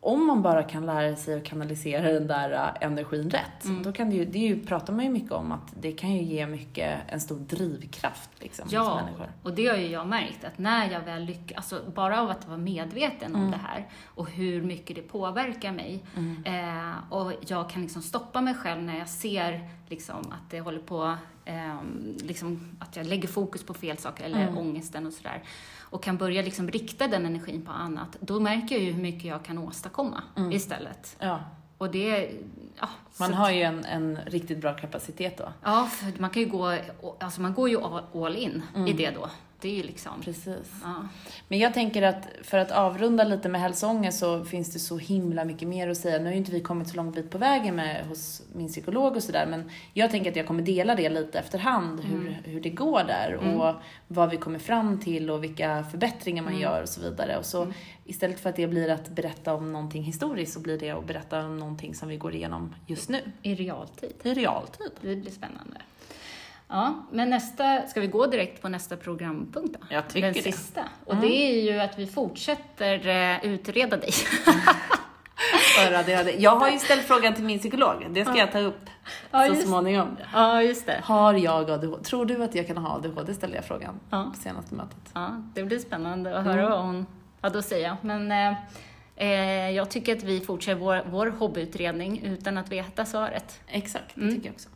om 0.05 0.27
man 0.27 0.43
bara 0.43 0.63
kan 0.63 0.87
lära 0.87 1.17
sig 1.17 1.35
att 1.37 1.45
kanalisera 1.45 2.13
den 2.13 2.27
där 2.27 2.51
äh, 2.53 2.87
energin 2.87 3.31
rätt, 3.31 3.65
Mm. 3.65 3.83
då 3.83 3.93
kan 3.93 4.11
det 4.11 4.17
ju, 4.17 4.25
det 4.25 4.39
ju, 4.39 4.67
pratar 4.67 4.93
man 4.93 5.05
ju 5.05 5.11
mycket 5.11 5.33
om 5.33 5.53
att 5.53 5.73
det 5.81 5.93
kan 5.93 6.13
ju 6.13 6.23
ge 6.23 6.47
mycket, 6.47 6.99
en 7.09 7.21
stor 7.21 7.39
drivkraft 7.39 8.31
liksom 8.39 8.65
hos 8.65 8.73
Ja, 8.73 9.01
människor. 9.05 9.27
och 9.43 9.55
det 9.55 9.67
har 9.67 9.77
ju 9.77 9.87
jag 9.89 10.07
märkt 10.07 10.45
att 10.45 10.59
när 10.59 10.91
jag 10.93 11.01
väl 11.01 11.25
lyckas, 11.25 11.57
alltså 11.57 11.91
bara 11.91 12.21
av 12.21 12.31
att 12.31 12.47
vara 12.49 12.59
medveten 12.59 13.35
om 13.35 13.41
Mm. 13.41 13.51
det 13.51 13.57
här 13.63 13.89
och 14.07 14.31
hur 14.31 14.63
mycket 14.63 14.97
det 14.97 15.03
påverkar 15.03 15.73
mig 15.73 16.05
eh, 16.45 17.13
och 17.13 17.33
jag 17.47 17.71
kan 17.71 17.83
liksom 17.83 18.03
stoppa 18.03 18.41
mig 18.41 18.55
själv 18.55 18.83
när 18.83 18.99
jag 18.99 19.09
ser 19.09 19.69
liksom 19.89 20.19
att 20.19 20.51
det 20.51 20.61
håller 20.61 20.79
på, 20.83 21.17
eh, 21.45 21.77
liksom 22.23 22.77
att 22.79 22.97
jag 22.97 23.07
lägger 23.07 23.29
fokus 23.29 23.63
på 23.67 23.75
fel 23.75 23.99
saker 23.99 24.25
eller 24.25 24.43
Mm. 24.43 24.59
ångesten 24.59 25.07
och 25.07 25.13
sådär 25.13 25.43
och 25.93 26.03
kan 26.03 26.17
börja 26.17 26.43
liksom 26.43 26.69
rikta 26.71 27.09
den 27.09 27.27
energin 27.27 27.63
på 27.63 27.73
annat, 27.73 28.17
då 28.21 28.41
märker 28.41 28.75
jag 28.75 28.85
ju 28.85 28.93
hur 28.93 29.03
mycket 29.03 29.25
jag 29.25 29.45
kan 29.45 29.59
åstadkomma 29.59 30.23
Mm. 30.37 30.53
istället. 30.53 31.17
Ja, 31.19 31.41
Och 31.79 31.91
det, 31.91 32.31
ja, 32.81 32.89
man 33.19 33.35
har 33.35 33.51
ju 33.51 33.63
en, 33.63 33.85
en 33.85 34.17
riktigt 34.27 34.59
bra 34.61 34.73
kapacitet 34.75 35.39
då. 35.39 35.53
Ja, 35.63 35.87
för 35.87 36.21
man 36.21 36.31
kan 36.31 36.43
ju 36.43 36.49
gå, 36.49 36.77
alltså 37.21 37.41
man 37.41 37.55
går 37.55 37.69
ju 37.69 37.81
all 38.15 38.37
in 38.37 38.63
i 38.75 38.79
Mm. 38.79 38.97
det 38.97 39.11
då. 39.11 39.29
Det 39.63 39.69
är 39.69 39.77
ju 39.77 39.83
liksom, 39.83 40.21
Precis. 40.25 40.73
ja. 40.83 41.09
Men 41.49 41.59
jag 41.59 41.75
tänker 41.75 42.03
att 42.03 42.29
för 42.43 42.59
att 42.59 42.71
avrunda 42.71 43.25
lite 43.25 43.49
med 43.49 43.61
hälsoångest 43.61 44.19
så 44.19 44.45
finns 44.45 44.73
det 44.73 44.79
så 44.79 44.99
himla 44.99 45.45
mycket 45.45 45.69
mer 45.69 45.89
att 45.89 45.97
säga. 45.97 46.19
Nu 46.19 46.25
har 46.25 46.31
ju 46.31 46.39
inte 46.39 46.53
vi 46.53 46.61
kommit 46.61 46.89
så 46.89 46.97
lång 46.97 47.13
bit 47.13 47.31
på 47.31 47.39
vägen 47.39 47.77
med 47.77 48.07
hos 48.07 48.43
min 48.55 48.69
psykolog 48.69 49.17
och 49.17 49.23
sådär, 49.23 49.47
men 49.47 49.71
jag 49.93 50.11
tänker 50.11 50.31
att 50.31 50.37
jag 50.37 50.47
kommer 50.47 50.63
dela 50.63 50.95
det 50.95 51.09
lite 51.09 51.39
efterhand, 51.39 52.01
hur, 52.01 52.39
hur 52.45 52.61
det 52.61 52.71
går 52.71 53.05
där 53.05 53.35
och 53.35 53.75
vad 54.09 54.31
vi 54.31 54.37
kommer 54.37 54.59
fram 54.59 55.01
till 55.01 55.31
och 55.31 55.45
vilka 55.45 55.85
förbättringar 55.85 56.43
man 56.43 56.59
gör 56.59 56.83
och 56.83 56.89
så 56.89 57.01
vidare. 57.01 57.39
Och 57.39 57.47
så 57.47 57.73
istället 58.05 58.41
för 58.41 58.51
att 58.51 58.57
det 58.57 58.67
blir 58.67 58.89
att 58.91 59.09
berätta 59.09 59.55
om 59.55 59.73
någonting 59.73 60.03
historiskt 60.03 60.53
så 60.53 60.61
blir 60.61 60.79
det 60.79 60.91
att 60.91 61.07
berätta 61.07 61.45
om 61.45 61.57
någonting 61.57 61.95
som 61.95 62.09
vi 62.09 62.17
går 62.17 62.35
igenom 62.35 62.75
just 62.87 63.09
nu. 63.09 63.21
i 63.43 63.55
realtid. 63.55 64.13
I 64.23 64.35
realtid. 64.35 64.91
Det 65.01 65.17
blir 65.17 65.31
spännande. 65.31 65.77
Ja, 66.75 66.95
men 67.11 67.31
nästa, 67.31 67.87
ska 67.87 68.01
vi 68.01 68.07
gå 68.07 68.27
direkt 68.27 68.63
på 68.63 68.69
nästa 68.69 68.97
programpunkt 68.97 69.77
då? 69.81 69.87
Jag 69.91 70.09
tycker 70.09 70.27
Den 70.27 70.35
det. 70.35 70.43
sista. 70.43 70.81
Och 71.07 71.17
det 71.17 71.27
är 71.27 71.63
ju 71.73 71.81
att 71.81 71.99
vi 71.99 72.07
fortsätter 72.07 73.09
eh, 73.09 73.45
utreda 73.53 73.97
dig. 73.97 74.11
Jag 76.39 76.57
har 76.57 76.71
ju 76.71 76.79
ställt 76.79 77.03
frågan 77.03 77.35
till 77.35 77.45
min 77.45 77.59
psykolog, 77.59 78.07
det 78.11 78.25
ska 78.25 78.37
jag 78.37 78.53
ta 78.53 78.59
upp 78.59 78.91
Ja, 79.31 79.47
så 79.49 79.55
just- 79.55 79.67
småningom. 79.67 80.17
ja, 80.35 80.63
just 80.63 80.87
det. 80.87 81.01
Har 81.05 81.35
jag 81.35 81.71
ADHD? 81.71 82.05
Tror 82.05 82.27
du 82.27 82.43
att 82.45 82.55
jag 82.55 82.67
kan 82.67 82.77
ha 82.77 82.97
ADHD? 82.97 83.35
ställde 83.35 83.57
jag 83.57 83.65
frågan 83.65 84.01
Ja. 84.11 84.31
på 84.35 84.41
senaste 84.41 84.75
mötet. 84.75 85.11
Ja, 85.15 85.43
det 85.55 85.65
blir 85.65 85.79
spännande 85.79 86.39
att 86.39 86.45
höra 86.45 86.69
vad 86.69 86.81
hon 86.83 87.07
hade 87.41 87.59
att 87.59 87.65
säga. 87.67 87.97
Men 88.03 88.33
eh, 88.33 88.55
eh, 89.17 89.71
jag 89.71 89.91
tycker 89.91 90.17
att 90.17 90.23
vi 90.23 90.41
fortsätter 90.41 90.81
vår, 90.81 91.03
vår 91.11 91.27
hobbyutredning 91.27 92.23
utan 92.25 92.59
att 92.59 92.73
veta 92.73 93.05
svaret. 93.05 93.61
Exakt, 93.69 94.15
det 94.15 94.21
Mm. 94.21 94.35
tycker 94.35 94.47
jag 94.49 94.55
också. 94.55 94.69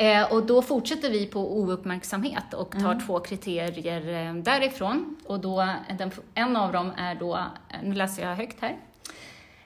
Eh, 0.00 0.32
och 0.32 0.46
då 0.46 0.62
fortsätter 0.62 1.10
vi 1.10 1.26
på 1.26 1.58
ouppmärksamhet 1.58 2.54
och 2.54 2.72
tar 2.72 2.92
Mm. 2.92 3.06
två 3.06 3.20
kriterier 3.20 4.28
eh, 4.28 4.34
därifrån. 4.34 5.16
Och 5.26 5.40
då, 5.40 5.74
den, 5.98 6.10
en 6.34 6.56
av 6.56 6.72
dem 6.72 6.92
är 6.96 7.14
då, 7.14 7.36
eh, 7.36 7.44
nu 7.82 7.94
läser 7.94 8.28
jag 8.28 8.36
högt 8.36 8.60
här, 8.60 8.76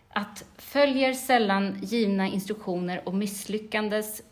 att 0.09 0.45
följer 0.59 1.13
sällan 1.13 1.79
givna 1.83 2.27
instruktioner 2.27 3.09
och 3.09 3.15
misslyckandes 3.15 4.23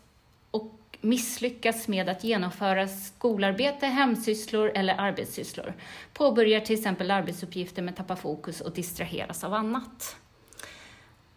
och 0.51 0.71
misslyckas 1.01 1.87
med 1.87 2.09
att 2.09 2.23
genomföra 2.23 2.87
skolarbete, 2.87 3.85
hemsysslor 3.85 4.71
eller 4.75 4.95
arbetssysslor. 4.97 5.73
Påbörjar 6.13 6.59
till 6.59 6.77
exempel 6.77 7.11
arbetsuppgifter 7.11 7.81
men 7.81 7.93
tappar 7.93 8.15
fokus 8.15 8.61
och 8.61 8.71
distraheras 8.71 9.43
av 9.43 9.53
annat. 9.53 10.15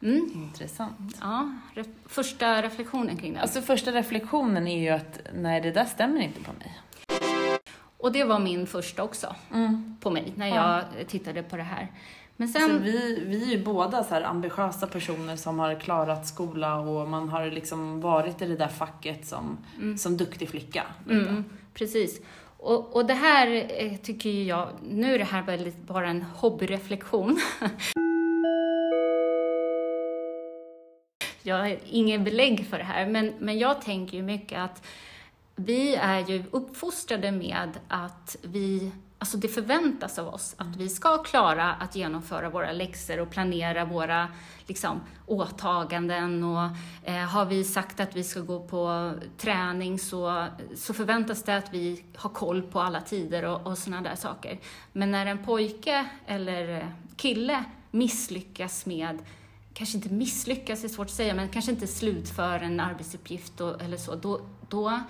Mm, 0.02 0.30
Intressant. 0.34 1.16
ja, 1.20 1.52
re- 1.74 1.84
första 2.06 2.62
reflektionen 2.62 3.16
kring 3.16 3.34
det. 3.34 3.40
Alltså 3.40 3.60
första 3.62 3.92
reflektionen 3.92 4.66
är 4.68 4.78
ju 4.82 4.88
att 4.88 5.20
nej, 5.34 5.60
det 5.60 5.70
där 5.70 5.84
stämmer 5.84 6.20
inte 6.20 6.40
på 6.40 6.50
mig. 6.52 6.78
Och 7.98 8.12
det 8.12 8.24
var 8.24 8.38
min 8.38 8.66
första 8.66 9.02
också, 9.02 9.34
Mm. 9.54 9.96
på 10.00 10.10
mig, 10.10 10.32
när 10.36 10.46
Ja. 10.48 10.82
jag 10.98 11.08
tittade 11.08 11.42
på 11.42 11.56
det 11.56 11.62
här. 11.62 11.92
Men 12.36 12.48
Så 12.48 12.58
sen, 12.58 12.82
vi, 12.82 13.24
vi 13.26 13.42
är 13.42 13.56
ju 13.56 13.64
båda 13.64 14.04
så 14.04 14.14
här 14.14 14.22
ambitiösa 14.22 14.86
personer 14.86 15.36
som 15.36 15.58
har 15.58 15.80
klarat 15.80 16.26
skola 16.26 16.76
och 16.78 17.08
man 17.08 17.28
har 17.28 17.46
liksom 17.46 18.00
varit 18.00 18.42
i 18.42 18.46
det 18.46 18.56
där 18.56 18.68
facket 18.68 19.26
som, 19.26 19.58
som 19.98 20.16
duktig 20.16 20.48
flicka. 20.48 20.82
mm, 21.10 21.44
precis. 21.74 22.20
Och, 22.58 22.96
och 22.96 23.06
det 23.06 23.14
här 23.14 23.66
eh, 23.84 23.96
tycker 23.96 24.30
jag, 24.30 24.68
nu 24.88 25.14
är 25.14 25.18
det 25.18 25.24
här 25.24 25.42
väldigt 25.42 25.78
bara 25.78 26.08
en 26.08 26.22
hobbyreflektion. 26.22 27.40
jag 31.46 31.56
har 31.56 31.78
ingen 31.84 32.24
belägg 32.24 32.66
för 32.70 32.78
det 32.78 32.84
här, 32.84 33.06
men, 33.06 33.32
men 33.38 33.58
jag 33.58 33.82
tänker 33.82 34.16
ju 34.16 34.22
mycket 34.22 34.60
att 34.60 34.82
vi 35.56 35.94
är 35.94 36.18
ju 36.30 36.44
uppfostrade 36.50 37.32
med 37.32 37.78
att 37.88 38.36
vi, 38.42 38.92
alltså 39.18 39.36
det 39.36 39.48
förväntas 39.48 40.18
av 40.18 40.34
oss 40.34 40.54
att 40.58 40.76
vi 40.76 40.88
ska 40.88 41.18
klara 41.18 41.72
att 41.72 41.96
genomföra 41.96 42.50
våra 42.50 42.72
läxor 42.72 43.20
och 43.20 43.30
planera 43.30 43.84
våra 43.84 44.28
liksom, 44.66 45.00
åtaganden 45.26 46.44
och 46.44 46.70
eh, 47.04 47.14
har 47.14 47.44
vi 47.44 47.64
sagt 47.64 48.00
att 48.00 48.16
vi 48.16 48.24
ska 48.24 48.40
gå 48.40 48.60
på 48.60 49.12
träning 49.38 49.98
så, 49.98 50.46
så 50.76 50.94
förväntas 50.94 51.42
det 51.42 51.56
att 51.56 51.74
vi 51.74 52.04
har 52.16 52.30
koll 52.30 52.62
på 52.62 52.80
alla 52.80 53.00
tider 53.00 53.44
och, 53.44 53.66
och 53.66 53.78
sådana 53.78 54.08
där 54.08 54.16
saker. 54.16 54.58
Men 54.92 55.10
när 55.10 55.26
en 55.26 55.44
pojke 55.44 56.06
eller 56.26 56.92
kille 57.16 57.64
misslyckas 57.90 58.86
med 58.86 59.18
kanske 59.76 59.96
inte 59.96 60.08
misslyckas, 60.08 60.84
är 60.84 60.88
svårt 60.88 61.06
att 61.06 61.12
säga, 61.12 61.34
men 61.34 61.48
kanske 61.48 61.70
inte 61.70 61.86
slutför 61.86 62.60
en 62.60 62.80
arbetsuppgift 62.80 63.60
och, 63.60 63.82
eller 63.82 63.96
så, 63.96 64.14
då, 64.14 64.40
då 64.68 65.00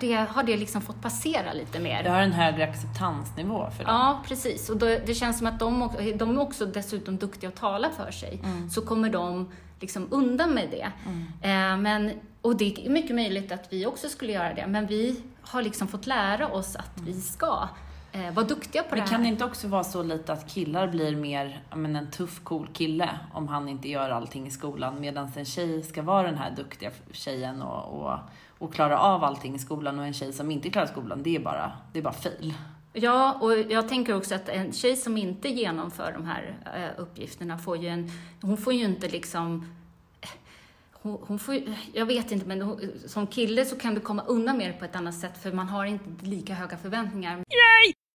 det, 0.00 0.14
har 0.14 0.42
det 0.42 0.56
liksom 0.56 0.82
fått 0.82 1.02
passera 1.02 1.52
lite 1.52 1.80
mer. 1.80 2.02
Det 2.02 2.10
har 2.10 2.20
en 2.22 2.32
högre 2.32 2.64
acceptansnivå 2.64 3.70
för 3.70 3.84
det. 3.84 3.90
Ja, 3.90 4.22
precis. 4.26 4.70
Och 4.70 4.76
då, 4.76 4.86
det 4.86 5.14
känns 5.14 5.38
som 5.38 5.46
att 5.46 5.58
de, 5.58 5.82
också- 5.82 6.00
de 6.16 6.36
är 6.36 6.40
också 6.40 6.66
dessutom 6.66 7.16
duktiga 7.16 7.48
att 7.48 7.56
tala 7.56 7.90
för 7.90 8.10
sig. 8.10 8.40
Så 8.70 8.80
kommer 8.80 9.10
de 9.10 9.48
liksom 9.80 10.08
undan 10.10 10.54
med 10.54 10.68
det. 10.70 10.92
Eh, 11.48 11.76
men, 11.76 12.12
och 12.42 12.56
det 12.56 12.86
är 12.86 12.90
mycket 12.90 13.16
möjligt 13.16 13.52
att 13.52 13.72
vi 13.72 13.86
också 13.86 14.08
skulle 14.08 14.32
göra 14.32 14.54
det, 14.54 14.66
men 14.66 14.86
vi 14.86 15.22
har 15.42 15.62
liksom 15.62 15.88
fått 15.88 16.06
lära 16.06 16.48
oss 16.48 16.76
att 16.76 17.00
vi 17.06 17.20
ska 17.20 17.68
eh, 18.12 18.32
vara 18.34 18.46
duktiga 18.46 18.82
på 18.82 18.88
Men 18.90 18.98
det 18.98 19.02
här. 19.02 19.10
kan 19.10 19.22
det 19.22 19.28
inte 19.28 19.44
också 19.44 19.68
vara 19.68 19.84
så 19.84 20.02
lite 20.02 20.32
att 20.32 20.48
killar 20.54 20.88
blir 20.88 21.16
mer 21.16 21.62
men 21.74 21.96
en 21.96 22.10
tuff, 22.10 22.40
cool 22.44 22.68
kille 22.72 23.10
om 23.34 23.48
han 23.48 23.68
inte 23.68 23.88
gör 23.88 24.10
allting 24.10 24.46
i 24.46 24.50
skolan 24.50 25.00
medan 25.00 25.32
en 25.36 25.44
tjej 25.44 25.82
ska 25.82 26.02
vara 26.02 26.22
den 26.22 26.38
här 26.38 26.50
duktiga 26.50 26.90
tjejen 27.12 27.62
och, 27.62 28.02
och, 28.02 28.18
och 28.58 28.74
klara 28.74 28.98
av 28.98 29.24
allting 29.24 29.54
i 29.54 29.58
skolan 29.58 29.98
och 29.98 30.04
en 30.04 30.12
tjej 30.12 30.32
som 30.32 30.50
inte 30.50 30.70
klarar 30.70 30.86
skolan, 30.86 31.22
det 31.22 31.36
är 31.36 31.40
bara, 31.40 31.72
det 31.92 31.98
är 31.98 32.02
bara 32.02 32.14
fail. 32.14 32.54
Ja, 32.92 33.38
och 33.40 33.52
jag 33.58 33.88
tänker 33.88 34.16
också 34.16 34.34
att 34.34 34.48
en 34.48 34.72
tjej 34.72 34.96
som 34.96 35.16
inte 35.16 35.48
genomför 35.48 36.12
de 36.12 36.26
här 36.26 36.56
eh, 36.76 37.00
uppgifterna 37.02 37.58
får 37.58 37.76
ju 37.76 37.88
en, 37.88 38.10
hon 38.42 38.56
får 38.56 38.72
ju 38.72 38.84
inte 38.84 39.08
liksom 39.08 39.66
hon, 41.02 41.18
hon 41.26 41.38
får, 41.38 41.56
jag 41.92 42.06
vet 42.06 42.32
inte, 42.32 42.46
men 42.46 42.62
hon, 42.62 42.80
som 43.06 43.26
kille 43.26 43.64
så 43.64 43.76
kan 43.76 43.94
du 43.94 44.00
komma 44.00 44.22
undan 44.22 44.56
med 44.58 44.68
det 44.70 44.72
på 44.78 44.84
ett 44.84 44.96
annat 44.96 45.14
sätt 45.14 45.42
för 45.42 45.52
man 45.52 45.68
har 45.68 45.84
inte 45.84 46.26
lika 46.26 46.54
höga 46.54 46.76
förväntningar. 46.76 47.44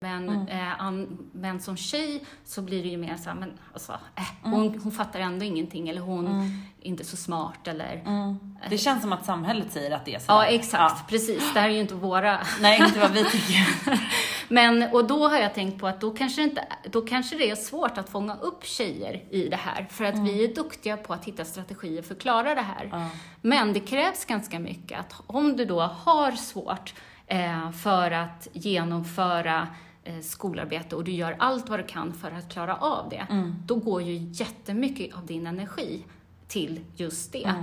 Men, 0.03 0.47
eh, 0.47 0.81
an, 0.81 1.17
men 1.31 1.59
som 1.59 1.77
tjej 1.77 2.23
så 2.45 2.61
blir 2.61 2.83
det 2.83 2.89
ju 2.89 2.97
mer 2.97 3.17
så 3.17 3.29
här, 3.29 3.35
men 3.35 3.59
alltså, 3.73 3.91
äh, 4.15 4.23
hon, 4.41 4.79
hon 4.83 4.91
fattar 4.91 5.19
ändå 5.19 5.45
ingenting 5.45 5.89
eller 5.89 6.01
hon 6.01 6.27
är 6.27 6.87
inte 6.87 7.03
så 7.03 7.17
smart 7.17 7.67
eller... 7.67 8.03
Det 8.69 8.77
känns 8.77 9.01
som 9.01 9.13
att 9.13 9.25
samhället 9.25 9.71
säger 9.71 9.91
att 9.91 10.05
det 10.05 10.15
är 10.15 10.19
så. 10.19 10.25
Ja, 10.27 10.45
exakt, 10.45 11.09
precis. 11.09 11.53
Det 11.53 11.59
här 11.59 11.69
är 11.69 11.73
ju 11.73 11.79
inte 11.79 11.95
våra 11.95 12.39
Nej, 12.61 12.81
inte 12.87 12.99
vad 12.99 13.11
vi 13.11 13.23
tycker. 13.23 13.99
Men, 14.53 14.83
och 14.83 15.07
då 15.07 15.27
har 15.27 15.37
jag 15.37 15.53
tänkt 15.53 15.79
på 15.79 15.87
att 15.87 16.01
då 16.01 16.11
kanske, 16.11 16.43
inte, 16.43 16.67
då 16.91 17.01
kanske 17.01 17.37
det 17.37 17.49
är 17.49 17.55
svårt 17.55 17.97
att 17.97 18.09
fånga 18.09 18.35
upp 18.35 18.65
tjejer 18.65 19.23
i 19.29 19.49
det 19.49 19.55
här, 19.55 19.87
för 19.89 20.05
att 20.05 20.19
vi 20.19 20.43
är 20.43 20.55
duktiga 20.55 20.97
på 20.97 21.13
att 21.13 21.25
hitta 21.25 21.45
strategier 21.45 22.01
för 22.01 22.15
att 22.15 22.21
klara 22.21 22.55
det 22.55 22.61
här. 22.61 22.89
Ja. 22.91 23.09
Men 23.41 23.73
det 23.73 23.79
krävs 23.79 24.25
ganska 24.25 24.59
mycket 24.59 24.99
att 24.99 25.13
om 25.27 25.57
du 25.57 25.65
då 25.65 25.81
har 25.81 26.31
svårt 26.31 26.93
eh, 27.27 27.71
för 27.71 28.11
att 28.11 28.47
genomföra 28.53 29.61
eh, 29.61 29.67
skolarbete 30.21 30.95
och 30.95 31.03
du 31.03 31.11
gör 31.11 31.35
allt 31.39 31.69
vad 31.69 31.79
du 31.79 31.83
kan 31.83 32.13
för 32.13 32.31
att 32.31 32.51
klara 32.51 32.75
av 32.75 33.09
det, 33.09 33.27
då 33.65 33.75
går 33.75 34.01
ju 34.01 34.13
jättemycket 34.31 35.15
av 35.15 35.25
din 35.25 35.47
energi 35.47 36.05
till 36.47 36.79
just 36.95 37.31
det. 37.31 37.53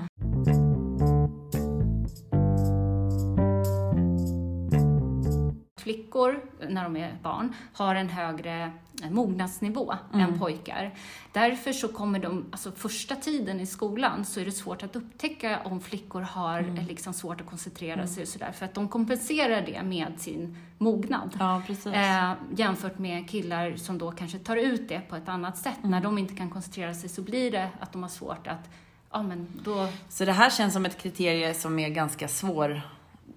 Flickor, 5.90 6.40
när 6.68 6.84
de 6.84 6.96
är 6.96 7.18
barn, 7.22 7.54
har 7.72 7.94
en 7.94 8.08
högre 8.08 8.72
mognadsnivå 9.10 9.94
än 10.14 10.38
pojkar. 10.38 10.94
Därför 11.32 11.72
så 11.72 11.88
kommer 11.88 12.18
de, 12.18 12.44
alltså 12.50 12.72
första 12.72 13.16
tiden 13.16 13.60
i 13.60 13.66
skolan 13.66 14.24
så 14.24 14.40
är 14.40 14.44
det 14.44 14.52
svårt 14.52 14.82
att 14.82 14.96
upptäcka 14.96 15.58
om 15.64 15.80
flickor 15.80 16.20
har 16.20 16.60
eh, 16.60 16.86
liksom 16.86 17.12
svårt 17.12 17.40
att 17.40 17.46
koncentrera 17.46 18.06
sig 18.06 18.22
och 18.22 18.28
sådär, 18.28 18.52
för 18.52 18.64
att 18.64 18.74
de 18.74 18.88
kompenserar 18.88 19.62
det 19.66 19.82
med 19.82 20.12
sin 20.18 20.56
mognad. 20.78 21.36
Ja. 21.38 21.62
Eh, 21.86 22.32
jämfört 22.56 22.98
med 22.98 23.30
killar 23.30 23.76
som 23.76 23.98
då 23.98 24.10
kanske 24.10 24.38
tar 24.38 24.56
ut 24.56 24.88
det 24.88 25.00
på 25.08 25.16
ett 25.16 25.28
annat 25.28 25.58
sätt. 25.58 25.78
När 25.82 26.00
de 26.00 26.18
inte 26.18 26.34
kan 26.34 26.50
koncentrera 26.50 26.94
sig 26.94 27.08
så 27.08 27.22
blir 27.22 27.50
det 27.50 27.68
att 27.80 27.92
de 27.92 28.02
har 28.02 28.10
svårt 28.10 28.46
att, 28.46 28.70
ja 29.10 29.22
men 29.22 29.46
då 29.64 29.88
Så 30.08 30.24
det 30.24 30.32
här 30.32 30.50
känns 30.50 30.72
som 30.72 30.86
ett 30.86 31.02
kriterie 31.02 31.54
som 31.54 31.78
är 31.78 31.88
ganska 31.88 32.28
definiera. 32.28 32.82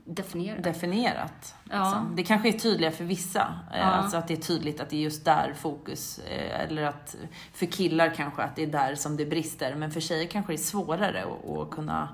Svårdefinierat. 0.06 1.56
Ja. 1.70 1.84
Liksom. 1.84 2.16
Det 2.16 2.24
kanske 2.24 2.47
är 2.49 2.54
tydligare 2.54 2.93
för 2.93 3.04
vissa, 3.04 3.56
eh, 3.74 3.80
Ja. 3.80 3.84
alltså 3.84 4.18
att 4.18 4.28
det 4.28 4.34
är 4.34 4.41
tydligt 4.41 4.80
att 4.80 4.89
det 4.89 4.95
är 4.95 5.01
just 5.01 5.26
där 5.26 5.54
fokus, 5.58 6.20
eh, 6.20 6.60
eller 6.62 6.84
att 6.84 7.16
för 7.54 7.66
killar 7.66 8.14
kanske 8.16 8.41
att 8.41 8.56
det 8.56 8.64
är 8.64 8.68
där 8.68 8.95
som 8.95 9.18
det 9.18 9.26
brister, 9.26 9.76
men 9.76 9.91
för 9.91 9.99
tjejer 9.99 10.28
kanske 10.28 10.51
det 10.54 10.56
är 10.56 10.58
svårare 10.58 11.24
att, 11.24 11.58
att 11.58 11.70
kunna 11.72 12.10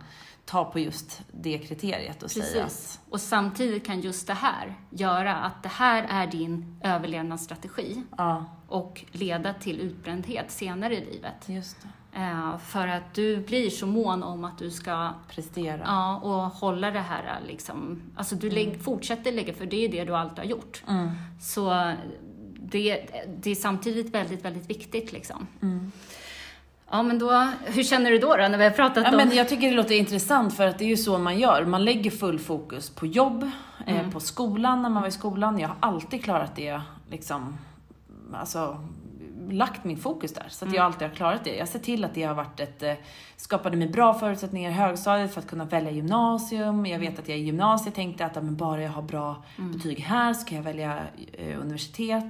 ta 0.50 0.66
på 0.66 0.80
just 0.80 1.22
det 1.32 1.58
kriteriet 1.58 2.24
och 2.24 2.32
säga 2.32 2.46
att 2.46 2.70
Precis. 2.70 3.00
Och 3.10 3.22
samtidigt 3.22 3.86
kan 3.86 4.02
just 4.02 4.28
det 4.28 4.34
här 4.34 4.76
göra 4.90 5.36
att 5.36 5.64
det 5.64 5.70
här 5.70 6.08
är 6.10 6.28
din 6.28 6.80
överlevnadsstrategi 6.84 8.04
ja, 8.18 8.46
och 8.68 9.06
leda 9.12 9.54
till 9.54 9.80
utbrändhet 9.80 10.52
senare 10.52 10.96
i 10.96 11.06
livet. 11.14 11.34
just. 11.46 11.78
Eh, 12.14 12.58
för 12.58 12.88
att 12.88 13.14
du 13.14 13.38
blir 13.38 13.70
så 13.70 13.88
mån 13.88 14.24
om 14.24 14.46
att 14.46 14.58
du 14.58 14.72
ska 14.72 15.14
Prestera. 15.28 15.82
ja, 15.86 16.18
och 16.18 16.52
hålla 16.52 16.92
det 16.92 17.00
här 17.00 17.40
liksom, 17.48 18.02
alltså 18.16 18.36
du 18.36 18.50
lägg, 18.50 18.84
fortsätter 18.84 19.32
lägga, 19.32 19.54
för 19.54 19.66
det 19.66 19.86
är 19.86 19.90
det 19.90 20.06
du 20.06 20.16
alltid 20.16 20.38
har 20.38 20.46
gjort. 20.46 20.84
Mm. 20.88 21.10
Så 21.42 21.94
det, 22.60 23.08
det 23.28 23.52
är 23.52 23.56
samtidigt 23.56 24.14
väldigt, 24.14 24.46
väldigt 24.46 24.70
viktigt 24.70 25.12
liksom. 25.12 25.48
Mm. 25.62 25.92
Ja, 26.92 27.04
men 27.04 27.20
då, 27.20 27.48
hur 27.66 27.84
känner 27.84 28.12
du 28.12 28.18
då, 28.18 28.38
då 28.38 28.48
när 28.48 28.58
vi 28.58 28.64
har 28.64 28.72
pratat 28.72 29.04
Ja, 29.04 29.12
om... 29.12 29.18
men 29.18 29.36
jag 29.36 29.50
tycker 29.50 29.70
det 29.70 29.76
låter 29.76 29.96
intressant 29.96 30.54
för 30.54 30.68
att 30.68 30.78
det 30.78 30.86
är 30.86 30.90
ju 30.90 30.98
så 30.98 31.18
man 31.18 31.40
gör. 31.40 31.66
Man 31.66 31.86
lägger 31.86 32.12
full 32.12 32.40
fokus 32.40 32.90
på 32.90 33.06
jobb, 33.06 33.52
eh, 33.88 34.10
på 34.10 34.20
skolan 34.20 34.82
när 34.82 34.90
man 34.90 35.02
var 35.02 35.10
i 35.10 35.12
skolan. 35.12 35.60
Jag 35.60 35.68
har 35.68 35.78
alltid 35.80 36.24
klarat 36.24 36.56
det, 36.56 36.82
liksom, 37.10 37.58
alltså 38.34 38.84
lagt 39.50 39.84
min 39.84 39.98
fokus 39.98 40.34
där. 40.34 40.46
Så 40.50 40.66
att 40.66 40.74
jag 40.74 40.86
alltid 40.86 41.08
har 41.08 41.16
klarat 41.16 41.44
det. 41.44 41.56
Jag 41.56 41.68
ser 41.68 41.80
till 41.80 42.06
att 42.06 42.14
det 42.14 42.24
har 42.24 42.34
varit 42.34 42.60
ett, 42.60 42.84
eh, 42.84 42.94
skapade 43.36 43.78
mig 43.78 43.88
bra 43.88 44.14
förutsättningar 44.14 44.70
i 44.70 44.74
högstadiet 44.74 45.34
för 45.34 45.42
att 45.42 45.48
kunna 45.48 45.66
välja 45.66 45.92
gymnasium. 45.92 46.86
Jag 46.86 47.00
vet 47.00 47.20
att 47.20 47.30
jag 47.30 47.38
i 47.38 47.42
gymnasiet 47.42 47.96
tänkte 47.96 48.26
att 48.26 48.36
men 48.36 48.56
bara 48.56 48.82
jag 48.82 48.92
har 48.92 49.02
bra 49.02 49.44
betyg 49.58 50.00
här 50.00 50.34
så 50.34 50.46
kan 50.46 50.56
jag 50.56 50.64
välja 50.64 50.98
eh, 51.34 51.62
universitet. 51.62 52.26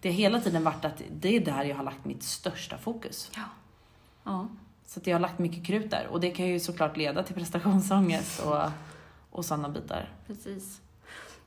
Det 0.00 0.08
har 0.08 0.16
hela 0.16 0.40
tiden 0.40 0.64
varit 0.64 0.84
att 0.84 1.02
det 1.10 1.36
är 1.36 1.40
där 1.40 1.64
jag 1.64 1.76
har 1.76 1.84
lagt 1.84 2.04
mitt 2.04 2.22
största 2.22 2.78
fokus. 2.78 3.30
Ja. 3.34 3.42
Ja. 4.24 4.48
Så 4.86 5.00
jag 5.04 5.14
har 5.14 5.20
lagt 5.20 5.38
mycket 5.38 5.66
krut 5.66 5.90
där 5.90 6.06
och 6.10 6.20
det 6.20 6.30
kan 6.30 6.46
ju 6.46 6.60
såklart 6.60 6.96
leda 6.96 7.22
till 7.22 7.34
prestationsångest 7.34 8.42
och, 8.46 8.70
och 9.30 9.44
sådana 9.44 9.68
bitar. 9.68 10.08
Precis. 10.26 10.80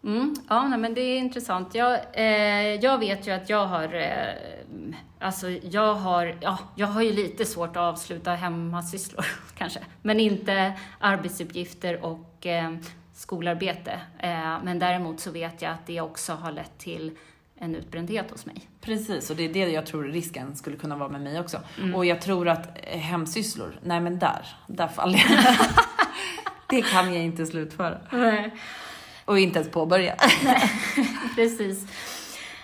Mm, 0.04 0.36
ja, 0.50 0.68
nej, 0.68 0.80
men 0.80 0.94
det 0.94 1.02
är 1.02 1.18
intressant. 1.18 1.76
Jag, 1.76 2.00
eh, 2.14 2.76
jag 2.76 2.98
vet 2.98 3.28
ju 3.28 3.32
att 3.32 3.50
jag 3.50 3.66
har, 3.66 3.94
eh, 3.94 4.96
alltså 5.20 5.50
jag 5.50 5.96
har, 5.96 6.38
ja, 6.42 6.58
jag 6.76 6.88
har 6.88 7.02
ju 7.02 7.14
lite 7.14 7.46
svårt 7.46 7.70
att 7.70 7.78
avsluta 7.78 8.32
hemmasysslor 8.32 9.26
kanske, 9.58 9.80
men 10.02 10.20
inte 10.20 10.74
arbetsuppgifter 11.00 12.06
och 12.06 12.46
eh, 12.46 12.76
skolarbete. 13.14 14.02
Eh, 14.20 14.64
men 14.64 14.80
däremot 14.80 15.20
så 15.20 15.32
vet 15.32 15.62
jag 15.62 15.72
att 15.72 15.86
det 15.86 16.02
också 16.02 16.34
har 16.34 16.52
lett 16.52 16.78
till 16.78 17.18
en 17.58 17.76
utbrändhet 17.76 18.32
hos 18.32 18.46
mig. 18.46 18.70
Precis, 18.82 19.30
och 19.30 19.36
det 19.36 19.44
är 19.44 19.54
det 19.54 19.60
jag 19.60 19.86
tror 19.86 20.04
risken 20.04 20.56
skulle 20.56 20.78
kunna 20.78 20.96
vara 20.96 21.10
med 21.10 21.22
mig 21.22 21.40
också. 21.40 21.60
Mm. 21.78 21.96
Och 21.96 22.06
jag 22.06 22.22
tror 22.22 22.48
att 22.48 22.78
eh, 22.84 23.00
hemsysslor, 23.00 23.80
nej 23.84 24.02
men 24.02 24.20
där, 24.20 24.46
där 24.68 24.88
faller 24.88 25.26
jag. 25.30 25.56
det 26.70 26.82
kan 26.82 27.14
jag 27.14 27.24
inte 27.24 27.46
slutföra. 27.46 27.98
Och 29.26 29.40
inte 29.40 29.60
ens 29.60 29.72
påbörja. 29.72 30.16
Precis. 31.36 31.88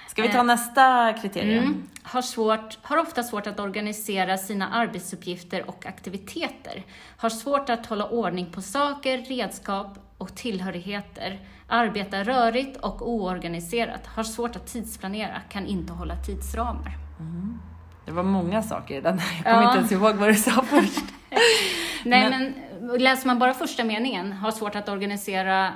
Ska 0.07 0.21
vi 0.21 0.29
ta 0.29 0.43
nästa 0.43 1.13
kriterium? 1.13 1.63
Mm. 1.63 1.89
Har, 2.03 2.21
svårt, 2.21 2.77
har 2.81 2.97
ofta 2.97 3.23
svårt 3.23 3.47
att 3.47 3.59
organisera 3.59 4.37
sina 4.37 4.69
arbetsuppgifter 4.69 5.69
och 5.69 5.85
aktiviteter. 5.85 6.83
Har 7.17 7.29
svårt 7.29 7.69
att 7.69 7.85
hålla 7.85 8.09
ordning 8.09 8.51
på 8.51 8.61
saker, 8.61 9.17
redskap 9.17 9.97
och 10.21 10.35
tillhörigheter. 10.35 11.39
Arbetar 11.67 12.23
rörigt 12.23 12.77
och 12.77 13.09
oorganiserat. 13.09 14.07
Har 14.07 14.23
svårt 14.23 14.55
att 14.55 14.67
tidsplanera. 14.67 15.41
Kan 15.49 15.65
inte 15.67 15.93
hålla 15.93 16.15
tidsramar. 16.15 16.91
Det 18.05 18.11
var 18.11 18.23
många 18.23 18.63
saker 18.63 18.97
i 18.97 19.01
den. 19.01 19.17
Jag 19.17 19.43
kommer 19.53 19.61
Ja. 19.63 19.67
inte 19.67 19.77
ens 19.77 19.91
ihåg 19.91 20.15
vad 20.15 20.29
du 20.29 20.35
sa 20.35 20.51
först. 20.69 21.03
Nej, 22.05 22.29
men, 22.29 22.53
läser 23.01 23.27
man 23.27 23.39
bara 23.39 23.53
första 23.53 23.83
meningen, 23.83 24.31
har 24.33 24.51
svårt 24.51 24.75
att 24.75 24.89
organisera 24.89 25.71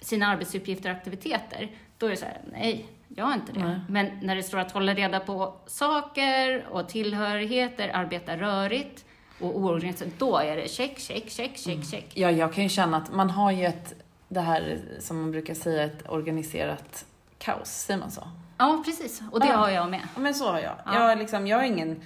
sina 0.00 0.26
arbetsuppgifter 0.26 0.90
och 0.90 0.96
aktiviteter, 0.96 1.70
då 1.98 2.06
är 2.06 2.10
det 2.10 2.16
så 2.16 2.24
här, 2.24 2.40
nej, 2.52 2.86
jag 3.08 3.24
har 3.24 3.34
inte 3.34 3.52
det. 3.52 3.64
Nej. 3.64 3.80
Men 3.88 4.10
när 4.22 4.36
det 4.36 4.42
står 4.42 4.58
att 4.58 4.72
hålla 4.72 4.94
reda 4.94 5.20
på 5.20 5.54
saker 5.66 6.66
och 6.70 6.88
tillhörigheter, 6.88 7.90
arbeta 7.94 8.36
rörigt 8.36 9.04
och 9.40 9.56
oorganiserat, 9.58 10.12
då 10.18 10.36
är 10.38 10.56
det 10.56 10.68
check, 10.70 10.98
check, 10.98 11.30
check, 11.30 11.58
check, 11.58 11.84
check. 11.84 12.06
Ja, 12.14 12.30
jag 12.30 12.52
kan 12.52 12.62
ju 12.64 12.70
känna 12.70 12.96
att 12.96 13.12
man 13.12 13.30
har 13.30 13.50
ju 13.52 13.64
ett, 13.66 13.94
det 14.28 14.40
här 14.40 14.78
som 15.00 15.20
man 15.20 15.30
brukar 15.30 15.54
säga, 15.54 15.84
ett 15.84 16.08
organiserat 16.08 17.04
kaos, 17.38 17.68
säger 17.70 18.00
man 18.00 18.10
så? 18.10 18.22
Ja, 18.58 18.82
precis. 18.84 19.22
Och 19.32 19.40
det 19.40 19.46
Ja. 19.46 19.56
har 19.56 19.70
jag 19.70 19.90
med. 19.90 20.00
Ja, 20.14 20.20
men 20.20 20.34
så 20.34 20.50
har 20.50 20.58
jag. 20.60 20.74
Ja. 20.86 21.08
Jag, 21.08 21.18
liksom, 21.18 21.46
jag 21.46 21.56
har 21.56 21.64
ingen... 21.64 22.00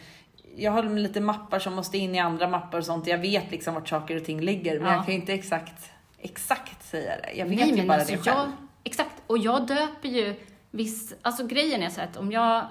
Jag 0.56 0.72
har 0.72 0.82
lite 0.82 1.20
mappar 1.20 1.58
som 1.58 1.74
måste 1.74 1.98
in 1.98 2.14
i 2.14 2.18
andra 2.18 2.48
mappar 2.48 2.78
och 2.78 2.84
sånt. 2.84 3.06
Jag 3.06 3.18
vet 3.18 3.50
liksom 3.50 3.74
vart 3.74 3.88
saker 3.88 4.16
och 4.16 4.24
ting 4.24 4.40
ligger, 4.40 4.80
men 4.80 4.88
Ja. 4.88 4.94
jag 4.96 5.04
kan 5.04 5.14
ju 5.14 5.20
inte 5.20 5.32
exakt, 5.34 5.90
exakt 6.18 6.86
säga 6.88 7.16
det. 7.16 7.32
Jag 7.32 7.46
vet 7.46 7.58
Nej, 7.58 7.76
ju 7.80 7.86
bara 7.86 7.98
alltså 7.98 8.12
det 8.12 8.18
själv. 8.22 8.36
jag, 8.38 8.52
Exakt, 8.84 9.10
och 9.26 9.38
jag 9.38 9.66
döper 9.66 10.08
ju 10.08 10.34
viss, 10.70 11.14
alltså 11.22 11.46
grejen 11.46 11.82
är 11.82 11.88
så 11.90 12.00
att 12.00 12.16
om 12.16 12.32
jag 12.32 12.64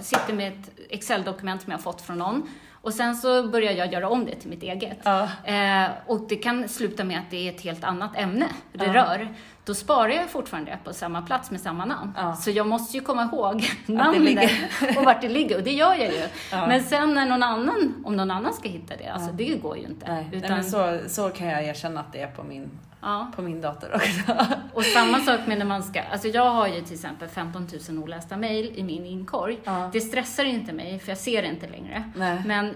sitter 0.00 0.32
med 0.34 0.52
ett 0.52 0.70
Excel-dokument 0.90 1.62
som 1.62 1.70
jag 1.70 1.78
har 1.78 1.82
fått 1.82 2.02
från 2.02 2.18
någon 2.18 2.48
och 2.82 2.94
sen 2.94 3.16
så 3.16 3.48
börjar 3.48 3.72
jag 3.72 3.92
göra 3.92 4.08
om 4.08 4.24
det 4.24 4.34
till 4.34 4.50
mitt 4.50 4.62
eget. 4.62 4.98
Ja. 5.02 5.28
Eh, 5.44 5.88
och 6.06 6.20
det 6.28 6.36
kan 6.36 6.68
sluta 6.68 7.04
med 7.04 7.18
att 7.18 7.30
det 7.30 7.48
är 7.48 7.52
ett 7.52 7.60
helt 7.60 7.84
annat 7.84 8.16
ämne 8.16 8.46
det 8.72 8.84
Ja. 8.84 8.94
rör. 8.94 9.34
Då 9.64 9.74
sparar 9.74 10.08
jag 10.08 10.30
fortfarande 10.30 10.78
på 10.84 10.92
samma 10.92 11.22
plats 11.22 11.50
med 11.50 11.60
samma 11.60 11.84
namn. 11.84 12.12
Ja. 12.16 12.36
Så 12.36 12.50
jag 12.50 12.66
måste 12.66 12.96
ju 12.96 13.02
komma 13.02 13.22
ihåg 13.32 13.70
det 13.86 13.92
namnet 13.92 14.50
och 14.96 15.04
vart 15.04 15.20
det 15.20 15.28
ligger. 15.28 15.56
Och 15.56 15.62
det 15.62 15.72
gör 15.72 15.94
jag 15.94 16.12
ju. 16.12 16.26
Ja. 16.52 16.66
Men 16.66 16.84
sen 16.84 17.14
när 17.14 17.26
någon 17.26 17.42
annan, 17.42 18.02
om 18.04 18.16
någon 18.16 18.30
annan 18.30 18.54
ska 18.54 18.68
hitta 18.68 18.96
det, 18.96 19.06
alltså 19.06 19.32
det 19.32 19.54
går 19.54 19.76
ju 19.78 19.86
inte. 19.86 20.12
Nej, 20.12 20.28
Utan, 20.32 20.40
Nej, 20.40 20.50
men 20.50 20.64
så, 20.64 20.98
så 21.08 21.30
kan 21.30 21.46
jag 21.46 21.64
erkänna 21.64 22.00
att 22.00 22.12
det 22.12 22.20
är 22.20 22.30
på 22.30 22.42
min, 22.42 22.70
ja. 23.00 23.32
på 23.36 23.42
min 23.42 23.60
dator 23.60 23.94
också. 23.94 24.46
Och 24.74 24.84
samma 24.84 25.18
sak 25.18 25.40
med 25.46 25.58
när 25.58 25.66
man 25.66 25.82
ska, 25.82 26.02
alltså 26.02 26.28
jag 26.28 26.50
har 26.50 26.68
ju 26.68 26.80
till 26.80 26.94
exempel 26.94 27.28
15 27.28 27.68
000 27.88 27.98
olästa 27.98 28.36
mejl 28.36 28.72
i 28.76 28.82
min 28.82 29.06
inkorg. 29.06 29.58
Ja. 29.64 29.90
Det 29.92 30.00
stressar 30.00 30.44
inte 30.44 30.72
mig, 30.72 30.98
för 30.98 31.08
jag 31.08 31.18
ser 31.18 31.42
det 31.42 31.48
inte 31.48 31.68
längre. 31.68 32.10
Nej. 32.16 32.42
Men 32.46 32.74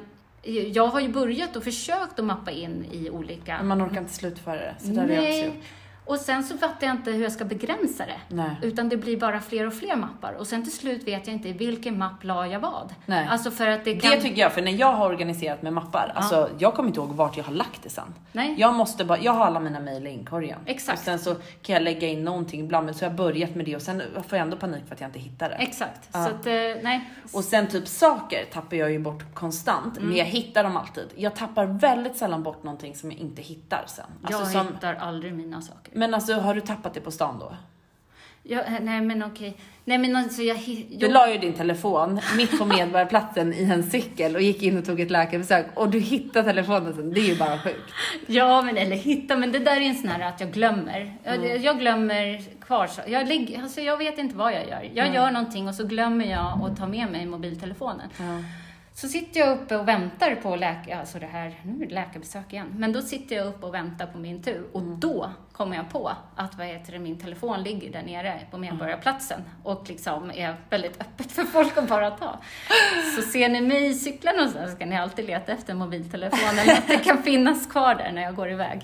jag 0.72 0.86
har 0.86 1.00
ju 1.00 1.08
börjat 1.08 1.56
och 1.56 1.64
försökt 1.64 2.18
att 2.18 2.24
mappa 2.24 2.50
in 2.50 2.86
i 2.92 3.10
olika... 3.10 3.56
Men 3.58 3.66
man 3.66 3.82
orkar 3.82 4.00
inte 4.00 4.12
slutföra 4.12 4.56
det. 4.56 4.74
Så 4.78 4.86
där 4.86 5.02
har 5.02 5.08
jag 5.08 5.22
också 5.22 5.46
gjort. 5.46 5.64
Och 6.06 6.16
sen 6.18 6.44
så 6.44 6.58
fattar 6.58 6.86
jag 6.86 6.96
inte 6.96 7.10
hur 7.10 7.22
jag 7.22 7.32
ska 7.32 7.44
begränsa 7.44 8.06
det. 8.06 8.34
Nej. 8.36 8.50
Utan 8.62 8.88
det 8.88 8.96
blir 8.96 9.16
bara 9.20 9.40
fler 9.40 9.66
och 9.66 9.74
fler 9.74 9.96
mappar. 9.96 10.32
Och 10.32 10.46
sen 10.46 10.62
till 10.62 10.72
slut 10.72 11.06
vet 11.08 11.26
jag 11.26 11.36
inte 11.36 11.48
i 11.48 11.52
vilken 11.52 11.98
mapp 11.98 12.24
la 12.24 12.46
jag 12.46 12.60
vad. 12.60 12.94
Nej. 13.06 13.26
Alltså 13.30 13.50
för 13.50 13.68
att 13.68 13.84
det 13.84 13.96
kan... 14.00 14.10
Det 14.10 14.20
tycker 14.20 14.40
jag, 14.40 14.52
för 14.52 14.62
när 14.62 14.72
jag 14.72 14.92
har 14.92 15.06
organiserat 15.10 15.62
med 15.62 15.72
mappar, 15.72 16.12
alltså 16.14 16.50
jag 16.58 16.74
kommer 16.74 16.88
inte 16.88 17.00
ihåg 17.00 17.08
vart 17.12 17.36
jag 17.36 17.44
har 17.44 17.52
lagt 17.52 17.82
det 17.82 17.88
sen. 17.90 18.14
Nej. 18.32 18.54
Jag 18.58 18.74
måste 18.74 19.04
bara, 19.04 19.18
jag 19.18 19.32
har 19.32 19.46
alla 19.46 19.60
mina 19.60 19.80
mejl 19.80 20.06
i 20.06 20.10
inkorgen. 20.10 20.58
Exakt. 20.66 20.98
Och 20.98 21.04
sen 21.04 21.18
så 21.18 21.34
kan 21.62 21.72
jag 21.72 21.82
lägga 21.82 22.08
in 22.08 22.24
någonting 22.24 22.60
ibland, 22.60 22.84
men 22.84 22.94
så 22.94 23.04
har 23.04 23.10
jag 23.10 23.16
börjat 23.16 23.54
med 23.54 23.64
det 23.66 23.76
och 23.76 23.82
sen 23.82 24.02
får 24.28 24.38
jag 24.38 24.44
ändå 24.44 24.56
panik 24.56 24.82
för 24.86 24.94
att 24.94 25.00
jag 25.00 25.08
inte 25.08 25.18
hittar 25.18 25.48
det. 25.48 25.54
Exakt. 25.54 26.08
Ja. 26.12 26.24
Så 26.26 26.30
att, 26.34 26.46
eh, 26.46 26.52
nej. 26.82 27.10
Och 27.32 27.44
sen 27.44 27.66
typ 27.66 27.88
saker 27.88 28.44
tappar 28.52 28.76
jag 28.76 28.90
ju 28.92 28.98
bort 28.98 29.34
konstant, 29.34 29.96
Mm. 29.96 30.08
men 30.08 30.18
jag 30.18 30.24
hittar 30.24 30.64
dem 30.64 30.76
alltid. 30.76 31.08
Jag 31.16 31.36
tappar 31.36 31.66
väldigt 31.66 32.16
sällan 32.16 32.42
bort 32.42 32.62
någonting 32.64 32.94
som 32.96 33.10
jag 33.10 33.20
inte 33.20 33.42
hittar 33.42 33.84
sen. 33.86 34.04
Alltså 34.22 34.40
jag 34.42 34.48
som, 34.66 34.74
hittar 34.74 34.94
aldrig 34.94 35.34
mina 35.34 35.62
saker. 35.62 35.93
Men 35.94 36.14
alltså 36.14 36.32
har 36.34 36.54
du 36.54 36.60
tappat 36.60 36.94
det 36.94 37.00
på 37.00 37.10
stan 37.10 37.38
då? 37.38 37.56
Jag, 38.46 38.66
eh, 38.66 38.72
nej 38.80 39.00
men 39.00 39.22
okej. 39.22 39.56
Nej 39.84 39.98
men 39.98 40.16
alltså 40.16 40.42
jag... 40.42 40.56
hi- 40.56 40.98
Du 41.00 41.08
la 41.08 41.30
ju 41.32 41.38
din 41.38 41.52
telefon 41.52 42.20
mitt 42.36 42.58
på 42.58 42.64
Medborgarplatsen 42.64 43.54
i 43.54 43.62
en 43.64 43.90
cykel 43.90 44.34
och 44.36 44.42
gick 44.42 44.62
in 44.62 44.78
och 44.78 44.84
tog 44.84 45.00
ett 45.00 45.10
läkarbesök 45.10 45.66
och 45.74 45.88
du 45.90 45.98
hittade 46.00 46.44
telefonen 46.48 46.94
sen. 46.94 47.12
Det 47.12 47.20
är 47.20 47.24
ju 47.24 47.36
bara 47.36 47.58
sjukt. 47.58 47.90
Ja, 48.26 48.62
men 48.62 48.76
eller 48.76 48.96
hitta, 48.96 49.36
men 49.36 49.52
det 49.52 49.58
där 49.58 49.76
är 49.76 49.80
en 49.80 49.94
sån 49.94 50.08
här 50.08 50.28
att 50.28 50.40
jag 50.40 50.52
glömmer. 50.52 51.16
Jag, 51.24 51.34
Mm. 51.34 51.62
jag 51.62 51.78
glömmer 51.78 52.42
kvar. 52.60 52.90
Jag, 53.06 53.28
lägger, 53.28 53.62
alltså 53.62 53.80
jag 53.80 53.96
vet 53.96 54.18
inte 54.18 54.36
vad 54.36 54.52
jag 54.52 54.68
gör. 54.68 54.82
Jag 54.94 55.06
Mm. 55.06 55.14
gör 55.14 55.30
någonting 55.30 55.68
och 55.68 55.74
så 55.74 55.84
glömmer 55.86 56.24
jag 56.24 56.60
att 56.70 56.76
ta 56.78 56.86
med 56.86 57.10
mig 57.12 57.26
mobiltelefonen. 57.26 58.08
Så 58.96 59.08
sitter 59.08 59.40
jag 59.40 59.58
uppe 59.58 59.76
och 59.76 59.88
väntar 59.88 60.34
på 60.34 60.56
läkare, 60.56 61.00
alltså 61.00 61.18
det 61.18 61.26
här, 61.26 61.60
nu 61.62 61.84
är 61.84 61.88
det 61.88 61.94
läkarbesök 61.94 62.52
igen, 62.52 62.66
men 62.76 62.92
då 62.92 63.02
sitter 63.02 63.36
jag 63.36 63.46
uppe 63.46 63.66
och 63.66 63.74
väntar 63.74 64.06
på 64.06 64.18
min 64.18 64.42
tur 64.42 64.66
och 64.72 64.82
då 64.82 65.30
kommer 65.52 65.76
jag 65.76 65.90
på 65.90 66.12
att 66.36 66.54
vad 66.58 66.66
heter 66.66 66.92
det, 66.92 66.98
min 66.98 67.18
telefon 67.18 67.62
ligger 67.62 67.92
där 67.92 68.02
nere 68.02 68.40
på 68.50 68.58
Medborgarplatsen 68.58 69.40
och 69.62 69.84
liksom 69.88 70.30
är 70.30 70.56
väldigt 70.70 71.00
öppet 71.00 71.32
för 71.32 71.44
folk 71.44 71.78
att 71.78 71.88
bara 71.88 72.10
ta. 72.10 72.38
Så 73.16 73.22
ser 73.22 73.48
ni 73.48 73.60
mig 73.60 73.94
cykla 73.94 74.32
någonstans 74.32 74.72
så 74.72 74.78
kan 74.78 74.88
ni 74.88 74.98
alltid 74.98 75.26
leta 75.26 75.52
efter 75.52 75.74
mobiltelefonen, 75.74 76.70
att 76.70 76.88
det 76.88 76.98
kan 76.98 77.22
finnas 77.22 77.66
kvar 77.66 77.94
där 77.94 78.12
när 78.12 78.22
jag 78.22 78.34
går 78.34 78.50
iväg. 78.50 78.80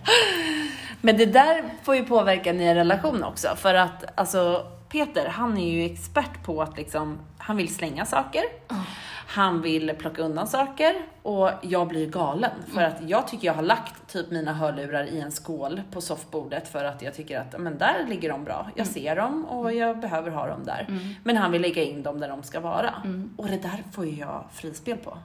Men 1.01 1.17
det 1.17 1.27
där 1.27 1.65
får 1.83 1.97
ju 1.97 2.05
påverka 2.05 2.51
en 2.51 2.75
relation 2.75 3.25
också, 3.25 3.57
för 3.57 3.75
att 3.75 4.19
alltså 4.21 4.67
Peter, 4.91 5.29
han 5.29 5.59
är 5.59 5.71
ju 5.71 5.85
expert 5.85 6.43
på 6.45 6.63
att 6.63 6.77
liksom, 6.77 7.19
han 7.39 7.57
vill 7.57 7.75
slänga 7.75 8.07
saker. 8.07 8.43
Han 9.27 9.63
vill 9.63 9.95
plocka 9.99 10.23
undan 10.23 10.47
saker 10.47 10.95
och 11.23 11.51
jag 11.63 11.89
blir 11.89 12.07
galen 12.07 12.51
för 12.75 12.83
att 12.83 12.97
jag 13.07 13.29
tycker 13.29 13.47
jag 13.47 13.55
har 13.55 13.63
lagt 13.63 14.13
typ 14.13 14.31
mina 14.31 14.53
hörlurar 14.53 15.05
i 15.05 15.21
en 15.21 15.33
skål 15.33 15.83
på 15.91 16.01
soffbordet 16.01 16.69
för 16.69 16.85
att 16.85 17.03
jag 17.03 17.15
tycker 17.15 17.41
att 17.41 17.61
men 17.61 17.79
där 17.79 18.07
ligger 18.09 18.29
de 18.29 18.45
bra. 18.45 18.71
Jag 18.75 18.87
ser 18.87 19.17
dem 19.17 19.45
och 19.45 19.73
jag 19.73 20.01
behöver 20.01 20.31
ha 20.31 20.47
dem 20.47 20.65
där. 20.65 20.87
Men 21.25 21.37
han 21.37 21.53
vill 21.53 21.63
lägga 21.63 21.83
in 21.83 22.03
dem 22.03 22.21
där 22.21 22.29
de 22.29 22.43
ska 22.43 22.61
vara. 22.61 22.95
Och 23.37 23.49
det 23.49 23.57
där 23.63 23.85
får 23.93 24.07
ju 24.07 24.13
jag 24.17 24.45
frispel 24.53 24.97
på. 24.97 25.19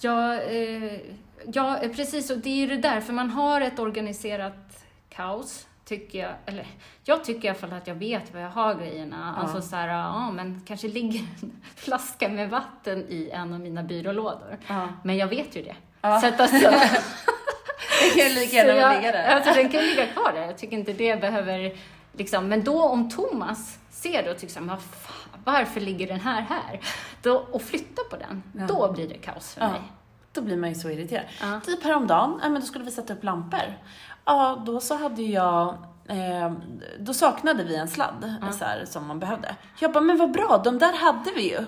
Ja, 0.00 0.40
eh, 0.40 1.00
ja, 1.46 1.78
precis. 1.96 2.30
Och 2.30 2.38
det 2.38 2.50
är 2.50 2.56
ju 2.56 2.66
det 2.66 2.76
där, 2.76 3.00
för 3.00 3.12
man 3.12 3.30
har 3.30 3.60
ett 3.60 3.78
organiserat 3.78 4.84
kaos, 5.08 5.66
tycker 5.84 6.18
jag. 6.18 6.32
Eller, 6.46 6.66
jag 7.04 7.24
tycker 7.24 7.44
i 7.44 7.48
alla 7.48 7.58
fall 7.58 7.72
att 7.72 7.86
jag 7.86 7.94
vet 7.94 8.34
var 8.34 8.40
jag 8.40 8.50
har 8.50 8.74
grejerna. 8.74 9.34
Ja. 9.36 9.42
Alltså 9.42 9.62
så 9.62 9.76
här, 9.76 9.88
ja, 9.88 10.30
men 10.30 10.62
kanske 10.66 10.88
ligger 10.88 11.18
en 11.20 11.62
flaska 11.76 12.28
med 12.28 12.50
vatten 12.50 13.06
i 13.08 13.30
en 13.32 13.54
av 13.54 13.60
mina 13.60 13.82
byrålådor. 13.82 14.58
Ja. 14.66 14.88
Men 15.04 15.16
jag 15.16 15.26
vet 15.26 15.56
ju 15.56 15.62
det. 15.62 15.76
Ja. 16.00 16.20
Så 16.20 16.26
att 16.26 16.40
alltså, 16.40 16.56
Det 18.02 18.20
kan 18.20 18.28
ju 18.28 18.34
lika 18.34 18.56
gärna 18.56 18.92
ligga 18.98 19.12
där. 19.12 19.34
Alltså, 19.34 19.52
den 19.54 19.68
kan 19.68 19.80
ligga 19.84 20.06
kvar 20.06 20.32
där. 20.34 20.42
Jag 20.46 20.58
tycker 20.58 20.76
inte 20.76 20.92
det 20.92 21.20
behöver, 21.20 21.76
liksom, 22.12 22.48
men 22.48 22.64
då 22.64 22.82
om 22.82 23.10
Thomas 23.10 23.78
ser 23.90 24.22
det 24.22 24.30
och 24.30 24.38
tycker 24.38 24.52
så 24.52 24.58
här, 24.58 24.66
"Men 24.66 24.76
vad 24.76 24.82
fan, 24.84 25.40
varför 25.44 25.80
ligger 25.80 26.06
den 26.06 26.20
här 26.20 26.40
här? 26.42 26.80
Då, 27.22 27.36
och 27.36 27.62
flyttar 27.62 28.04
på 28.10 28.16
den, 28.16 28.42
Ja. 28.58 28.66
då 28.66 28.92
blir 28.92 29.08
det 29.08 29.14
kaos 29.14 29.54
för 29.54 29.60
mig. 29.60 29.80
Då 30.32 30.40
blir 30.40 30.56
man 30.56 30.68
ju 30.68 30.74
så 30.74 30.90
irriterad. 30.90 31.24
Typ 31.66 31.84
häromdagen, 31.84 32.38
ja, 32.42 32.48
men 32.48 32.60
då 32.60 32.66
skulle 32.66 32.84
vi 32.84 32.90
sätta 32.90 33.12
upp 33.12 33.24
lampor. 33.24 33.78
Ja, 34.24 34.62
då 34.66 34.80
så 34.80 34.94
hade 34.94 35.22
jag, 35.22 35.68
eh, 36.08 36.52
då 36.98 37.14
saknade 37.14 37.64
vi 37.64 37.76
en 37.76 37.88
sladd 37.88 38.34
så 38.58 38.64
här, 38.64 38.84
som 38.84 39.06
man 39.06 39.18
behövde. 39.18 39.56
Jag 39.78 39.92
bara, 39.92 40.00
men 40.00 40.18
vad 40.18 40.30
bra, 40.30 40.60
de 40.64 40.78
där 40.78 40.92
hade 40.92 41.30
vi 41.34 41.50
ju. 41.50 41.64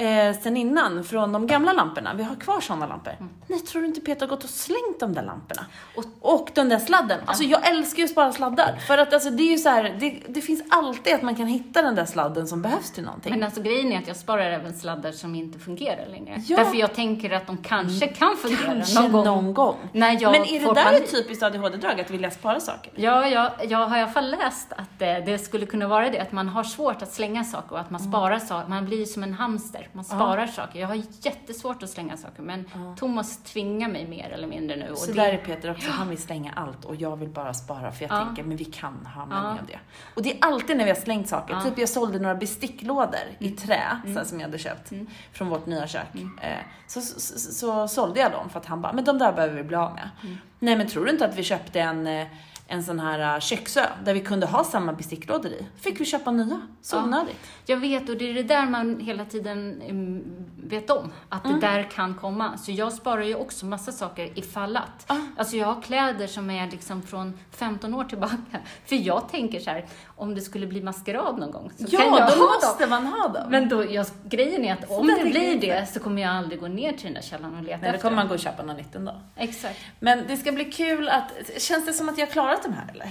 Eh, 0.00 0.36
sen 0.40 0.56
innan, 0.56 1.04
från 1.04 1.32
de 1.32 1.46
gamla 1.46 1.72
lamporna. 1.72 2.14
Vi 2.14 2.22
har 2.22 2.34
kvar 2.36 2.60
sådana 2.60 2.86
lampor. 2.86 3.12
Nej, 3.46 3.58
tror 3.58 3.82
du 3.82 3.88
inte 3.88 4.00
Peter 4.00 4.20
har 4.20 4.28
gått 4.28 4.44
och 4.44 4.50
slängt 4.50 5.00
de 5.00 5.14
där 5.14 5.22
lamporna? 5.22 5.66
Och, 5.96 6.04
och 6.20 6.50
den 6.54 6.68
där 6.68 6.78
sladden. 6.78 7.20
Alltså 7.24 7.44
jag 7.44 7.68
älskar 7.68 7.98
ju 7.98 8.04
att 8.04 8.10
spara 8.10 8.32
sladdar. 8.32 8.76
För 8.86 8.98
att 8.98 9.12
alltså, 9.12 9.30
det 9.30 9.42
är 9.42 9.50
ju 9.50 9.58
så 9.58 9.68
här, 9.68 9.96
det, 10.00 10.20
det 10.28 10.40
finns 10.40 10.62
alltid 10.68 11.14
att 11.14 11.22
man 11.22 11.34
kan 11.34 11.46
hitta 11.46 11.82
den 11.82 11.94
där 11.94 12.04
sladden 12.04 12.48
som 12.48 12.62
behövs 12.62 12.90
till 12.90 13.04
någonting. 13.04 13.32
Men 13.32 13.42
alltså 13.42 13.62
grejen 13.62 13.92
är 13.92 13.98
att 13.98 14.08
jag 14.08 14.16
sparar 14.16 14.50
även 14.50 14.74
sladdar 14.74 15.12
som 15.12 15.34
inte 15.34 15.58
fungerar 15.58 16.06
längre. 16.06 16.42
Ja. 16.46 16.56
Därför 16.56 16.76
jag 16.76 16.94
tänker 16.94 17.30
att 17.30 17.46
de 17.46 17.56
kanske 17.56 18.06
kan 18.06 18.36
fungera 18.36 18.60
Kanske 18.66 19.00
någon 19.00 19.12
gång. 19.12 19.24
någon 19.24 19.54
gång. 19.54 19.76
När 19.92 20.22
jag 20.22 20.32
Men 20.32 20.42
är 20.44 20.60
det 20.60 20.74
där 20.74 20.84
panik. 20.84 21.02
ett 21.02 21.10
typiskt 21.10 21.42
ADHD-drag, 21.42 22.00
att 22.00 22.10
vilja 22.10 22.30
spara 22.30 22.60
saker? 22.60 22.92
Ja, 22.96 23.28
jag, 23.28 23.50
jag 23.68 23.78
har 23.86 23.96
i 23.96 24.00
alla 24.00 24.12
fall 24.12 24.30
läst 24.30 24.72
att 24.72 24.98
det, 24.98 25.22
det 25.26 25.38
skulle 25.38 25.66
kunna 25.66 25.88
vara 25.88 26.10
det, 26.10 26.20
att 26.20 26.32
man 26.32 26.48
har 26.48 26.64
svårt 26.64 27.02
att 27.02 27.12
slänga 27.12 27.44
saker 27.44 27.72
och 27.72 27.80
att 27.80 27.90
man 27.90 28.00
sparar 28.00 28.38
saker. 28.38 28.68
Man 28.68 28.84
blir 28.84 29.04
som 29.04 29.22
en 29.22 29.34
hamster, 29.34 29.87
man 29.92 30.04
sparar 30.04 30.46
saker. 30.46 30.80
Jag 30.80 30.88
har 30.88 31.02
jättesvårt 31.22 31.82
att 31.82 31.90
slänga 31.90 32.16
saker, 32.16 32.42
men 32.42 32.64
Thomas 32.96 33.42
tvingar 33.42 33.88
mig 33.88 34.06
mer 34.08 34.28
eller 34.30 34.46
mindre 34.46 34.76
nu. 34.76 34.92
Så 34.96 35.06
det, 35.06 35.12
där 35.12 35.32
är 35.32 35.36
Peter 35.38 35.70
också, 35.70 35.90
han 35.90 36.08
vill 36.08 36.18
slänga 36.22 36.52
allt 36.56 36.84
och 36.84 36.96
jag 36.96 37.16
vill 37.16 37.28
bara 37.28 37.54
spara 37.54 37.92
för 37.92 38.04
jag 38.04 38.12
Ja. 38.12 38.24
tänker, 38.24 38.42
men 38.44 38.56
vi 38.56 38.64
kan 38.64 39.06
ha 39.14 39.22
användning 39.22 39.52
Ja. 39.56 39.60
av 39.60 39.66
det. 39.66 39.78
Och 40.14 40.22
det 40.22 40.32
är 40.32 40.38
alltid 40.40 40.76
när 40.76 40.84
vi 40.84 40.90
har 40.90 40.98
slängt 40.98 41.28
saker, 41.28 41.54
Ja. 41.54 41.60
Mm. 41.60 41.70
typ 41.70 41.78
jag 41.78 41.88
sålde 41.88 42.18
några 42.18 42.34
besticklådor 42.34 43.20
i 43.38 43.50
trä, 43.50 43.82
så 44.04 44.08
här, 44.10 44.24
som 44.24 44.40
jag 44.40 44.46
hade 44.46 44.58
köpt 44.58 44.92
från 45.32 45.48
vårt 45.48 45.66
nya 45.66 45.86
kök. 45.86 46.14
Mm. 46.14 46.38
Eh, 46.42 46.58
så, 46.86 47.00
så, 47.00 47.20
så, 47.20 47.38
så 47.52 47.88
sålde 47.88 48.20
jag 48.20 48.32
dem 48.32 48.50
för 48.50 48.60
att 48.60 48.66
han 48.66 48.82
bara, 48.82 48.92
men 48.92 49.04
de 49.04 49.18
där 49.18 49.32
behöver 49.32 49.54
vi 49.54 49.62
bli 49.64 49.76
av 49.76 49.94
med. 49.94 50.10
Mm. 50.22 50.36
Nej 50.58 50.76
men 50.76 50.88
tror 50.88 51.04
du 51.04 51.10
inte 51.10 51.24
att 51.24 51.34
vi 51.36 51.42
köpte 51.42 51.80
en 51.80 52.06
eh, 52.06 52.26
en 52.70 52.84
sån 52.84 53.00
här 53.00 53.34
uh, 53.34 53.40
köksö 53.40 53.86
där 54.04 54.14
vi 54.14 54.20
kunde 54.20 54.46
ha 54.46 54.64
samma 54.64 54.92
besticklådor 54.92 55.52
i. 55.52 55.66
Fick 55.76 56.00
vi 56.00 56.04
köpa 56.04 56.30
nya. 56.30 56.60
Så 56.82 56.96
Ja. 56.96 57.02
onödigt. 57.02 57.36
Jag 57.66 57.76
vet, 57.76 58.08
och 58.08 58.16
det 58.16 58.30
är 58.30 58.34
det 58.34 58.42
där 58.42 58.66
man 58.66 59.00
hela 59.00 59.24
tiden 59.24 59.82
mm, 59.82 60.24
vet 60.64 60.90
om, 60.90 61.12
att 61.28 61.44
Mm. 61.44 61.60
det 61.60 61.66
där 61.66 61.82
kan 61.82 62.14
komma. 62.14 62.56
Så 62.58 62.72
jag 62.72 62.92
sparar 62.92 63.22
ju 63.22 63.34
också 63.34 63.66
massa 63.66 63.92
saker 63.92 64.38
ifall 64.38 64.76
att. 64.76 65.04
Ja. 65.08 65.20
Alltså 65.36 65.56
jag 65.56 65.66
har 65.66 65.82
kläder 65.82 66.26
som 66.26 66.50
är 66.50 66.70
liksom 66.70 67.02
från 67.02 67.38
15 67.50 67.94
år 67.94 68.04
tillbaka. 68.04 68.58
För 68.86 68.96
jag 68.96 69.28
tänker 69.28 69.60
så 69.60 69.70
här, 69.70 69.86
om 70.18 70.34
det 70.34 70.40
skulle 70.40 70.66
bli 70.66 70.82
maskerad 70.82 71.38
någon 71.38 71.50
gång 71.50 71.70
så 71.78 71.86
kan 71.90 72.00
jag 72.00 72.06
Ja, 72.06 72.10
ha 72.24 72.30
då 72.30 72.36
dem. 72.36 72.46
måste 72.64 72.86
man 72.86 73.06
ha 73.06 73.28
dem. 73.28 73.50
Men 73.50 73.68
då, 73.68 73.92
jag, 73.92 74.06
grejen 74.24 74.64
är 74.64 74.72
att 74.72 74.90
om 74.90 75.06
det 75.06 75.12
jag 75.18 75.30
blir 75.30 75.60
det 75.60 75.86
så 75.86 76.00
kommer 76.00 76.22
jag 76.22 76.30
aldrig 76.30 76.60
gå 76.60 76.68
ner 76.68 76.92
till 76.92 77.04
den 77.04 77.14
där 77.14 77.22
källaren 77.22 77.56
och 77.56 77.62
leta 77.62 77.78
Nej, 77.82 77.92
då 77.92 77.98
kommer 77.98 78.16
man 78.16 78.28
gå 78.28 78.34
och 78.34 78.40
köpa 78.40 78.62
något 78.62 78.76
nytt 78.76 78.94
ändå. 78.94 79.20
Exakt. 79.36 79.78
Men 80.00 80.24
det 80.28 80.36
ska 80.36 80.52
bli 80.52 80.64
kul 80.64 81.08
att, 81.08 81.32
känns 81.58 81.86
det 81.86 81.92
som 81.92 82.08
att 82.08 82.18
jag 82.18 82.26
har 82.26 82.32
klarat 82.32 82.62
de 82.62 82.72
här 82.72 82.90
eller? 82.94 83.06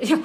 Ja. 0.00 0.16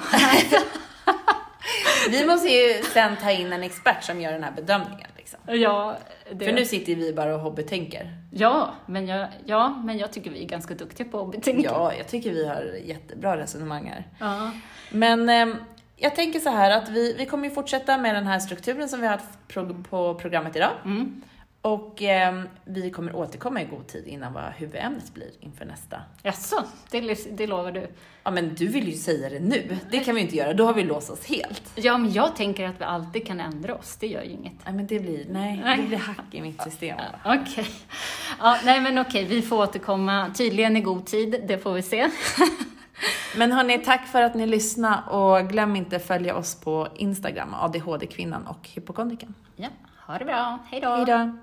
Vi 2.10 2.26
måste 2.26 2.48
ju 2.48 2.82
sen 2.82 3.16
ta 3.16 3.30
in 3.30 3.52
en 3.52 3.62
expert 3.62 4.04
som 4.04 4.20
gör 4.20 4.32
den 4.32 4.44
här 4.44 4.52
bedömningen. 4.52 5.08
Liksom. 5.16 5.40
ja, 5.46 5.96
det, 6.32 6.44
För 6.44 6.52
nu 6.52 6.64
sitter 6.64 6.94
vi 6.94 7.12
bara 7.12 7.34
och 7.34 7.40
hobbytänker. 7.40 8.16
ja, 8.30 8.70
men 8.86 9.06
jag, 9.06 9.28
ja, 9.44 9.68
men 9.84 9.98
jag 9.98 10.12
tycker 10.12 10.30
vi 10.30 10.44
är 10.44 10.48
ganska 10.48 10.74
duktiga 10.74 11.06
på 11.06 11.20
att 11.20 11.30
betänka. 11.30 11.68
Ja, 11.72 11.92
jag 11.98 12.08
tycker 12.08 12.30
vi 12.30 12.46
har 12.48 12.62
jättebra 12.84 13.36
resonemang 13.36 13.86
här. 13.86 14.04
Ja. 14.18 14.50
Men 14.90 15.28
eh, 15.28 15.54
jag 16.02 16.14
tänker 16.14 16.40
så 16.40 16.50
här 16.50 16.70
att 16.70 16.88
vi, 16.88 17.14
vi 17.18 17.26
kommer 17.26 17.48
ju 17.48 17.54
fortsätta 17.54 17.98
med 17.98 18.14
den 18.14 18.26
här 18.26 18.38
strukturen 18.38 18.88
som 18.88 19.00
vi 19.00 19.06
har 19.06 19.12
haft 19.16 19.88
på 19.90 20.14
programmet 20.14 20.56
idag. 20.56 20.70
Mm. 20.84 21.22
Och 21.62 22.02
eh, 22.02 22.42
vi 22.64 22.90
kommer 22.90 23.16
återkomma 23.16 23.62
i 23.62 23.64
god 23.64 23.86
tid 23.86 24.06
innan 24.06 24.32
vad 24.32 24.44
huvudämnet 24.56 25.14
blir 25.14 25.30
inför 25.40 25.64
nästa. 25.64 26.00
Jaså, 26.22 26.64
det, 26.90 27.00
det 27.36 27.46
lovar 27.46 27.72
du? 27.72 27.86
Ja, 28.22 28.30
men 28.30 28.54
du 28.54 28.68
vill 28.68 28.88
ju 28.88 28.94
säga 28.94 29.28
det 29.28 29.40
nu. 29.40 29.78
Det 29.90 29.98
kan 29.98 30.14
vi 30.14 30.20
inte 30.20 30.36
göra, 30.36 30.52
då 30.52 30.66
har 30.66 30.74
vi 30.74 30.82
låst 30.82 31.10
oss 31.10 31.26
helt. 31.26 31.62
Ja, 31.74 31.98
men 31.98 32.12
jag 32.12 32.36
tänker 32.36 32.68
att 32.68 32.80
vi 32.80 32.84
alltid 32.84 33.26
kan 33.26 33.40
ändra 33.40 33.74
oss. 33.74 33.96
Det 33.96 34.06
gör 34.06 34.22
ju 34.22 34.30
inget. 34.30 34.52
Nej, 34.64 34.74
men 34.74 34.86
det 34.86 35.00
blir, 35.00 35.26
nej, 35.30 35.60
Nej. 35.64 35.76
det 35.76 35.88
blir 35.88 35.98
hack 35.98 36.34
i 36.34 36.40
mitt 36.42 36.62
system. 36.62 36.98
Okej. 37.24 37.66
Ja, 38.38 38.58
nej, 38.64 38.80
men 38.80 38.98
okej, 38.98 39.24
vi 39.24 39.42
får 39.42 39.56
återkomma 39.56 40.30
tydligen 40.34 40.76
i 40.76 40.80
god 40.80 41.06
tid. 41.06 41.44
Det 41.48 41.58
får 41.58 41.72
vi 41.72 41.82
se. 41.82 42.08
Men 43.36 43.52
hörni, 43.52 43.78
tack 43.78 44.06
för 44.06 44.22
att 44.22 44.34
ni 44.34 44.46
lyssnade 44.46 45.02
och 45.10 45.48
glöm 45.48 45.76
inte 45.76 45.98
följa 45.98 46.36
oss 46.36 46.60
på 46.60 46.88
Instagram, 46.96 47.54
ADHD-kvinnan 47.54 48.46
och 48.46 48.68
hypokondriken. 48.68 49.34
Ja, 49.56 49.68
ha 50.06 50.18
det 50.18 50.24
bra. 50.24 50.58
Hej 50.70 50.80
då. 50.80 50.88
Hej 50.88 51.04
då! 51.06 51.38